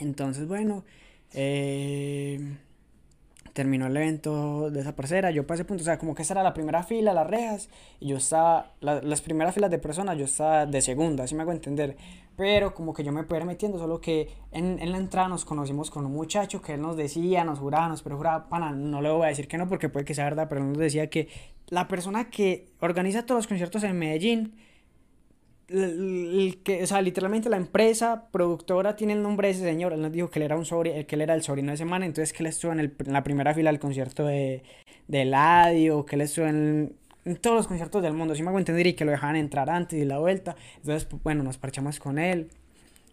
Entonces, 0.00 0.46
bueno, 0.46 0.84
eh 1.34 2.58
terminó 3.58 3.88
el 3.88 3.96
evento 3.96 4.70
de 4.70 4.78
esa 4.78 4.94
parcera, 4.94 5.32
yo 5.32 5.44
pasé 5.44 5.64
punto, 5.64 5.82
o 5.82 5.84
sea, 5.84 5.98
como 5.98 6.14
que 6.14 6.22
esa 6.22 6.34
era 6.34 6.44
la 6.44 6.54
primera 6.54 6.84
fila, 6.84 7.12
las 7.12 7.26
rejas, 7.26 7.68
y 7.98 8.06
yo 8.06 8.18
estaba, 8.18 8.70
las 8.80 9.20
primeras 9.20 9.52
filas 9.52 9.68
de 9.68 9.80
personas, 9.80 10.16
yo 10.16 10.26
estaba 10.26 10.64
de 10.64 10.80
segunda, 10.80 11.24
así 11.24 11.34
me 11.34 11.42
hago 11.42 11.50
entender, 11.50 11.96
pero 12.36 12.72
como 12.72 12.94
que 12.94 13.02
yo 13.02 13.10
me 13.10 13.24
pude 13.24 13.40
ir 13.40 13.46
metiendo, 13.46 13.76
solo 13.76 14.00
que 14.00 14.28
en, 14.52 14.78
en, 14.78 14.92
la 14.92 14.98
entrada 14.98 15.26
nos 15.26 15.44
conocimos 15.44 15.90
con 15.90 16.06
un 16.06 16.12
muchacho 16.12 16.62
que 16.62 16.74
él 16.74 16.82
nos 16.82 16.96
decía, 16.96 17.42
nos 17.42 17.58
juraba, 17.58 17.88
nos 17.88 18.02
juraba, 18.02 18.48
pana, 18.48 18.70
no 18.70 19.02
le 19.02 19.10
voy 19.10 19.24
a 19.24 19.28
decir 19.30 19.48
que 19.48 19.58
no 19.58 19.68
porque 19.68 19.88
puede 19.88 20.04
que 20.04 20.14
sea 20.14 20.22
verdad, 20.22 20.46
pero 20.48 20.60
él 20.60 20.68
nos 20.68 20.78
decía 20.78 21.10
que 21.10 21.26
la 21.66 21.88
persona 21.88 22.30
que 22.30 22.68
organiza 22.78 23.26
todos 23.26 23.40
los 23.40 23.48
conciertos 23.48 23.82
en 23.82 23.98
Medellín, 23.98 24.54
el, 25.68 26.60
que, 26.64 26.82
o 26.82 26.86
sea, 26.86 27.02
literalmente 27.02 27.48
la 27.48 27.56
empresa 27.56 28.28
productora 28.30 28.96
tiene 28.96 29.12
el 29.12 29.22
nombre 29.22 29.48
de 29.48 29.54
ese 29.54 29.64
señor. 29.64 29.92
Él 29.92 30.00
nos 30.00 30.12
dijo 30.12 30.30
que 30.30 30.38
él 30.38 30.44
era, 30.44 30.56
un 30.56 30.64
sobre, 30.64 31.06
que 31.06 31.14
él 31.14 31.22
era 31.22 31.34
el 31.34 31.42
sobrino 31.42 31.68
de 31.68 31.74
ese 31.74 31.84
man, 31.84 32.02
entonces 32.02 32.32
que 32.32 32.42
él 32.42 32.48
estuvo 32.48 32.72
en, 32.72 32.80
el, 32.80 32.94
en 33.04 33.12
la 33.12 33.22
primera 33.22 33.54
fila 33.54 33.70
del 33.70 33.80
concierto 33.80 34.24
de, 34.24 34.62
de 35.08 35.22
Eladio, 35.22 36.06
que 36.06 36.16
él 36.16 36.22
estuvo 36.22 36.46
en, 36.46 36.94
en, 37.24 37.36
todos 37.36 37.56
los 37.56 37.66
conciertos 37.66 38.02
del 38.02 38.14
mundo, 38.14 38.34
si 38.34 38.42
me 38.42 38.48
hago 38.48 38.58
entender, 38.58 38.86
y 38.86 38.94
que 38.94 39.04
lo 39.04 39.10
dejaban 39.10 39.36
entrar 39.36 39.68
antes 39.70 40.00
y 40.00 40.04
la 40.04 40.18
vuelta. 40.18 40.56
Entonces, 40.76 41.04
pues, 41.04 41.22
bueno, 41.22 41.42
nos 41.42 41.58
parchamos 41.58 41.98
con 42.00 42.18
él. 42.18 42.48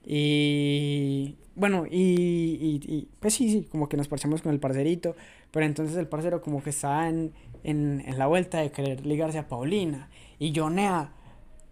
Y 0.06 1.36
bueno, 1.56 1.86
y, 1.90 1.98
y, 1.98 2.82
y, 2.86 3.08
pues 3.20 3.34
sí, 3.34 3.50
sí, 3.50 3.68
como 3.72 3.90
que 3.90 3.98
nos 3.98 4.08
parchamos 4.08 4.42
con 4.42 4.54
el 4.54 4.60
parcerito, 4.60 5.16
pero 5.52 5.66
entonces 5.66 5.98
el 5.98 6.08
parcero 6.08 6.42
como 6.42 6.62
que 6.62 6.70
estaba 6.70 7.10
en, 7.10 7.34
en, 7.64 8.04
en 8.06 8.18
la 8.20 8.28
vuelta 8.28 8.60
de 8.60 8.72
querer 8.72 9.06
ligarse 9.06 9.40
a 9.40 9.48
Paulina. 9.48 10.10
Y 10.38 10.52
yo, 10.52 10.70
nea, 10.70 11.12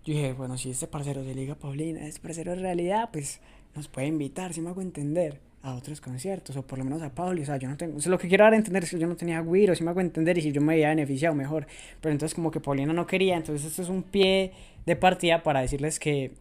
yo 0.06 0.14
dije, 0.14 0.34
bueno, 0.34 0.58
si 0.58 0.72
este 0.72 0.88
parcero 0.88 1.24
se 1.24 1.34
liga 1.34 1.56
Paulina, 1.56 2.06
este 2.06 2.20
parcero 2.20 2.54
en 2.54 2.62
realidad, 2.62 3.10
pues 3.12 3.40
nos 3.76 3.88
puede 3.88 4.08
invitar, 4.08 4.54
si 4.54 4.62
me 4.62 4.70
hago 4.70 4.82
entender, 4.82 5.40
a 5.64 5.76
otros 5.76 6.02
conciertos, 6.02 6.58
o 6.58 6.64
por 6.64 6.78
lo 6.78 6.84
menos 6.84 7.02
a 7.02 7.16
Pauli, 7.16 7.42
o 7.42 7.46
sea, 7.46 7.56
yo 7.56 7.70
no 7.70 7.78
tengo, 7.78 7.98
o 7.98 8.02
sea, 8.02 8.10
lo 8.12 8.20
que 8.20 8.28
quiero 8.28 8.44
dar 8.44 8.52
a 8.52 8.58
entender 8.58 8.84
es 8.84 8.92
que 8.92 9.00
yo 9.00 9.08
no 9.08 9.16
tenía 9.16 9.42
guiro, 9.42 9.74
si 9.74 9.84
me 9.84 9.92
hago 9.92 10.02
entender, 10.02 10.38
y 10.38 10.42
si 10.42 10.52
yo 10.52 10.60
me 10.60 10.74
había 10.74 10.90
beneficiado 10.90 11.34
mejor, 11.36 11.68
pero 12.02 12.12
entonces 12.12 12.36
como 12.36 12.52
que 12.52 12.60
Paulina 12.60 12.92
no 12.92 13.08
quería, 13.08 13.38
entonces 13.38 13.66
esto 13.66 13.82
es 13.82 13.88
un 13.88 14.04
pie 14.04 14.52
de 14.86 14.98
partida 14.98 15.42
para 15.42 15.62
decirles 15.62 16.00
que 16.00 16.34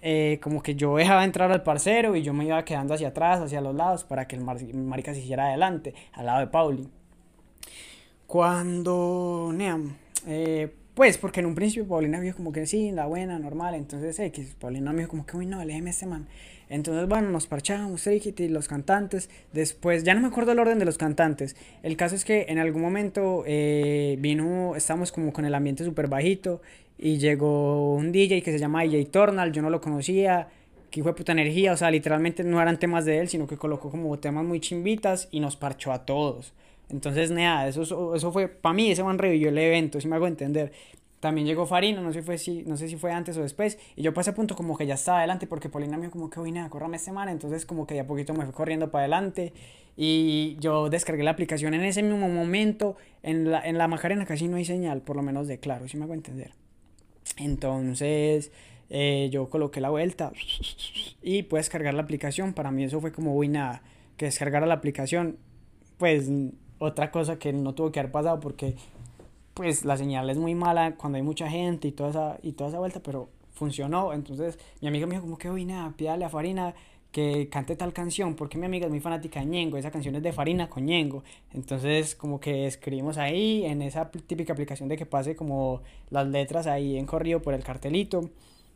eh, 0.00 0.38
como 0.42 0.62
que 0.62 0.76
yo 0.76 0.96
dejaba 0.96 1.24
entrar 1.24 1.52
al 1.52 1.62
parcero 1.62 2.16
y 2.16 2.22
yo 2.22 2.32
me 2.32 2.46
iba 2.46 2.64
quedando 2.64 2.94
hacia 2.94 3.08
atrás, 3.08 3.40
hacia 3.40 3.60
los 3.60 3.74
lados, 3.74 4.04
para 4.04 4.26
que 4.26 4.36
el 4.36 4.42
marica 4.42 5.12
se 5.12 5.20
hiciera 5.20 5.48
adelante, 5.48 5.94
al 6.14 6.24
lado 6.24 6.40
de 6.40 6.46
Pauli. 6.46 6.88
Cuando, 8.26 9.50
neam, 9.54 9.94
eh, 10.26 10.72
pues, 10.98 11.16
porque 11.16 11.38
en 11.38 11.46
un 11.46 11.54
principio 11.54 11.86
Paulina 11.86 12.18
vio 12.18 12.34
como 12.34 12.50
que 12.50 12.66
sí, 12.66 12.90
la 12.90 13.06
buena, 13.06 13.38
normal. 13.38 13.76
Entonces, 13.76 14.18
X, 14.18 14.56
Paulina 14.58 14.92
me 14.92 15.02
dijo 15.02 15.10
como 15.10 15.24
que, 15.24 15.36
uy, 15.36 15.46
no, 15.46 15.64
léeme 15.64 15.90
este 15.90 16.06
man. 16.06 16.26
Entonces, 16.68 17.08
bueno, 17.08 17.30
nos 17.30 17.46
parchábamos, 17.46 18.04
y 18.08 18.48
los 18.48 18.66
cantantes. 18.66 19.30
Después, 19.52 20.02
ya 20.02 20.14
no 20.14 20.20
me 20.20 20.26
acuerdo 20.26 20.50
el 20.50 20.58
orden 20.58 20.80
de 20.80 20.84
los 20.84 20.98
cantantes. 20.98 21.54
El 21.84 21.96
caso 21.96 22.16
es 22.16 22.24
que 22.24 22.46
en 22.48 22.58
algún 22.58 22.82
momento 22.82 23.44
eh, 23.46 24.16
vino, 24.18 24.74
estábamos 24.74 25.12
como 25.12 25.32
con 25.32 25.44
el 25.44 25.54
ambiente 25.54 25.84
súper 25.84 26.08
bajito. 26.08 26.62
Y 26.98 27.18
llegó 27.18 27.94
un 27.94 28.10
DJ 28.10 28.42
que 28.42 28.50
se 28.50 28.58
llama 28.58 28.82
DJ 28.82 29.04
Tornal, 29.04 29.52
yo 29.52 29.62
no 29.62 29.70
lo 29.70 29.80
conocía. 29.80 30.48
Que 30.90 31.04
fue 31.04 31.14
puta 31.14 31.30
energía, 31.30 31.74
o 31.74 31.76
sea, 31.76 31.92
literalmente 31.92 32.42
no 32.42 32.60
eran 32.60 32.76
temas 32.76 33.04
de 33.04 33.20
él, 33.20 33.28
sino 33.28 33.46
que 33.46 33.56
colocó 33.56 33.88
como 33.92 34.18
temas 34.18 34.44
muy 34.44 34.58
chimbitas 34.58 35.28
y 35.30 35.38
nos 35.38 35.54
parchó 35.54 35.92
a 35.92 36.04
todos. 36.04 36.54
Entonces, 36.90 37.30
nada, 37.30 37.68
eso, 37.68 38.14
eso 38.14 38.32
fue, 38.32 38.48
para 38.48 38.72
mí, 38.72 38.90
ese 38.90 39.04
man 39.04 39.18
revivió 39.18 39.50
el 39.50 39.58
evento, 39.58 40.00
si 40.00 40.08
me 40.08 40.16
hago 40.16 40.26
entender. 40.26 40.72
También 41.20 41.46
llegó 41.46 41.66
Farina, 41.66 42.00
no 42.00 42.12
sé, 42.12 42.22
fue, 42.22 42.38
si, 42.38 42.62
no 42.62 42.76
sé 42.76 42.88
si 42.88 42.96
fue 42.96 43.12
antes 43.12 43.36
o 43.36 43.42
después, 43.42 43.78
y 43.96 44.02
yo 44.02 44.14
pasé 44.14 44.30
a 44.30 44.34
punto 44.34 44.54
como 44.54 44.78
que 44.78 44.86
ya 44.86 44.94
estaba 44.94 45.18
adelante, 45.18 45.48
porque 45.48 45.68
Polina 45.68 45.96
me 45.96 46.04
dijo 46.04 46.12
como 46.12 46.30
que, 46.30 46.38
uy, 46.38 46.52
nada, 46.52 46.70
córrame 46.70 46.96
este 46.96 47.10
man, 47.10 47.28
entonces 47.28 47.66
como 47.66 47.86
que 47.86 47.94
de 47.94 48.00
a 48.00 48.06
poquito 48.06 48.34
me 48.34 48.44
fue 48.44 48.54
corriendo 48.54 48.90
para 48.90 49.02
adelante, 49.02 49.52
y 49.96 50.56
yo 50.60 50.88
descargué 50.88 51.24
la 51.24 51.32
aplicación 51.32 51.74
en 51.74 51.82
ese 51.82 52.04
mismo 52.04 52.28
momento, 52.28 52.96
en 53.24 53.50
la, 53.50 53.60
en 53.66 53.78
la 53.78 53.88
Macarena 53.88 54.26
casi 54.26 54.46
no 54.46 54.56
hay 54.56 54.64
señal, 54.64 55.02
por 55.02 55.16
lo 55.16 55.22
menos 55.22 55.48
de 55.48 55.58
claro, 55.58 55.88
si 55.88 55.96
me 55.96 56.04
hago 56.04 56.14
entender. 56.14 56.52
Entonces, 57.36 58.52
eh, 58.88 59.28
yo 59.32 59.50
coloqué 59.50 59.80
la 59.80 59.90
vuelta, 59.90 60.32
y 61.20 61.42
puedes 61.42 61.68
cargar 61.68 61.94
la 61.94 62.02
aplicación, 62.02 62.54
para 62.54 62.70
mí 62.70 62.84
eso 62.84 63.00
fue 63.00 63.10
como, 63.10 63.34
uy, 63.34 63.48
nada, 63.48 63.82
que 64.16 64.26
descargara 64.26 64.66
la 64.66 64.74
aplicación, 64.74 65.36
pues 65.98 66.30
otra 66.78 67.10
cosa 67.10 67.38
que 67.38 67.52
no 67.52 67.74
tuvo 67.74 67.92
que 67.92 68.00
haber 68.00 68.12
pasado 68.12 68.40
porque 68.40 68.76
pues 69.54 69.84
la 69.84 69.96
señal 69.96 70.30
es 70.30 70.38
muy 70.38 70.54
mala 70.54 70.94
cuando 70.96 71.16
hay 71.16 71.22
mucha 71.22 71.50
gente 71.50 71.88
y 71.88 71.92
toda 71.92 72.10
esa, 72.10 72.38
y 72.42 72.52
toda 72.52 72.70
esa 72.70 72.78
vuelta, 72.78 73.00
pero 73.02 73.28
funcionó. 73.52 74.12
Entonces 74.12 74.58
mi 74.80 74.88
amiga 74.88 75.06
me 75.06 75.14
dijo 75.14 75.24
como 75.24 75.36
que, 75.36 75.50
uy, 75.50 75.64
nada, 75.64 75.92
pídale 75.96 76.24
a 76.24 76.28
Farina 76.28 76.74
que 77.10 77.48
cante 77.48 77.74
tal 77.74 77.92
canción, 77.92 78.34
porque 78.36 78.58
mi 78.58 78.66
amiga 78.66 78.86
es 78.86 78.90
muy 78.90 79.00
fanática 79.00 79.40
de 79.40 79.46
Ñengo, 79.46 79.78
esa 79.78 79.90
canción 79.90 80.14
es 80.14 80.22
de 80.22 80.32
Farina 80.32 80.68
con 80.68 80.84
Ñengo. 80.84 81.24
Entonces 81.52 82.14
como 82.14 82.38
que 82.38 82.66
escribimos 82.66 83.18
ahí 83.18 83.64
en 83.64 83.82
esa 83.82 84.10
típica 84.10 84.52
aplicación 84.52 84.88
de 84.88 84.96
que 84.96 85.06
pase 85.06 85.34
como 85.34 85.80
las 86.10 86.28
letras 86.28 86.66
ahí 86.66 86.96
en 86.96 87.06
corrido 87.06 87.42
por 87.42 87.54
el 87.54 87.64
cartelito. 87.64 88.30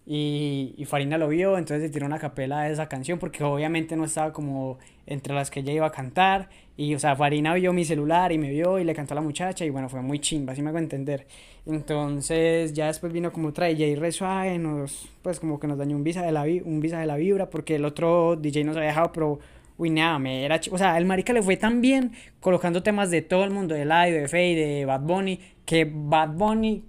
Y, 0.05 0.75
y, 0.77 0.85
Farina 0.85 1.17
lo 1.17 1.29
vio, 1.29 1.57
entonces 1.57 1.87
se 1.87 1.93
tiró 1.93 2.07
una 2.07 2.19
capela 2.19 2.63
de 2.63 2.73
esa 2.73 2.89
canción 2.89 3.21
porque 3.21 3.45
obviamente 3.45 3.95
no 3.95 4.05
estaba 4.05 4.33
como 4.33 4.79
entre 5.07 5.33
las 5.33 5.49
que 5.51 5.61
ella 5.61 5.73
iba 5.73 5.87
a 5.87 5.93
cantar. 5.93 6.49
Y 6.77 6.95
o 6.95 6.99
sea, 6.99 7.15
Farina 7.15 7.55
vio 7.55 7.73
mi 7.73 7.85
celular 7.85 8.33
y 8.33 8.39
me 8.39 8.51
vio 8.51 8.79
y 8.81 8.85
le 8.85 8.95
cantó 8.95 9.15
a 9.15 9.17
la 9.17 9.21
muchacha 9.21 9.65
y 9.65 9.71
bueno, 9.71 9.89
fue 9.89 10.03
muy 10.03 10.19
chimba, 10.19 10.55
así 10.55 10.63
me 10.63 10.71
hago 10.71 10.79
entender. 10.79 11.27
Entonces 11.67 12.73
ya 12.73 12.87
después 12.87 13.13
vino 13.13 13.31
como 13.33 13.49
otra 13.49 13.67
DJ 13.67 13.95
re 13.97 14.11
suave, 14.11 14.59
nos, 14.59 15.09
pues 15.23 15.39
como 15.39 15.61
que 15.61 15.69
nos 15.69 15.79
dañó 15.79 15.97
un 15.97 16.03
visa 16.03 16.23
de 16.23 16.33
la, 16.33 16.43
un 16.43 16.81
visa 16.81 16.99
de 16.99 17.07
la 17.07 17.17
vibra 17.17 17.51
porque 17.51 17.77
el 17.77 17.85
otro 17.85 18.37
DJ 18.37 18.65
nos 18.65 18.77
había 18.77 18.89
dejado, 18.89 19.13
pero 19.13 19.39
uy, 19.79 19.91
nada, 19.91 20.19
me 20.19 20.45
era... 20.45 20.61
O 20.71 20.79
sea, 20.79 20.99
el 20.99 21.05
marica 21.05 21.33
le 21.33 21.43
fue 21.43 21.57
tan 21.57 21.81
bien 21.81 22.13
colocando 22.41 22.83
temas 22.83 23.11
de 23.11 23.23
todo 23.23 23.45
el 23.45 23.51
mundo, 23.51 23.75
de 23.75 23.85
Live, 23.85 24.13
de 24.13 24.29
Faye, 24.29 24.57
de 24.57 24.85
Bad 24.85 25.03
Bunny, 25.03 25.41
que 25.65 25.89
Bad 25.93 26.31
Bunny 26.31 26.85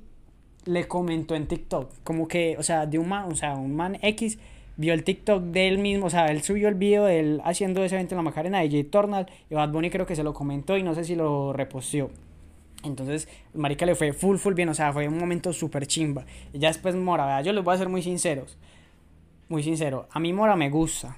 le 0.65 0.87
comentó 0.87 1.35
en 1.35 1.47
TikTok, 1.47 1.91
como 2.03 2.27
que, 2.27 2.55
o 2.57 2.63
sea, 2.63 2.85
de 2.85 2.99
un 2.99 3.09
man, 3.09 3.31
o 3.31 3.35
sea, 3.35 3.55
un 3.55 3.75
man 3.75 3.97
X 4.01 4.39
vio 4.75 4.93
el 4.93 5.03
TikTok 5.03 5.43
de 5.43 5.67
él 5.67 5.77
mismo, 5.77 6.07
o 6.07 6.09
sea, 6.09 6.27
él 6.27 6.41
subió 6.41 6.67
el 6.67 6.75
video 6.75 7.05
de 7.05 7.19
él 7.19 7.41
haciendo 7.43 7.83
ese 7.83 7.95
evento 7.95 8.15
en 8.15 8.17
la 8.17 8.23
Macarena 8.23 8.59
de 8.59 8.69
J 8.69 8.89
Tornal 8.89 9.27
y 9.49 9.55
Bad 9.55 9.69
Bunny 9.71 9.89
creo 9.89 10.05
que 10.05 10.15
se 10.15 10.23
lo 10.23 10.33
comentó 10.33 10.77
y 10.77 10.83
no 10.83 10.95
sé 10.95 11.03
si 11.03 11.15
lo 11.15 11.53
reposteó. 11.53 12.09
Entonces, 12.83 13.29
marica 13.53 13.85
le 13.85 13.95
fue 13.95 14.11
full, 14.13 14.37
full 14.37 14.55
bien, 14.55 14.69
o 14.69 14.73
sea, 14.73 14.91
fue 14.91 15.07
un 15.07 15.17
momento 15.17 15.53
súper 15.53 15.87
chimba. 15.87 16.25
Y 16.51 16.59
ya 16.59 16.67
después 16.67 16.95
Mora, 16.95 17.41
yo 17.41 17.53
les 17.53 17.63
voy 17.63 17.73
a 17.73 17.77
ser 17.77 17.87
muy 17.87 18.01
sinceros, 18.01 18.57
muy 19.47 19.63
sincero, 19.63 20.07
a 20.11 20.19
mí 20.19 20.33
Mora 20.33 20.55
me 20.55 20.69
gusta, 20.69 21.15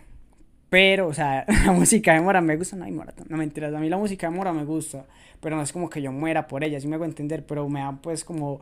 pero, 0.69 1.08
o 1.08 1.13
sea, 1.13 1.45
la 1.65 1.71
música 1.71 2.13
de 2.13 2.21
Mora 2.21 2.41
me 2.41 2.58
gusta, 2.58 2.75
no 2.75 2.86
hay 2.86 2.91
Mora, 2.91 3.13
no 3.29 3.38
mentiras, 3.38 3.73
a 3.73 3.79
mí 3.79 3.89
la 3.89 3.97
música 3.97 4.29
de 4.29 4.36
Mora 4.36 4.53
me 4.53 4.65
gusta, 4.65 5.05
pero 5.39 5.55
no 5.55 5.62
es 5.62 5.71
como 5.71 5.89
que 5.89 6.01
yo 6.01 6.12
muera 6.12 6.47
por 6.47 6.63
ella, 6.63 6.79
si 6.79 6.88
me 6.88 6.95
hago 6.95 7.05
entender, 7.05 7.45
pero 7.45 7.67
me 7.69 7.79
da 7.79 7.97
pues 8.01 8.23
como 8.23 8.62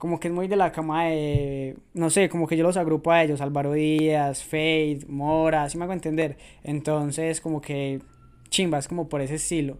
como 0.00 0.18
que 0.18 0.28
es 0.28 0.34
muy 0.34 0.48
de 0.48 0.56
la 0.56 0.72
cama 0.72 1.04
de, 1.04 1.76
no 1.92 2.08
sé, 2.08 2.30
como 2.30 2.46
que 2.46 2.56
yo 2.56 2.64
los 2.64 2.78
agrupo 2.78 3.12
a 3.12 3.22
ellos, 3.22 3.42
Álvaro 3.42 3.74
Díaz, 3.74 4.42
Fade, 4.42 5.00
Mora, 5.08 5.64
así 5.64 5.76
me 5.76 5.84
hago 5.84 5.92
entender. 5.92 6.38
Entonces, 6.64 7.42
como 7.42 7.60
que 7.60 8.00
chimba, 8.48 8.78
es 8.78 8.88
como 8.88 9.10
por 9.10 9.20
ese 9.20 9.34
estilo. 9.34 9.76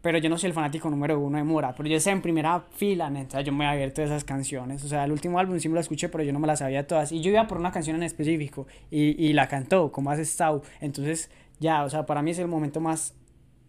Pero 0.00 0.16
yo 0.16 0.30
no 0.30 0.38
soy 0.38 0.48
el 0.48 0.54
fanático 0.54 0.88
número 0.88 1.20
uno 1.20 1.36
de 1.36 1.44
Mora, 1.44 1.74
pero 1.76 1.86
yo 1.86 2.00
sé 2.00 2.10
en 2.12 2.22
primera 2.22 2.64
fila, 2.76 3.10
neta, 3.10 3.42
yo 3.42 3.52
me 3.52 3.66
he 3.66 3.68
abierto 3.68 4.02
esas 4.02 4.24
canciones. 4.24 4.82
O 4.84 4.88
sea, 4.88 5.04
el 5.04 5.12
último 5.12 5.38
álbum 5.38 5.60
sí 5.60 5.68
me 5.68 5.74
lo 5.74 5.80
escuché, 5.80 6.08
pero 6.08 6.24
yo 6.24 6.32
no 6.32 6.38
me 6.38 6.46
las 6.46 6.60
sabía 6.60 6.86
todas. 6.86 7.12
Y 7.12 7.20
yo 7.20 7.30
iba 7.30 7.46
por 7.46 7.58
una 7.58 7.70
canción 7.70 7.94
en 7.96 8.04
específico 8.04 8.66
y, 8.90 9.22
y 9.22 9.34
la 9.34 9.48
cantó, 9.48 9.92
como 9.92 10.10
has 10.10 10.18
estado. 10.18 10.62
Entonces, 10.80 11.30
ya, 11.60 11.84
o 11.84 11.90
sea, 11.90 12.06
para 12.06 12.22
mí 12.22 12.30
es 12.30 12.38
el 12.38 12.48
momento 12.48 12.80
más 12.80 13.17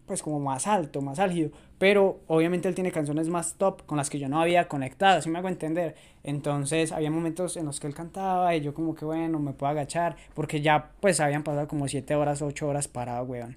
pues 0.09 0.23
como 0.23 0.39
más 0.39 0.65
alto, 0.65 1.03
más 1.03 1.19
álgido, 1.19 1.51
pero 1.77 2.21
obviamente 2.25 2.67
él 2.67 2.73
tiene 2.73 2.91
canciones 2.91 3.29
más 3.29 3.53
top 3.53 3.85
con 3.85 3.95
las 3.95 4.09
que 4.09 4.17
yo 4.17 4.27
no 4.27 4.41
había 4.41 4.67
conectado, 4.67 5.19
así 5.19 5.29
me 5.29 5.37
hago 5.37 5.49
entender. 5.49 5.93
Entonces 6.23 6.91
había 6.91 7.11
momentos 7.11 7.57
en 7.57 7.65
los 7.67 7.79
que 7.79 7.85
él 7.85 7.93
cantaba 7.93 8.55
y 8.55 8.61
yo 8.61 8.73
como 8.73 8.95
que 8.95 9.05
bueno, 9.05 9.37
me 9.37 9.53
puedo 9.53 9.69
agachar, 9.69 10.15
porque 10.33 10.61
ya 10.61 10.93
pues 10.99 11.19
habían 11.19 11.43
pasado 11.43 11.67
como 11.67 11.87
7 11.87 12.15
horas, 12.15 12.41
8 12.41 12.67
horas 12.67 12.87
parado, 12.87 13.23
weón. 13.25 13.55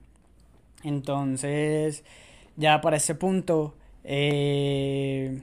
Entonces, 0.84 2.04
ya 2.56 2.82
para 2.82 2.98
ese 2.98 3.14
punto, 3.14 3.74
eh, 4.04 5.40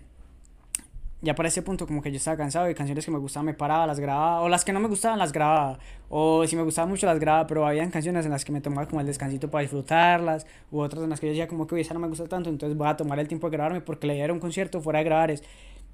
ya 1.21 1.35
para 1.35 1.49
ese 1.49 1.61
punto 1.61 1.85
como 1.85 2.01
que 2.01 2.11
yo 2.11 2.17
estaba 2.17 2.37
cansado 2.37 2.69
y 2.69 2.75
canciones 2.75 3.03
que 3.03 3.11
me 3.11 3.17
gustaban 3.17 3.45
me 3.45 3.53
paraba, 3.53 3.85
las 3.85 3.99
grababa, 3.99 4.41
o 4.41 4.49
las 4.49 4.63
que 4.63 4.71
no 4.71 4.79
me 4.79 4.87
gustaban 4.87 5.19
las 5.19 5.31
grababa, 5.33 5.79
o 6.07 6.45
si 6.47 6.55
me 6.55 6.63
gustaban 6.63 6.89
mucho 6.89 7.05
las 7.05 7.19
grababa, 7.19 7.45
pero 7.47 7.67
habían 7.67 7.91
canciones 7.91 8.25
en 8.25 8.31
las 8.31 8.45
que 8.45 8.51
me 8.51 8.61
tomaba 8.61 8.87
como 8.87 9.01
el 9.01 9.07
descansito 9.07 9.49
para 9.49 9.61
disfrutarlas, 9.63 10.47
u 10.71 10.79
otras 10.79 11.03
en 11.03 11.09
las 11.09 11.19
que 11.19 11.27
yo 11.27 11.31
decía 11.31 11.47
como 11.47 11.67
que 11.67 11.79
esa 11.79 11.93
no 11.93 11.99
me 11.99 12.07
gusta 12.07 12.27
tanto, 12.27 12.49
entonces 12.49 12.77
voy 12.77 12.87
a 12.87 12.95
tomar 12.95 13.19
el 13.19 13.27
tiempo 13.27 13.49
de 13.49 13.57
grabarme 13.57 13.81
porque 13.81 14.07
le 14.07 14.15
idea 14.15 14.31
un 14.31 14.39
concierto 14.39 14.81
fuera 14.81 14.99
de 14.99 15.05
grabar 15.05 15.31
es 15.31 15.43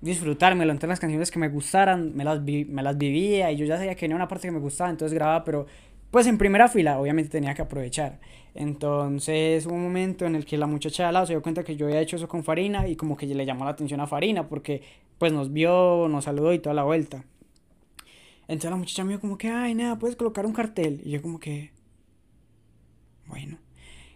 disfrutármelo, 0.01 0.71
entonces 0.71 0.89
las 0.89 0.99
canciones 0.99 1.31
que 1.31 1.39
me 1.39 1.49
gustaran 1.49 2.15
me 2.15 2.23
las, 2.23 2.41
me 2.41 2.83
las 2.83 2.97
vivía 2.97 3.51
y 3.51 3.57
yo 3.57 3.65
ya 3.65 3.77
sabía 3.77 3.95
que 3.95 4.01
tenía 4.01 4.15
una 4.15 4.27
parte 4.27 4.47
que 4.47 4.51
me 4.51 4.59
gustaba, 4.59 4.89
entonces 4.89 5.13
grababa, 5.13 5.43
pero 5.43 5.65
pues 6.11 6.27
en 6.27 6.37
primera 6.37 6.67
fila 6.67 6.99
obviamente 6.99 7.29
tenía 7.29 7.53
que 7.53 7.61
aprovechar. 7.63 8.19
Entonces 8.55 9.65
hubo 9.65 9.75
un 9.75 9.83
momento 9.83 10.25
en 10.25 10.35
el 10.35 10.45
que 10.45 10.57
la 10.57 10.65
muchacha 10.65 11.03
de 11.03 11.07
al 11.07 11.13
lado 11.13 11.25
se 11.25 11.33
dio 11.33 11.41
cuenta 11.41 11.63
que 11.63 11.75
yo 11.75 11.87
había 11.87 11.99
hecho 11.99 12.15
eso 12.15 12.29
con 12.29 12.43
Farina 12.43 12.87
y 12.87 12.95
como 12.95 13.17
que 13.17 13.27
le 13.27 13.45
llamó 13.45 13.65
la 13.65 13.71
atención 13.71 13.99
a 13.99 14.07
Farina 14.07 14.47
porque 14.47 14.81
pues 15.17 15.33
nos 15.33 15.51
vio, 15.51 16.07
nos 16.07 16.23
saludó 16.23 16.53
y 16.53 16.59
toda 16.59 16.73
la 16.73 16.83
vuelta. 16.83 17.25
Entonces 18.47 18.71
la 18.71 18.77
muchacha 18.77 19.03
me 19.03 19.09
dijo 19.09 19.21
como 19.21 19.37
que, 19.37 19.49
ay, 19.49 19.75
nada, 19.75 19.99
puedes 19.99 20.15
colocar 20.15 20.45
un 20.45 20.53
cartel. 20.53 21.01
Y 21.03 21.11
yo 21.11 21.21
como 21.21 21.39
que, 21.39 21.71
bueno. 23.27 23.57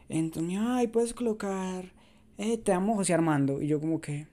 Entonces, 0.07 0.57
ay, 0.59 0.87
puedes 0.87 1.13
colocar, 1.13 1.93
eh, 2.37 2.57
te 2.57 2.71
amo 2.71 2.95
José 2.95 3.13
Armando. 3.13 3.61
Y 3.61 3.67
yo 3.67 3.79
como 3.79 3.99
que, 3.99 4.27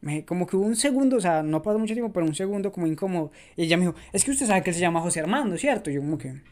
me, 0.00 0.24
como 0.24 0.46
que 0.46 0.56
hubo 0.56 0.66
un 0.66 0.76
segundo, 0.76 1.16
o 1.16 1.20
sea, 1.20 1.42
no 1.42 1.62
pasó 1.62 1.78
mucho 1.78 1.94
tiempo, 1.94 2.12
pero 2.12 2.26
un 2.26 2.34
segundo 2.34 2.70
como 2.72 2.86
incómodo. 2.86 3.32
Y 3.56 3.64
ella 3.64 3.76
me 3.76 3.86
dijo, 3.86 3.96
es 4.12 4.24
que 4.24 4.30
usted 4.30 4.46
sabe 4.46 4.62
que 4.62 4.70
él 4.70 4.74
se 4.76 4.82
llama 4.82 5.00
José 5.00 5.20
Armando, 5.20 5.56
¿cierto? 5.56 5.90
Y 5.90 5.94
yo 5.94 6.00
como 6.00 6.18
que... 6.18 6.42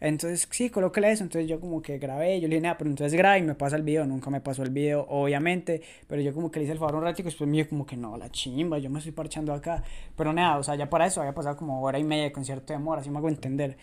Entonces, 0.00 0.48
sí, 0.50 0.68
colóquele 0.68 1.12
eso. 1.12 1.22
Entonces 1.22 1.48
yo 1.48 1.60
como 1.60 1.80
que 1.80 1.98
grabé, 1.98 2.40
yo 2.40 2.48
le 2.48 2.56
dije, 2.56 2.62
nada, 2.62 2.76
pero 2.76 2.90
entonces 2.90 3.16
grabé 3.16 3.38
y 3.38 3.42
me 3.42 3.54
pasa 3.54 3.76
el 3.76 3.82
video. 3.82 4.04
Nunca 4.04 4.30
me 4.30 4.40
pasó 4.40 4.64
el 4.64 4.70
video, 4.70 5.06
obviamente. 5.08 5.80
Pero 6.08 6.20
yo 6.22 6.34
como 6.34 6.50
que 6.50 6.58
le 6.58 6.64
hice 6.64 6.72
el 6.72 6.78
favor 6.78 6.96
un 6.96 7.02
ratico 7.04 7.28
y 7.28 7.30
después 7.30 7.48
me 7.48 7.58
dije 7.58 7.68
como 7.68 7.86
que 7.86 7.96
no, 7.96 8.16
la 8.16 8.28
chimba, 8.30 8.78
yo 8.78 8.90
me 8.90 8.98
estoy 8.98 9.12
parchando 9.12 9.52
acá. 9.52 9.84
Pero 10.16 10.32
nada, 10.32 10.58
o 10.58 10.62
sea, 10.64 10.74
ya 10.74 10.90
para 10.90 11.06
eso 11.06 11.20
había 11.20 11.34
pasado 11.34 11.56
como 11.56 11.80
hora 11.82 12.00
y 12.00 12.04
media 12.04 12.24
de 12.24 12.32
concierto 12.32 12.72
de 12.72 12.76
amor, 12.76 12.98
así 12.98 13.10
me 13.10 13.18
hago 13.18 13.28
entender. 13.28 13.76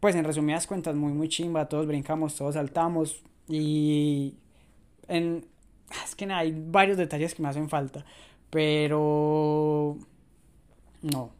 Pues 0.00 0.14
en 0.16 0.24
resumidas 0.24 0.66
cuentas, 0.66 0.94
muy, 0.94 1.14
muy 1.14 1.28
chimba. 1.28 1.66
Todos 1.66 1.86
brincamos, 1.86 2.34
todos 2.36 2.54
saltamos. 2.56 3.22
Y 3.48 4.34
en... 5.08 5.46
Es 6.04 6.14
que 6.14 6.26
nada, 6.26 6.40
hay 6.40 6.54
varios 6.54 6.98
detalles 6.98 7.34
que 7.34 7.42
me 7.42 7.48
hacen 7.48 7.70
falta. 7.70 8.04
Pero... 8.50 9.96
No. 11.00 11.30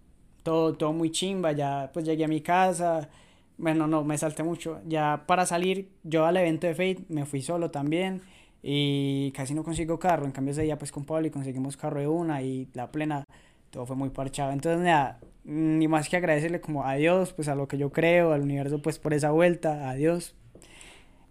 Todo, 0.42 0.74
todo 0.74 0.94
muy 0.94 1.10
chimba. 1.10 1.52
Ya 1.52 1.90
pues 1.92 2.06
llegué 2.06 2.24
a 2.24 2.28
mi 2.28 2.40
casa 2.40 3.10
bueno, 3.56 3.86
no, 3.86 4.04
me 4.04 4.18
salté 4.18 4.42
mucho. 4.42 4.80
Ya 4.86 5.24
para 5.26 5.46
salir, 5.46 5.90
yo 6.02 6.26
al 6.26 6.36
evento 6.36 6.66
de 6.66 6.74
Fate 6.74 7.04
me 7.08 7.24
fui 7.24 7.42
solo 7.42 7.70
también 7.70 8.22
y 8.62 9.30
casi 9.32 9.54
no 9.54 9.64
consigo 9.64 9.98
carro. 9.98 10.26
En 10.26 10.32
cambio, 10.32 10.52
ese 10.52 10.62
día 10.62 10.78
pues 10.78 10.92
con 10.92 11.04
Pablo 11.04 11.26
y 11.26 11.30
conseguimos 11.30 11.76
carro 11.76 12.00
de 12.00 12.08
una 12.08 12.42
y 12.42 12.68
la 12.74 12.90
plena, 12.90 13.24
todo 13.70 13.86
fue 13.86 13.96
muy 13.96 14.10
parchado. 14.10 14.52
Entonces, 14.52 14.82
nada, 14.82 15.20
ni 15.44 15.88
más 15.88 16.08
que 16.08 16.16
agradecerle 16.16 16.60
como 16.60 16.84
a 16.84 16.94
Dios, 16.94 17.32
pues 17.32 17.48
a 17.48 17.54
lo 17.54 17.68
que 17.68 17.78
yo 17.78 17.90
creo, 17.92 18.32
al 18.32 18.42
universo 18.42 18.80
pues 18.82 18.98
por 18.98 19.14
esa 19.14 19.30
vuelta, 19.30 19.90
a 19.90 19.94
Dios. 19.94 20.34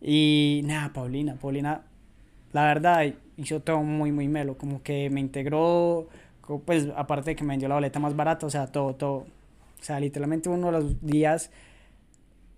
Y 0.01 0.62
nada, 0.65 0.93
Paulina, 0.93 1.36
Paulina, 1.36 1.86
la 2.51 2.65
verdad 2.65 3.13
hizo 3.38 3.62
todo 3.62 3.81
muy, 3.83 4.12
muy 4.12 4.27
melo, 4.27 4.57
como 4.57 4.83
que 4.83 5.09
me 5.09 5.19
integró, 5.19 6.07
pues 6.65 6.89
aparte 6.95 7.31
de 7.31 7.36
que 7.36 7.43
me 7.43 7.57
dio 7.57 7.67
la 7.67 7.75
boleta 7.75 7.99
más 7.99 8.15
barata, 8.15 8.45
o 8.45 8.49
sea, 8.49 8.67
todo, 8.67 8.95
todo. 8.95 9.25
O 9.81 9.86
sea, 9.86 9.99
literalmente 9.99 10.49
uno 10.49 10.67
de 10.67 10.73
los 10.73 11.01
días 11.05 11.51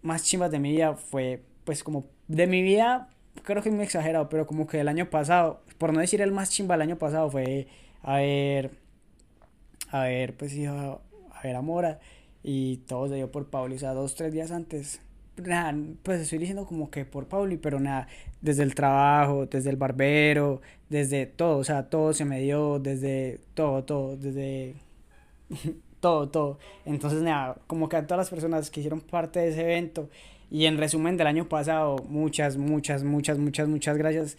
más 0.06 0.24
chimbas 0.24 0.52
de 0.52 0.60
mi 0.60 0.72
vida 0.72 0.96
fue, 0.96 1.44
pues 1.66 1.84
como 1.84 2.06
de 2.28 2.48
mi 2.48 2.62
vida, 2.62 3.10
creo 3.44 3.62
que 3.62 3.70
es 3.70 3.76
muy 3.76 3.84
exagerado, 3.84 4.30
pero 4.30 4.48
como 4.48 4.68
que 4.68 4.80
el 4.80 4.88
año 4.88 5.10
pasado, 5.10 5.62
por 5.78 5.94
no 5.94 6.00
decir 6.00 6.22
el 6.22 6.32
más 6.32 6.50
chimba 6.52 6.76
del 6.76 6.84
año 6.84 6.98
pasado, 6.98 7.30
fue 7.30 7.68
a 8.04 8.18
ver, 8.18 8.72
pues 10.38 10.54
iba 10.54 11.00
a 11.32 11.42
ver 11.44 11.56
a 11.56 11.62
Mora 11.62 12.00
y 12.44 12.78
todo 12.88 13.08
se 13.10 13.16
dio 13.16 13.32
por 13.32 13.50
Pauli, 13.50 13.76
o 13.76 13.80
sea, 13.80 13.94
dos, 13.94 14.16
tres 14.16 14.32
días 14.34 14.52
antes. 14.52 15.02
Nada, 15.38 15.76
pues 16.04 16.22
estoy 16.22 16.40
diciendo 16.40 16.66
como 16.66 16.90
que 16.90 17.04
por 17.06 17.28
Pauli, 17.28 17.58
pero 17.58 17.80
nada, 17.80 18.08
desde 18.42 18.64
el 18.64 18.76
trabajo, 18.76 19.48
desde 19.48 19.70
el 19.70 19.76
barbero, 19.78 20.62
desde 20.90 21.26
todo, 21.26 21.58
o 21.58 21.64
sea, 21.64 21.90
todo 21.90 22.14
se 22.14 22.26
me 22.26 22.40
dio, 22.40 22.80
desde 22.80 23.40
todo, 23.54 23.84
todo, 23.84 24.16
desde 24.18 24.76
todo, 26.06 26.30
todo. 26.30 26.60
Entonces, 26.86 27.24
nada, 27.24 27.58
como 27.66 27.90
que 27.90 27.96
a 27.98 28.06
todas 28.06 28.20
las 28.20 28.30
personas 28.30 28.70
que 28.70 28.80
hicieron 28.80 29.02
parte 29.02 29.40
de 29.40 29.48
ese 29.48 29.62
evento 29.62 30.08
y 30.52 30.68
en 30.68 30.78
resumen 30.78 31.18
del 31.18 31.26
año 31.26 31.50
pasado, 31.50 31.96
muchas, 32.08 32.58
muchas, 32.58 33.04
muchas, 33.04 33.40
muchas, 33.40 33.68
muchas 33.68 33.98
gracias. 33.98 34.38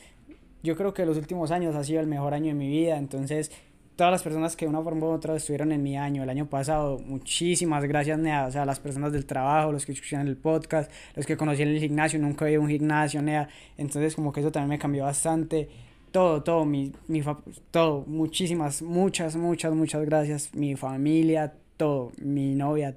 Yo 0.63 0.77
creo 0.77 0.95
que 0.95 1.05
los 1.05 1.17
últimos 1.17 1.51
años 1.51 1.75
ha 1.75 1.83
sido 1.83 1.99
el 1.99 2.07
mejor 2.07 2.35
año 2.35 2.47
de 2.47 2.55
mi 2.55 2.69
vida, 2.69 2.99
entonces 2.99 3.51
todas 3.97 4.13
las 4.13 4.23
personas 4.23 4.55
que 4.55 4.67
de 4.67 4.69
una 4.69 4.81
forma 4.81 5.07
u 5.07 5.11
otra 5.11 5.35
estuvieron 5.35 5.73
en 5.73 5.83
mi 5.83 5.97
año, 5.97 6.23
el 6.23 6.31
año 6.31 6.47
pasado, 6.47 7.01
muchísimas 7.01 7.83
gracias, 7.83 8.17
Nea. 8.17 8.47
O 8.47 8.53
sea, 8.53 8.65
las 8.65 8.79
personas 8.79 9.13
del 9.13 9.27
trabajo, 9.27 9.73
los 9.73 9.85
que 9.85 9.91
escuchan 9.91 10.29
el 10.29 10.37
podcast, 10.37 10.89
los 11.17 11.27
que 11.27 11.37
conocí 11.37 11.63
en 11.63 11.71
el 11.71 11.81
gimnasio, 11.81 12.21
nunca 12.21 12.45
había 12.45 12.61
un 12.61 12.69
gimnasio, 12.69 13.23
Nea. 13.23 13.49
Entonces, 13.77 14.15
como 14.15 14.33
que 14.33 14.39
eso 14.39 14.53
también 14.53 14.69
me 14.69 14.79
cambió 14.79 15.03
bastante 15.03 15.69
todo, 16.11 16.43
todo, 16.43 16.65
mi, 16.65 16.93
mi, 17.09 17.23
todo, 17.71 18.05
muchísimas, 18.07 18.83
muchas, 18.83 19.37
muchas, 19.37 19.73
muchas 19.75 20.05
gracias, 20.05 20.55
mi 20.55 20.77
familia, 20.77 21.55
todo, 21.77 22.13
mi 22.19 22.55
novia. 22.55 22.97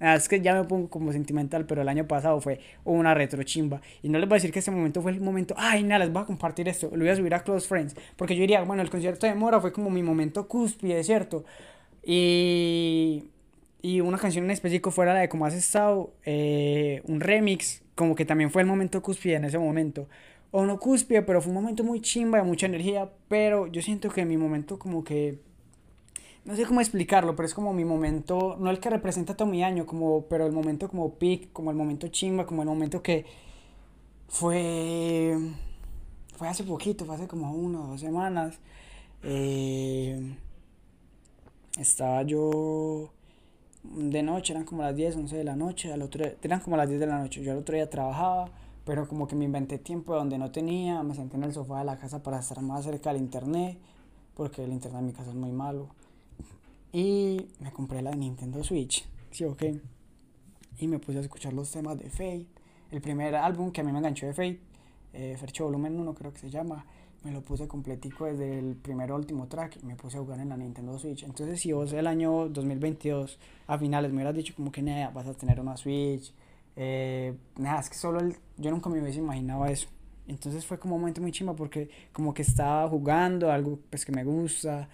Ah, 0.00 0.14
es 0.14 0.28
que 0.28 0.40
ya 0.40 0.54
me 0.54 0.64
pongo 0.64 0.88
como 0.88 1.12
sentimental, 1.12 1.66
pero 1.66 1.82
el 1.82 1.88
año 1.88 2.06
pasado 2.06 2.40
fue 2.40 2.60
una 2.84 3.14
retrochimba. 3.14 3.80
Y 4.02 4.08
no 4.08 4.18
les 4.18 4.28
voy 4.28 4.36
a 4.36 4.38
decir 4.38 4.52
que 4.52 4.60
ese 4.60 4.70
momento 4.70 5.02
fue 5.02 5.10
el 5.10 5.20
momento, 5.20 5.54
ay, 5.58 5.82
nada, 5.82 6.04
les 6.04 6.12
voy 6.12 6.22
a 6.22 6.26
compartir 6.26 6.68
esto, 6.68 6.88
lo 6.92 6.98
voy 6.98 7.08
a 7.08 7.16
subir 7.16 7.34
a 7.34 7.42
Close 7.42 7.66
Friends. 7.66 7.96
Porque 8.16 8.36
yo 8.36 8.42
diría, 8.42 8.62
bueno, 8.62 8.82
el 8.82 8.90
concierto 8.90 9.26
de 9.26 9.34
Mora 9.34 9.60
fue 9.60 9.72
como 9.72 9.90
mi 9.90 10.02
momento 10.02 10.46
cúspide, 10.46 11.02
¿cierto? 11.02 11.44
Y, 12.04 13.24
y 13.82 14.00
una 14.00 14.18
canción 14.18 14.44
en 14.44 14.52
específico 14.52 14.92
fuera 14.92 15.14
la 15.14 15.20
de 15.20 15.28
Como 15.28 15.46
has 15.46 15.54
estado, 15.54 16.12
eh, 16.24 17.02
un 17.06 17.20
remix, 17.20 17.82
como 17.96 18.14
que 18.14 18.24
también 18.24 18.50
fue 18.50 18.62
el 18.62 18.68
momento 18.68 19.02
cúspide 19.02 19.34
en 19.34 19.46
ese 19.46 19.58
momento 19.58 20.08
o 20.50 20.64
no 20.64 20.78
cúspide, 20.78 21.22
pero 21.22 21.42
fue 21.42 21.50
un 21.50 21.60
momento 21.62 21.84
muy 21.84 22.00
chimba, 22.00 22.38
de 22.38 22.44
mucha 22.44 22.66
energía, 22.66 23.10
pero 23.28 23.66
yo 23.66 23.82
siento 23.82 24.10
que 24.10 24.24
mi 24.24 24.36
momento 24.36 24.78
como 24.78 25.04
que, 25.04 25.40
no 26.44 26.56
sé 26.56 26.64
cómo 26.64 26.80
explicarlo, 26.80 27.36
pero 27.36 27.46
es 27.46 27.54
como 27.54 27.72
mi 27.74 27.84
momento, 27.84 28.56
no 28.58 28.70
el 28.70 28.80
que 28.80 28.90
representa 28.90 29.36
todo 29.36 29.48
mi 29.48 29.62
año, 29.62 29.86
como, 29.86 30.22
pero 30.26 30.46
el 30.46 30.52
momento 30.52 30.88
como 30.88 31.14
peak, 31.14 31.52
como 31.52 31.70
el 31.70 31.76
momento 31.76 32.08
chimba, 32.08 32.46
como 32.46 32.62
el 32.62 32.68
momento 32.68 33.02
que 33.02 33.26
fue, 34.28 35.36
fue 36.36 36.48
hace 36.48 36.64
poquito, 36.64 37.04
fue 37.04 37.16
hace 37.16 37.28
como 37.28 37.52
una 37.52 37.82
o 37.82 37.86
dos 37.88 38.00
semanas, 38.00 38.58
eh, 39.22 40.34
estaba 41.78 42.22
yo 42.22 43.10
de 43.82 44.22
noche, 44.22 44.52
eran 44.52 44.64
como 44.64 44.82
las 44.82 44.96
10, 44.96 45.16
11 45.16 45.36
de 45.36 45.44
la 45.44 45.56
noche, 45.56 45.92
al 45.92 46.02
otro, 46.02 46.24
eran 46.42 46.60
como 46.60 46.76
las 46.76 46.88
10 46.88 47.00
de 47.00 47.06
la 47.06 47.18
noche, 47.18 47.42
yo 47.42 47.52
al 47.52 47.58
otro 47.58 47.74
día 47.74 47.88
trabajaba, 47.88 48.50
pero 48.88 49.06
como 49.06 49.28
que 49.28 49.36
me 49.36 49.44
inventé 49.44 49.76
tiempo 49.76 50.14
donde 50.14 50.38
no 50.38 50.50
tenía, 50.50 51.02
me 51.02 51.14
senté 51.14 51.36
en 51.36 51.44
el 51.44 51.52
sofá 51.52 51.80
de 51.80 51.84
la 51.84 51.98
casa 51.98 52.22
para 52.22 52.38
estar 52.38 52.62
más 52.62 52.86
cerca 52.86 53.12
del 53.12 53.20
internet, 53.20 53.78
porque 54.34 54.64
el 54.64 54.72
internet 54.72 55.00
en 55.00 55.06
mi 55.08 55.12
casa 55.12 55.28
es 55.28 55.36
muy 55.36 55.52
malo. 55.52 55.90
Y 56.90 57.48
me 57.60 57.70
compré 57.70 58.00
la 58.00 58.12
Nintendo 58.12 58.64
Switch, 58.64 59.06
sí, 59.30 59.44
ok. 59.44 59.62
Y 60.78 60.86
me 60.86 60.98
puse 61.00 61.18
a 61.18 61.20
escuchar 61.20 61.52
los 61.52 61.70
temas 61.70 61.98
de 61.98 62.08
Fate, 62.08 62.46
el 62.90 63.02
primer 63.02 63.34
álbum 63.36 63.72
que 63.72 63.82
a 63.82 63.84
mí 63.84 63.92
me 63.92 63.98
enganchó 63.98 64.24
de 64.24 64.32
Fate, 64.32 64.60
eh, 65.12 65.36
Fercho 65.38 65.64
Volumen 65.64 66.00
1 66.00 66.14
creo 66.14 66.32
que 66.32 66.38
se 66.38 66.48
llama, 66.48 66.86
me 67.24 67.30
lo 67.30 67.42
puse 67.42 67.68
completico 67.68 68.24
desde 68.24 68.58
el 68.58 68.74
primer 68.74 69.12
último 69.12 69.48
track 69.48 69.80
y 69.82 69.84
me 69.84 69.96
puse 69.96 70.16
a 70.16 70.20
jugar 70.20 70.40
en 70.40 70.48
la 70.48 70.56
Nintendo 70.56 70.98
Switch. 70.98 71.24
Entonces, 71.24 71.60
si 71.60 71.72
vos 71.72 71.92
el 71.92 72.06
año 72.06 72.48
2022 72.48 73.38
a 73.66 73.76
finales 73.76 74.12
me 74.12 74.16
hubieras 74.16 74.34
dicho 74.34 74.54
como 74.56 74.72
que 74.72 74.80
vas 75.12 75.26
a 75.26 75.34
tener 75.34 75.60
una 75.60 75.76
Switch, 75.76 76.32
eh, 76.80 77.34
nada, 77.56 77.80
es 77.80 77.90
que 77.90 77.96
solo 77.96 78.20
el, 78.20 78.36
yo 78.56 78.70
nunca 78.70 78.88
me 78.88 79.00
hubiese 79.02 79.18
imaginado 79.18 79.66
eso. 79.66 79.88
Entonces 80.28 80.64
fue 80.64 80.78
como 80.78 80.94
un 80.94 81.00
momento 81.00 81.20
muy 81.20 81.32
chimba 81.32 81.56
porque 81.56 81.90
como 82.12 82.32
que 82.32 82.42
estaba 82.42 82.88
jugando 82.88 83.50
algo 83.50 83.80
pues 83.90 84.04
que 84.04 84.12
me 84.12 84.22
gusta. 84.22 84.88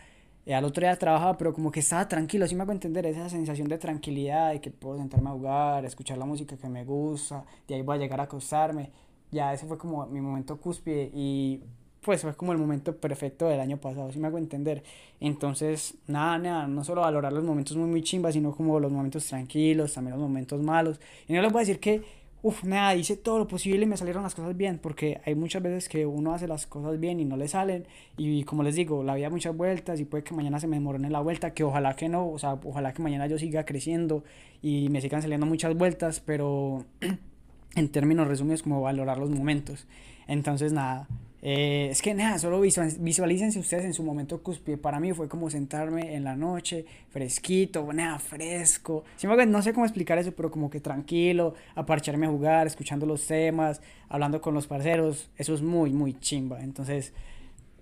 Y 0.46 0.52
al 0.52 0.64
otro 0.64 0.80
día 0.80 0.96
trabajaba, 0.96 1.36
pero 1.36 1.52
como 1.52 1.70
que 1.70 1.80
estaba 1.80 2.08
tranquilo, 2.08 2.46
así 2.46 2.54
me 2.54 2.62
hago 2.62 2.72
entender 2.72 3.04
esa 3.04 3.28
sensación 3.28 3.68
de 3.68 3.76
tranquilidad, 3.78 4.52
de 4.52 4.60
que 4.62 4.70
puedo 4.70 4.96
sentarme 4.98 5.28
a 5.28 5.32
jugar, 5.32 5.84
escuchar 5.84 6.16
la 6.16 6.24
música 6.24 6.56
que 6.56 6.68
me 6.68 6.84
gusta, 6.84 7.44
de 7.68 7.74
ahí 7.74 7.82
voy 7.82 7.96
a 7.96 8.00
llegar 8.00 8.20
a 8.20 8.24
acostarme. 8.24 8.90
Ya 9.30 9.52
ese 9.52 9.66
fue 9.66 9.76
como 9.76 10.06
mi 10.06 10.20
momento 10.22 10.58
cúspide 10.58 11.10
y 11.14 11.62
pues 12.04 12.20
fue 12.20 12.34
como 12.34 12.52
el 12.52 12.58
momento 12.58 12.94
perfecto 12.94 13.48
del 13.48 13.60
año 13.60 13.78
pasado, 13.78 14.12
si 14.12 14.18
me 14.18 14.26
hago 14.26 14.38
entender. 14.38 14.82
Entonces, 15.20 15.94
nada, 16.06 16.38
nada, 16.38 16.66
no 16.68 16.84
solo 16.84 17.00
valorar 17.00 17.32
los 17.32 17.42
momentos 17.42 17.76
muy, 17.76 17.88
muy 17.88 18.02
chimbas, 18.02 18.34
sino 18.34 18.54
como 18.54 18.78
los 18.78 18.92
momentos 18.92 19.26
tranquilos, 19.26 19.94
también 19.94 20.12
los 20.12 20.22
momentos 20.22 20.62
malos. 20.62 21.00
Y 21.26 21.32
no 21.32 21.40
les 21.40 21.50
voy 21.50 21.60
a 21.60 21.64
decir 21.64 21.80
que, 21.80 22.02
uff, 22.42 22.62
nada, 22.64 22.94
hice 22.94 23.16
todo 23.16 23.38
lo 23.38 23.48
posible 23.48 23.84
y 23.84 23.86
me 23.86 23.96
salieron 23.96 24.22
las 24.22 24.34
cosas 24.34 24.54
bien, 24.54 24.78
porque 24.78 25.20
hay 25.24 25.34
muchas 25.34 25.62
veces 25.62 25.88
que 25.88 26.04
uno 26.04 26.34
hace 26.34 26.46
las 26.46 26.66
cosas 26.66 27.00
bien 27.00 27.20
y 27.20 27.24
no 27.24 27.38
le 27.38 27.48
salen. 27.48 27.86
Y 28.18 28.44
como 28.44 28.62
les 28.62 28.74
digo, 28.74 29.02
la 29.02 29.14
vida 29.14 29.30
muchas 29.30 29.56
vueltas 29.56 29.98
y 29.98 30.04
puede 30.04 30.24
que 30.24 30.34
mañana 30.34 30.60
se 30.60 30.66
me 30.66 30.76
en 30.76 31.12
la 31.12 31.20
vuelta, 31.20 31.54
que 31.54 31.64
ojalá 31.64 31.96
que 31.96 32.10
no, 32.10 32.28
o 32.28 32.38
sea, 32.38 32.58
ojalá 32.64 32.92
que 32.92 33.02
mañana 33.02 33.26
yo 33.26 33.38
siga 33.38 33.64
creciendo 33.64 34.24
y 34.60 34.90
me 34.90 35.00
sigan 35.00 35.22
saliendo 35.22 35.46
muchas 35.46 35.74
vueltas, 35.74 36.20
pero 36.20 36.84
en 37.76 37.88
términos 37.88 38.28
resumidos, 38.28 38.62
como 38.62 38.82
valorar 38.82 39.16
los 39.16 39.30
momentos. 39.30 39.86
Entonces, 40.26 40.72
nada. 40.72 41.08
Eh, 41.46 41.88
es 41.90 42.00
que 42.00 42.14
nada, 42.14 42.38
solo 42.38 42.58
visualícense 42.58 43.58
ustedes 43.58 43.84
en 43.84 43.92
su 43.92 44.02
momento 44.02 44.42
cúspide. 44.42 44.78
Para 44.78 44.98
mí 44.98 45.12
fue 45.12 45.28
como 45.28 45.50
sentarme 45.50 46.14
en 46.14 46.24
la 46.24 46.36
noche, 46.36 46.86
fresquito, 47.10 47.86
nada, 47.92 48.18
fresco. 48.18 49.04
no 49.22 49.60
sé 49.60 49.74
cómo 49.74 49.84
explicar 49.84 50.16
eso, 50.16 50.32
pero 50.32 50.50
como 50.50 50.70
que 50.70 50.80
tranquilo, 50.80 51.52
aparcharme 51.74 52.24
a 52.24 52.30
jugar, 52.30 52.66
escuchando 52.66 53.04
los 53.04 53.26
temas, 53.26 53.82
hablando 54.08 54.40
con 54.40 54.54
los 54.54 54.66
parceros. 54.66 55.30
Eso 55.36 55.52
es 55.52 55.60
muy, 55.60 55.92
muy 55.92 56.18
chimba. 56.18 56.62
Entonces, 56.62 57.12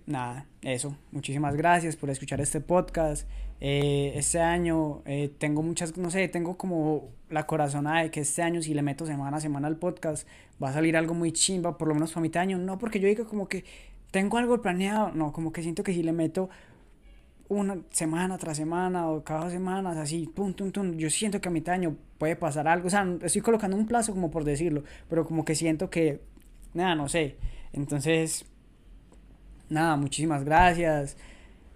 nada, 0.05 0.45
eso. 0.61 0.97
Muchísimas 1.13 1.55
gracias 1.55 1.95
por 1.95 2.09
escuchar 2.09 2.41
este 2.41 2.59
podcast. 2.59 3.25
Eh, 3.61 4.11
este 4.17 4.41
año 4.41 5.03
eh, 5.05 5.31
tengo 5.37 5.61
muchas, 5.61 5.95
no 5.95 6.09
sé, 6.09 6.27
tengo 6.27 6.57
como 6.57 7.11
la 7.29 7.47
corazonada 7.47 8.03
de 8.03 8.11
que 8.11 8.19
este 8.19 8.41
año 8.41 8.61
si 8.61 8.73
le 8.73 8.81
meto 8.81 9.05
semana 9.05 9.37
a 9.37 9.39
semana 9.39 9.67
al 9.67 9.77
podcast 9.77 10.27
va 10.63 10.69
a 10.69 10.73
salir 10.73 10.95
algo 10.97 11.13
muy 11.13 11.31
chimba, 11.31 11.77
por 11.77 11.87
lo 11.87 11.93
menos 11.93 12.11
para 12.11 12.21
mitad 12.21 12.39
de 12.41 12.53
año. 12.53 12.57
No 12.57 12.77
porque 12.77 12.99
yo 12.99 13.07
diga 13.07 13.25
como 13.25 13.47
que 13.47 13.65
tengo 14.11 14.37
algo 14.37 14.61
planeado, 14.61 15.11
no, 15.13 15.31
como 15.33 15.51
que 15.51 15.61
siento 15.63 15.83
que 15.83 15.93
si 15.93 16.03
le 16.03 16.13
meto 16.13 16.49
una 17.49 17.77
semana 17.91 18.37
tras 18.37 18.57
semana 18.57 19.09
o 19.09 19.23
cada 19.23 19.49
semana, 19.49 19.91
así, 20.01 20.29
pum, 20.33 20.53
pum, 20.53 20.71
pum, 20.71 20.97
yo 20.97 21.09
siento 21.09 21.41
que 21.41 21.49
a 21.49 21.51
mitad 21.51 21.73
de 21.73 21.79
año 21.79 21.97
puede 22.17 22.35
pasar 22.35 22.67
algo. 22.67 22.87
O 22.87 22.89
sea, 22.89 23.07
estoy 23.21 23.41
colocando 23.41 23.75
un 23.77 23.87
plazo 23.87 24.13
como 24.13 24.31
por 24.31 24.43
decirlo, 24.43 24.83
pero 25.09 25.25
como 25.25 25.45
que 25.45 25.55
siento 25.55 25.89
que, 25.89 26.21
nada, 26.73 26.95
no 26.95 27.09
sé. 27.09 27.37
Entonces, 27.73 28.45
nada, 29.69 29.95
muchísimas 29.97 30.43
gracias. 30.43 31.17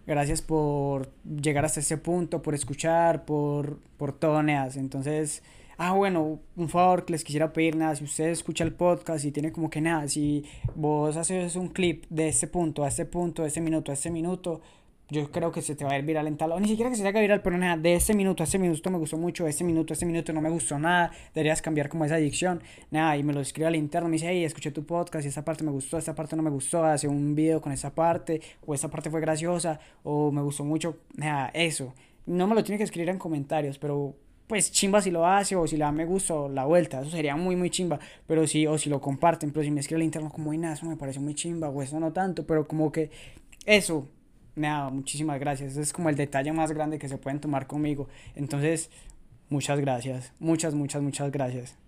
Gracias 0.05 0.41
por 0.41 1.11
llegar 1.25 1.65
hasta 1.65 1.81
este 1.81 1.97
punto, 1.97 2.41
por 2.41 2.55
escuchar, 2.55 3.25
por, 3.25 3.79
por 3.97 4.13
todo, 4.13 4.41
Neas. 4.41 4.77
Entonces, 4.77 5.43
ah, 5.77 5.93
bueno, 5.93 6.39
un 6.55 6.69
favor 6.69 7.05
que 7.05 7.13
les 7.13 7.23
quisiera 7.23 7.53
pedir, 7.53 7.75
nada, 7.75 7.95
si 7.95 8.03
usted 8.03 8.29
escucha 8.29 8.63
el 8.63 8.73
podcast 8.73 9.23
y 9.25 9.31
tiene 9.31 9.51
como 9.51 9.69
que 9.69 9.81
nada, 9.81 10.07
si 10.07 10.43
vos 10.75 11.15
haces 11.17 11.55
un 11.55 11.69
clip 11.69 12.05
de 12.09 12.29
este 12.29 12.47
punto 12.47 12.83
a 12.83 12.87
este 12.87 13.05
punto, 13.05 13.43
de 13.43 13.49
este 13.49 13.61
minuto 13.61 13.91
a 13.91 13.93
este 13.93 14.09
minuto, 14.09 14.61
yo 15.09 15.31
creo 15.31 15.51
que 15.51 15.61
se 15.61 15.75
te 15.75 15.85
va 15.85 15.91
a 15.91 15.97
ir 15.97 16.03
viral 16.03 16.27
en 16.27 16.35
tal, 16.35 16.51
o 16.51 16.59
ni 16.59 16.67
siquiera 16.67 16.89
que 16.89 16.97
se 16.97 17.01
te 17.01 17.07
haga 17.07 17.21
viral, 17.21 17.41
pero 17.41 17.57
nada, 17.57 17.77
de 17.77 17.93
este 17.93 18.13
minuto 18.13 18.43
a 18.43 18.45
este 18.45 18.59
minuto 18.59 18.89
me 18.89 18.97
gustó 18.97 19.17
mucho, 19.17 19.45
de 19.45 19.51
este 19.51 19.63
minuto 19.63 19.93
a 19.93 19.95
este 19.95 20.05
minuto 20.05 20.33
no 20.33 20.41
me 20.41 20.49
gustó 20.49 20.77
nada, 20.79 21.11
deberías 21.33 21.61
cambiar 21.61 21.87
como 21.87 22.03
esa 22.05 22.15
adicción, 22.15 22.61
nada, 22.91 23.15
y 23.15 23.23
me 23.23 23.33
lo 23.33 23.39
escribe 23.39 23.67
al 23.67 23.75
interno, 23.75 24.09
me 24.09 24.13
dice, 24.13 24.27
hey, 24.29 24.43
escuché 24.43 24.71
tu 24.71 24.85
podcast 24.85 25.25
y 25.25 25.29
esta 25.29 25.45
parte 25.45 25.63
me 25.63 25.71
gustó, 25.71 25.97
esta 25.97 26.13
parte 26.13 26.35
no 26.35 26.43
me 26.43 26.49
gustó, 26.49 26.83
hace 26.83 27.07
un 27.07 27.35
video 27.35 27.61
con 27.61 27.71
esa 27.71 27.95
parte, 27.95 28.41
o 28.65 28.73
esta 28.73 28.89
parte 28.89 29.09
fue 29.09 29.21
graciosa, 29.21 29.79
o 30.03 30.31
me 30.31 30.41
gustó 30.41 30.65
mucho, 30.65 30.97
nada, 31.15 31.51
eso, 31.53 31.93
no 32.25 32.45
me 32.47 32.55
lo 32.55 32.63
tiene 32.63 32.77
que 32.77 32.83
escribir 32.83 33.09
en 33.09 33.17
comentarios, 33.17 33.77
pero 33.77 34.15
pues 34.47 34.71
chimba 34.71 35.01
si 35.01 35.11
lo 35.11 35.27
hace 35.27 35.55
o 35.55 35.67
si 35.67 35.75
le 35.77 35.83
da 35.83 35.91
me 35.91 36.05
gusta 36.05 36.33
la 36.49 36.65
vuelta, 36.65 37.01
eso 37.01 37.11
sería 37.11 37.35
muy 37.35 37.55
muy 37.55 37.69
chimba, 37.69 37.99
pero 38.25 38.47
si 38.47 38.65
o 38.65 38.77
si 38.77 38.89
lo 38.89 39.01
comparten, 39.01 39.51
pero 39.51 39.63
si 39.63 39.71
me 39.71 39.81
escribe 39.81 39.99
al 39.99 40.05
interno 40.05 40.29
como, 40.29 40.53
nada, 40.53 40.73
eso 40.73 40.85
me 40.85 40.95
parece 40.95 41.19
muy 41.19 41.35
chimba 41.35 41.69
o 41.69 41.81
eso 41.81 41.99
no 41.99 42.13
tanto, 42.13 42.45
pero 42.45 42.67
como 42.67 42.91
que 42.91 43.11
eso, 43.65 44.07
nada, 44.55 44.89
muchísimas 44.89 45.39
gracias. 45.39 45.77
Es 45.77 45.93
como 45.93 46.09
el 46.09 46.15
detalle 46.15 46.53
más 46.53 46.71
grande 46.71 46.99
que 46.99 47.09
se 47.09 47.17
pueden 47.17 47.39
tomar 47.41 47.67
conmigo. 47.67 48.07
Entonces, 48.35 48.89
muchas 49.49 49.79
gracias. 49.79 50.33
Muchas, 50.39 50.73
muchas, 50.73 51.01
muchas 51.01 51.31
gracias. 51.31 51.86